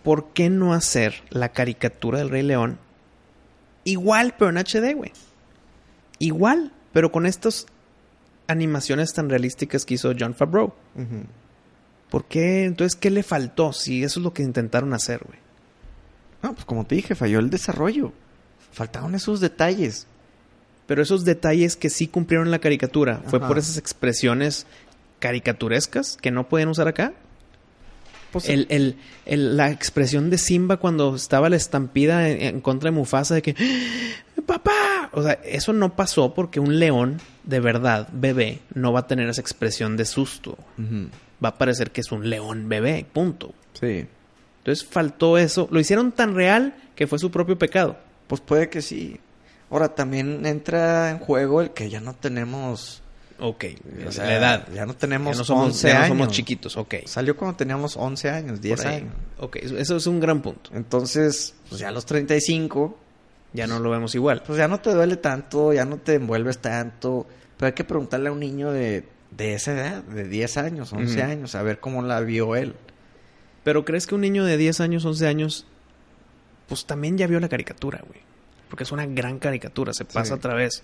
¿por 0.04 0.34
qué 0.34 0.50
no 0.50 0.74
hacer 0.74 1.24
la 1.30 1.48
caricatura 1.48 2.20
del 2.20 2.30
Rey 2.30 2.44
León 2.44 2.78
igual, 3.86 4.36
pero 4.38 4.50
en 4.50 4.58
HD, 4.58 4.94
güey. 4.98 5.14
Igual, 6.18 6.74
pero 6.92 7.10
con 7.10 7.26
estas 7.26 7.68
animaciones 8.48 9.14
tan 9.14 9.30
realísticas 9.30 9.86
que 9.86 9.94
hizo 9.94 10.12
John 10.20 10.36
Favreau. 10.36 10.74
¿Por 12.10 12.26
qué? 12.26 12.66
Entonces, 12.66 13.00
¿qué 13.00 13.12
le 13.12 13.24
faltó? 13.24 13.72
Si 13.72 14.04
eso 14.04 14.20
es 14.20 14.24
lo 14.26 14.34
que 14.34 14.44
intentaron 14.44 14.94
hacer, 14.94 15.22
güey. 15.26 15.40
No, 16.44 16.54
pues 16.54 16.66
como 16.66 16.86
te 16.86 16.96
dije, 16.96 17.16
falló 17.16 17.40
el 17.40 17.50
desarrollo. 17.50 18.12
Faltaron 18.74 19.16
esos 19.16 19.40
detalles. 19.40 20.06
Pero 20.86 21.02
esos 21.02 21.24
detalles 21.24 21.78
que 21.78 21.90
sí 21.90 22.10
cumplieron 22.10 22.52
la 22.52 22.60
caricatura, 22.60 23.22
¿fue 23.28 23.40
por 23.40 23.58
esas 23.58 23.78
expresiones 23.78 24.68
caricaturescas 25.20 26.18
que 26.22 26.32
no 26.32 26.48
pueden 26.50 26.70
usar 26.70 26.88
acá? 26.88 27.14
Pues, 28.32 28.48
El, 28.48 28.68
el- 28.70 28.96
el- 29.26 29.58
la 29.58 29.72
expresión 29.72 30.30
de 30.30 30.38
Simba 30.38 30.78
cuando 30.78 31.16
estaba 31.16 31.50
la 31.50 31.56
estampida 31.56 32.30
en, 32.30 32.42
en 32.42 32.62
contra 32.62 32.92
de 32.92 32.96
Mufasa 32.96 33.34
de 33.36 33.42
que 33.42 33.56
¡Ah, 34.38 34.42
¡Papá! 34.46 35.10
O 35.14 35.24
sea, 35.24 35.34
eso 35.44 35.74
no 35.74 35.96
pasó 35.96 36.34
porque 36.36 36.60
un 36.60 36.78
león 36.80 37.20
de 37.44 37.60
verdad, 37.60 38.08
bebé, 38.12 38.60
no 38.76 38.94
va 38.94 39.02
a 39.02 39.08
tener 39.08 39.28
esa 39.30 39.42
expresión 39.42 39.98
de 39.98 40.06
susto. 40.06 40.58
Va 41.44 41.50
a 41.50 41.58
parecer 41.58 41.90
que 41.92 42.02
es 42.02 42.12
un 42.12 42.30
león 42.30 42.70
bebé, 42.70 43.06
punto. 43.12 43.54
Sí. 43.74 44.06
Entonces 44.60 44.86
faltó 44.86 45.38
eso. 45.40 45.68
Lo 45.72 45.80
hicieron 45.80 46.12
tan 46.12 46.36
real 46.36 46.76
que 46.96 47.08
fue 47.08 47.18
su 47.18 47.32
propio 47.32 47.58
pecado. 47.58 47.98
Pues 48.28 48.42
puede 48.42 48.70
que 48.70 48.84
sí. 48.84 49.20
Ahora 49.72 49.96
también 49.96 50.46
entra 50.46 51.10
en 51.10 51.18
juego 51.20 51.62
el 51.62 51.72
que 51.72 51.90
ya 51.90 52.00
no 52.02 52.14
tenemos. 52.14 53.02
Ok, 53.42 53.66
o 54.08 54.12
sea, 54.12 54.26
la 54.26 54.36
edad. 54.38 54.68
Ya 54.74 54.86
no 54.86 54.94
tenemos 54.96 55.34
Ya 55.36 55.38
no 55.40 55.44
somos, 55.46 55.66
11 55.68 55.88
ya 55.88 55.94
no 55.94 56.00
años. 56.00 56.10
somos 56.10 56.28
chiquitos, 56.30 56.76
ok. 56.78 56.96
Salió 57.06 57.36
cuando 57.38 57.56
teníamos 57.58 57.96
11 57.96 58.30
años, 58.30 58.60
10 58.62 58.78
Por 58.82 58.88
ahí. 58.88 58.96
años. 58.98 59.14
Ok, 59.40 59.56
eso- 59.58 59.96
es 59.96 60.08
un 60.08 60.20
gran 60.20 60.42
punto. 60.42 60.72
Entonces, 60.74 61.56
pues 61.70 61.80
ya 61.80 61.88
a 61.90 61.92
los 61.92 62.06
35, 62.06 62.98
Ya 63.54 63.66
no 63.66 63.80
lo 63.80 63.90
vemos 63.90 64.14
igual. 64.16 64.44
pues 64.46 64.58
ya 64.60 64.68
no 64.68 64.80
te 64.80 64.94
duele 64.94 65.16
tanto, 65.18 65.72
ya 65.74 65.86
no 65.86 65.98
te 65.98 66.16
envuelves 66.16 66.58
tanto. 66.60 67.28
Pero 67.58 67.68
hay 67.68 67.74
que 67.74 67.84
preguntarle 67.84 68.30
a 68.30 68.32
un 68.32 68.40
niño 68.40 68.72
de, 68.72 69.06
de 69.32 69.54
esa 69.54 69.72
edad, 69.74 70.04
de 70.04 70.26
10 70.28 70.58
años, 70.58 70.92
11 70.94 71.20
Ujú. 71.22 71.32
años, 71.32 71.56
a 71.56 71.64
ver 71.64 71.80
cómo 71.80 72.02
la 72.02 72.20
vio 72.22 72.56
él. 72.56 72.76
Pero 73.64 73.86
¿crees 73.86 74.06
que 74.08 74.16
un 74.16 74.22
niño 74.22 74.46
de 74.46 74.58
10 74.58 74.80
años, 74.82 75.04
11 75.06 75.28
años, 75.28 75.66
pues 76.68 76.86
también 76.86 77.18
ya 77.18 77.28
vio 77.28 77.40
la 77.40 77.50
caricatura, 77.50 78.02
güey? 78.08 78.20
Porque 78.70 78.84
es 78.84 78.92
una 78.92 79.06
gran 79.08 79.40
caricatura, 79.40 79.94
se 79.94 80.06
pasa 80.06 80.26
Sí. 80.26 80.34
a 80.34 80.38
través. 80.38 80.84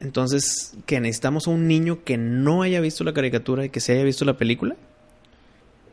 Entonces, 0.00 0.74
¿que 0.86 0.98
necesitamos 1.00 1.46
a 1.46 1.50
un 1.50 1.68
niño 1.68 2.04
que 2.04 2.16
no 2.16 2.62
haya 2.62 2.80
visto 2.80 3.04
la 3.04 3.12
caricatura 3.12 3.64
y 3.66 3.68
que 3.70 3.80
se 3.80 3.92
haya 3.92 4.02
visto 4.04 4.24
la 4.24 4.36
película? 4.38 4.76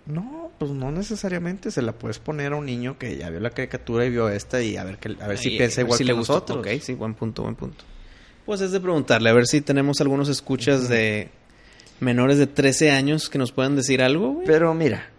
No, 0.06 0.52
pues 0.58 0.72
no 0.72 0.92
necesariamente. 0.92 1.72
Se 1.72 1.82
la 1.82 1.92
puedes 1.92 2.20
poner 2.20 2.54
a 2.54 2.56
un 2.56 2.66
niño 2.66 2.98
que 2.98 3.18
ya 3.18 3.30
vio 3.30 3.40
la 3.42 3.50
caricatura 3.50 4.06
y 4.06 4.10
vio 4.10 4.30
esta 4.30 4.62
y 4.62 4.78
a 4.78 4.84
ver, 4.86 4.98
que, 4.98 5.16
a 5.22 5.28
ver 5.28 5.38
si 5.38 5.50
Ay, 5.50 5.58
piensa 5.58 5.82
igual 5.82 5.98
si 5.98 6.04
que 6.04 6.08
le 6.08 6.14
gustó. 6.14 6.34
nosotros. 6.36 6.58
Ok, 6.60 6.68
sí, 6.82 6.94
buen 6.94 7.14
punto, 7.16 7.44
buen 7.44 7.56
punto. 7.56 7.84
Pues 8.46 8.62
es 8.62 8.72
de 8.72 8.80
preguntarle, 8.80 9.30
a 9.30 9.34
ver 9.34 9.46
si 9.46 9.60
tenemos 9.60 10.00
algunos 10.00 10.30
escuchas 10.30 10.88
de 10.88 11.30
menores 12.00 12.38
de 12.38 12.48
13 12.48 12.92
años 12.92 13.30
que 13.30 13.38
nos 13.38 13.52
puedan 13.52 13.76
decir 13.76 14.02
algo, 14.02 14.36
güey. 14.36 14.48
Pero 14.48 14.74
mira, 14.74 15.10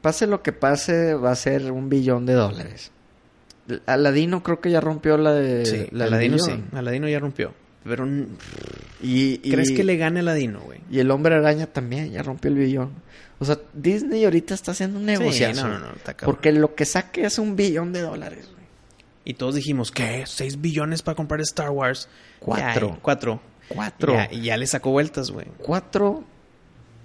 pase 0.00 0.26
lo 0.26 0.42
que 0.42 0.52
pase, 0.52 1.12
va 1.12 1.30
a 1.32 1.36
ser 1.36 1.70
un 1.70 1.90
billón 1.90 2.24
de 2.24 2.32
dólares. 2.32 2.90
Aladino 3.84 4.42
creo 4.42 4.60
que 4.62 4.70
ya 4.70 4.80
rompió 4.80 5.18
la 5.18 5.34
de 5.34 5.66
Sí, 5.66 5.86
la 5.92 6.04
Aladino 6.06 6.38
sí. 6.38 6.52
Aladino 6.72 7.06
ya 7.06 7.20
rompió. 7.20 7.52
Pero 7.84 8.06
Y, 8.06 9.40
y- 9.42 9.50
¿crees 9.50 9.72
que 9.72 9.82
le 9.84 9.96
gane 9.96 10.20
Aladino, 10.20 10.60
güey? 10.60 10.80
Y 10.90 11.00
el 11.00 11.10
hombre 11.10 11.34
araña 11.34 11.66
también 11.66 12.10
ya 12.12 12.22
rompió 12.22 12.50
el 12.50 12.56
billón. 12.58 12.90
O 13.38 13.44
sea, 13.44 13.58
Disney 13.74 14.24
ahorita 14.24 14.54
está 14.54 14.70
haciendo 14.70 14.98
un 15.00 15.06
negocio. 15.06 15.52
Sí, 15.52 15.60
no, 15.60 15.78
no. 15.78 15.88
Porque 16.24 16.52
lo 16.52 16.74
que 16.76 16.84
saque 16.84 17.24
es 17.24 17.38
un 17.40 17.56
billón 17.56 17.92
de 17.92 18.00
dólares. 18.02 18.48
güey. 18.52 18.62
Y 19.24 19.34
todos 19.34 19.54
dijimos, 19.56 19.90
¿qué? 19.90 20.22
¿6 20.24 20.60
billones 20.60 21.02
para 21.02 21.16
comprar 21.16 21.40
Star 21.40 21.70
Wars? 21.70 22.08
Cuatro. 22.38 22.90
Ya, 22.90 22.98
cuatro. 23.02 23.40
Cuatro. 23.68 24.12
Ya, 24.14 24.28
y 24.30 24.42
ya 24.42 24.56
le 24.56 24.66
sacó 24.66 24.90
vueltas, 24.90 25.30
güey. 25.30 25.46
Cuatro 25.58 26.24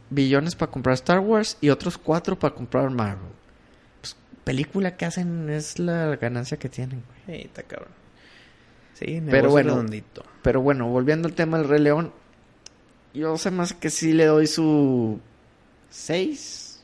billones 0.10 0.56
para 0.56 0.72
comprar 0.72 0.94
Star 0.96 1.20
Wars 1.20 1.58
y 1.62 1.70
otros 1.70 1.98
cuatro 1.98 2.38
para 2.38 2.54
comprar 2.54 2.90
Marvel. 2.92 3.30
Pues, 4.02 4.16
película 4.44 4.96
que 4.96 5.06
hacen 5.06 5.50
es 5.50 5.80
la 5.80 6.16
ganancia 6.18 6.58
que 6.58 6.70
tienen. 6.70 7.04
güey. 7.26 7.42
Está 7.46 7.64
cabrón. 7.64 7.90
Sí, 8.98 9.22
Pero 9.30 9.50
bueno. 9.52 9.72
redondito. 9.74 10.24
Pero 10.42 10.62
bueno, 10.62 10.88
volviendo 10.88 11.28
al 11.28 11.34
tema 11.36 11.58
del 11.60 11.68
Rey 11.68 11.82
León, 11.82 12.12
yo 13.14 13.38
sé 13.38 13.52
más 13.52 13.74
que 13.74 13.90
sí 13.90 14.14
le 14.14 14.26
doy 14.26 14.48
su 14.48 15.20
6. 15.90 16.84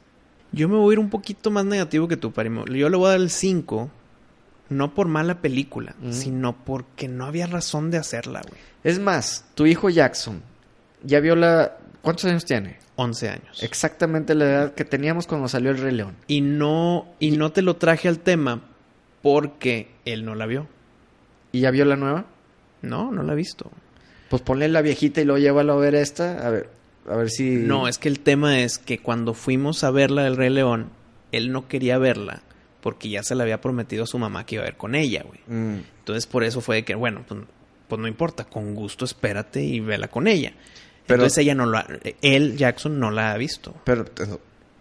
Yo 0.51 0.69
me 0.69 0.77
voy 0.77 0.91
a 0.91 0.93
ir 0.93 0.99
un 0.99 1.09
poquito 1.09 1.49
más 1.49 1.65
negativo 1.65 2.07
que 2.07 2.17
tú, 2.17 2.31
Parimo. 2.31 2.65
Yo 2.65 2.89
le 2.89 2.97
voy 2.97 3.07
a 3.07 3.11
dar 3.11 3.19
el 3.19 3.29
5, 3.31 3.89
no 4.69 4.93
por 4.93 5.07
mala 5.07 5.41
película, 5.41 5.95
Mm. 6.01 6.11
sino 6.11 6.55
porque 6.63 7.07
no 7.07 7.25
había 7.25 7.47
razón 7.47 7.89
de 7.89 7.97
hacerla, 7.97 8.41
güey. 8.47 8.59
Es 8.83 8.99
más, 8.99 9.45
tu 9.55 9.65
hijo 9.65 9.89
Jackson 9.89 10.41
ya 11.03 11.19
vio 11.19 11.35
la... 11.35 11.77
¿Cuántos 12.01 12.25
años 12.25 12.45
tiene? 12.45 12.77
11 12.95 13.29
años. 13.29 13.63
Exactamente 13.63 14.35
la 14.35 14.45
edad 14.45 14.73
que 14.75 14.85
teníamos 14.85 15.25
cuando 15.25 15.47
salió 15.47 15.71
el 15.71 15.79
Rey 15.79 15.93
León. 15.95 16.15
Y 16.27 16.41
no, 16.41 17.07
y 17.19 17.31
no 17.31 17.51
te 17.51 17.61
lo 17.63 17.77
traje 17.77 18.07
al 18.07 18.19
tema 18.19 18.61
porque 19.23 19.89
él 20.05 20.25
no 20.25 20.35
la 20.35 20.45
vio. 20.45 20.67
¿Y 21.53 21.61
ya 21.61 21.71
vio 21.71 21.85
la 21.85 21.95
nueva? 21.95 22.25
No, 22.81 23.11
no 23.11 23.23
la 23.23 23.31
ha 23.31 23.35
visto. 23.35 23.71
Pues 24.29 24.41
ponle 24.41 24.67
la 24.67 24.81
viejita 24.81 25.21
y 25.21 25.25
luego 25.25 25.39
llévalo 25.39 25.73
a 25.73 25.77
ver 25.77 25.95
esta. 25.95 26.45
A 26.45 26.49
ver, 26.49 26.69
a 27.07 27.15
ver 27.15 27.29
si... 27.29 27.51
No, 27.51 27.87
es 27.87 27.97
que 27.97 28.09
el 28.09 28.19
tema 28.19 28.59
es 28.59 28.77
que 28.79 28.97
cuando 28.99 29.33
fuimos 29.33 29.83
a 29.85 29.91
verla 29.91 30.23
del 30.23 30.35
Rey 30.35 30.49
León, 30.49 30.89
él 31.31 31.51
no 31.53 31.67
quería 31.69 31.97
verla 31.97 32.41
porque 32.81 33.07
ya 33.09 33.23
se 33.23 33.35
le 33.35 33.43
había 33.43 33.61
prometido 33.61 34.03
a 34.03 34.07
su 34.07 34.17
mamá 34.19 34.45
que 34.45 34.55
iba 34.55 34.63
a 34.63 34.67
ver 34.67 34.75
con 34.75 34.93
ella, 34.95 35.23
güey. 35.23 35.39
Mm. 35.47 35.79
Entonces 35.99 36.27
por 36.27 36.43
eso 36.43 36.59
fue 36.59 36.77
de 36.77 36.83
que, 36.83 36.95
bueno, 36.95 37.23
pues, 37.25 37.39
pues 37.87 38.01
no 38.01 38.07
importa, 38.09 38.43
con 38.43 38.75
gusto 38.75 39.05
espérate 39.05 39.63
y 39.63 39.79
vela 39.79 40.09
con 40.09 40.27
ella. 40.27 40.51
Pero- 41.07 41.21
Entonces 41.21 41.37
ella 41.39 41.55
no 41.55 41.65
lo 41.65 41.77
ha, 41.77 41.85
él, 42.21 42.57
Jackson, 42.57 42.99
no 42.99 43.09
la 43.11 43.31
ha 43.31 43.37
visto. 43.37 43.73
Pero 43.85 44.05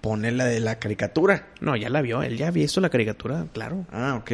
pone 0.00 0.32
la 0.32 0.46
de 0.46 0.58
la 0.60 0.78
caricatura. 0.80 1.48
No, 1.60 1.76
ya 1.76 1.90
la 1.90 2.00
vio, 2.02 2.22
él 2.24 2.36
ya 2.38 2.48
ha 2.48 2.50
visto 2.50 2.80
la 2.80 2.88
caricatura, 2.90 3.46
claro. 3.52 3.86
Ah, 3.92 4.16
ok. 4.20 4.32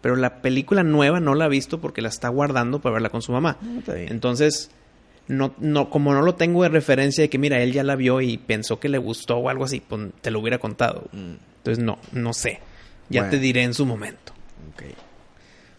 Pero 0.00 0.16
la 0.16 0.40
película 0.42 0.82
nueva 0.82 1.20
no 1.20 1.34
la 1.34 1.44
ha 1.44 1.48
visto 1.48 1.80
porque 1.80 2.00
la 2.02 2.08
está 2.08 2.28
guardando 2.28 2.80
para 2.80 2.94
verla 2.94 3.10
con 3.10 3.22
su 3.22 3.32
mamá. 3.32 3.58
No, 3.60 3.80
bien. 3.92 4.08
Entonces, 4.10 4.70
no, 5.28 5.54
no, 5.58 5.90
como 5.90 6.14
no 6.14 6.22
lo 6.22 6.34
tengo 6.36 6.62
de 6.62 6.70
referencia 6.70 7.22
de 7.22 7.28
que, 7.28 7.38
mira, 7.38 7.62
él 7.62 7.72
ya 7.72 7.84
la 7.84 7.96
vio 7.96 8.20
y 8.20 8.38
pensó 8.38 8.80
que 8.80 8.88
le 8.88 8.98
gustó 8.98 9.36
o 9.36 9.48
algo 9.50 9.64
así, 9.64 9.80
pues 9.86 10.08
te 10.22 10.30
lo 10.30 10.40
hubiera 10.40 10.58
contado. 10.58 11.08
Mm, 11.12 11.34
Entonces, 11.58 11.84
no, 11.84 11.98
no 12.12 12.32
sé. 12.32 12.60
Ya 13.10 13.22
Bueno. 13.22 13.30
te 13.32 13.38
diré 13.38 13.62
en 13.62 13.74
su 13.74 13.84
momento. 13.86 14.32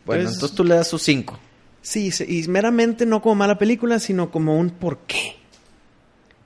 Bueno, 0.06 0.24
entonces 0.24 0.54
tú 0.54 0.64
le 0.64 0.76
das 0.76 0.88
sus 0.88 1.02
5. 1.04 1.40
Sí, 1.82 2.12
y 2.28 2.48
meramente 2.48 3.06
no 3.06 3.22
como 3.22 3.36
mala 3.36 3.58
película, 3.58 4.00
sino 4.00 4.30
como 4.32 4.58
un 4.58 4.70
por 4.72 5.00
qué. 5.08 5.36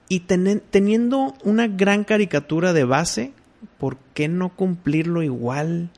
Y 0.08 0.20
teniendo 0.20 1.34
una 1.42 1.66
gran 1.66 2.04
caricatura 2.04 2.72
de 2.72 2.84
base, 2.84 3.32
¿por 3.78 3.96
qué 4.14 4.28
no 4.28 4.50
cumplirlo 4.54 5.22
igual? 5.22 5.90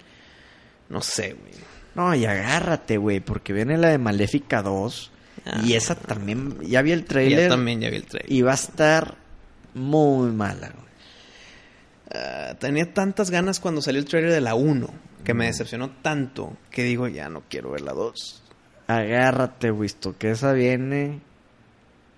No 0.88 1.02
sé, 1.02 1.34
güey. 1.34 1.52
No, 1.98 2.14
y 2.14 2.24
agárrate, 2.26 2.96
güey, 2.96 3.18
porque 3.18 3.52
viene 3.52 3.76
la 3.76 3.88
de 3.88 3.98
Maléfica 3.98 4.62
2. 4.62 5.10
Ah. 5.46 5.62
y 5.64 5.74
esa 5.74 5.94
también, 5.94 6.58
ya 6.62 6.80
vi 6.82 6.92
el 6.92 7.02
Ya 7.02 7.06
trailer. 7.08 7.48
también 7.48 7.80
ya 7.80 7.90
vi 7.90 7.96
el 7.96 8.04
trailer. 8.04 8.30
Y 8.32 8.42
va 8.42 8.52
a 8.52 8.54
estar 8.54 9.16
muy 9.74 10.30
mala, 10.30 10.68
güey. 10.68 10.88
Ah, 12.14 12.54
tenía 12.58 12.92
tantas 12.94 13.30
ganas 13.30 13.58
cuando 13.58 13.82
salió 13.82 14.00
el 14.00 14.06
trailer 14.06 14.30
de 14.30 14.40
la 14.40 14.54
1, 14.54 14.88
que 15.24 15.34
me 15.34 15.46
decepcionó 15.46 15.90
tanto, 16.02 16.56
que 16.70 16.84
digo, 16.84 17.08
ya 17.08 17.28
no 17.28 17.42
quiero 17.48 17.72
ver 17.72 17.80
la 17.80 17.92
2. 17.94 18.42
Agárrate, 18.86 19.70
Wisto, 19.72 20.16
que 20.16 20.30
esa 20.30 20.52
viene 20.52 21.20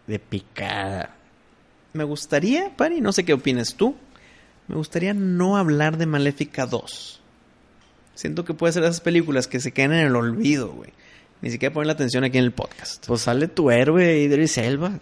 de 0.07 0.19
picada. 0.19 1.15
Me 1.95 2.05
gustaría, 2.05 2.77
Pari, 2.77 3.01
no 3.01 3.13
sé 3.13 3.25
qué 3.25 3.33
opinas 3.33 3.75
tú, 3.75 3.97
me 4.69 4.77
gustaría 4.77 5.15
no 5.15 5.57
hablar 5.57 5.97
de 5.97 6.07
Maléfica 6.07 6.67
2. 6.67 7.20
Siento 8.15 8.45
que 8.45 8.55
puede 8.55 8.73
ser 8.73 8.83
esas 8.85 9.01
películas 9.01 9.47
que 9.49 9.61
se 9.61 9.73
quedan 9.73 9.93
en 9.93 10.07
el 10.07 10.17
olvido, 10.17 10.69
güey. 10.73 10.91
Ni 11.41 11.51
siquiera 11.51 11.73
ponen 11.73 11.87
la 11.87 11.95
atención 11.95 12.25
aquí 12.25 12.39
en 12.39 12.45
el 12.45 12.53
podcast. 12.53 13.07
Pues 13.07 13.23
sale 13.23 13.49
tu 13.49 13.71
héroe, 13.71 14.19
Idris 14.19 14.59
Elba. 14.59 14.99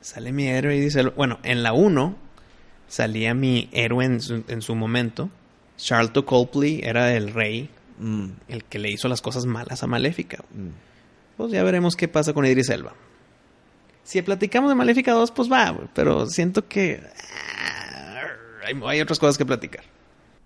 Sale 0.00 0.32
mi 0.32 0.46
héroe 0.46 0.76
y 0.76 0.80
dice... 0.80 1.02
Bueno, 1.02 1.38
en 1.42 1.62
la 1.62 1.72
1 1.72 2.16
salía 2.88 3.34
mi 3.34 3.68
héroe 3.72 4.04
en 4.04 4.20
su, 4.20 4.44
en 4.48 4.62
su 4.62 4.74
momento. 4.74 5.30
Charlton 5.78 6.24
Copley 6.24 6.80
era 6.84 7.14
el 7.14 7.32
rey, 7.32 7.70
Mm, 7.98 8.28
el 8.46 8.64
que 8.64 8.78
le 8.78 8.90
hizo 8.90 9.08
las 9.08 9.20
cosas 9.20 9.44
malas 9.46 9.82
a 9.82 9.86
Maléfica. 9.86 10.38
mm. 10.54 10.68
Pues 11.36 11.52
ya 11.52 11.62
veremos 11.62 11.94
qué 11.94 12.08
pasa 12.08 12.32
con 12.32 12.46
Idris 12.46 12.68
Elba. 12.68 12.94
Si 14.02 14.20
platicamos 14.22 14.70
de 14.70 14.74
Maléfica 14.74 15.12
2, 15.12 15.30
pues 15.30 15.50
va, 15.50 15.76
pero 15.94 16.26
siento 16.26 16.66
que 16.66 17.00
ah, 18.04 18.22
hay 18.86 19.00
otras 19.00 19.18
cosas 19.20 19.38
que 19.38 19.46
platicar. 19.46 19.84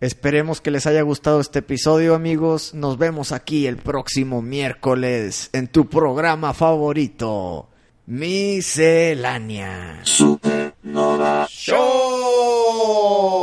Esperemos 0.03 0.61
que 0.61 0.73
les 0.73 0.87
haya 0.89 1.03
gustado 1.03 1.41
este 1.41 1.61
episodio, 1.61 2.16
amigos. 2.16 2.74
Nos 2.74 2.99
vemos 2.99 3.31
aquí 3.31 3.69
el 3.69 3.77
próximo 3.77 4.43
miércoles 4.43 5.49
en 5.53 5.69
tu 5.69 5.89
programa 5.89 6.55
favorito, 6.55 7.69
Miscelánea 8.07 10.01
Supernova 10.03 11.47
Show. 11.49 13.41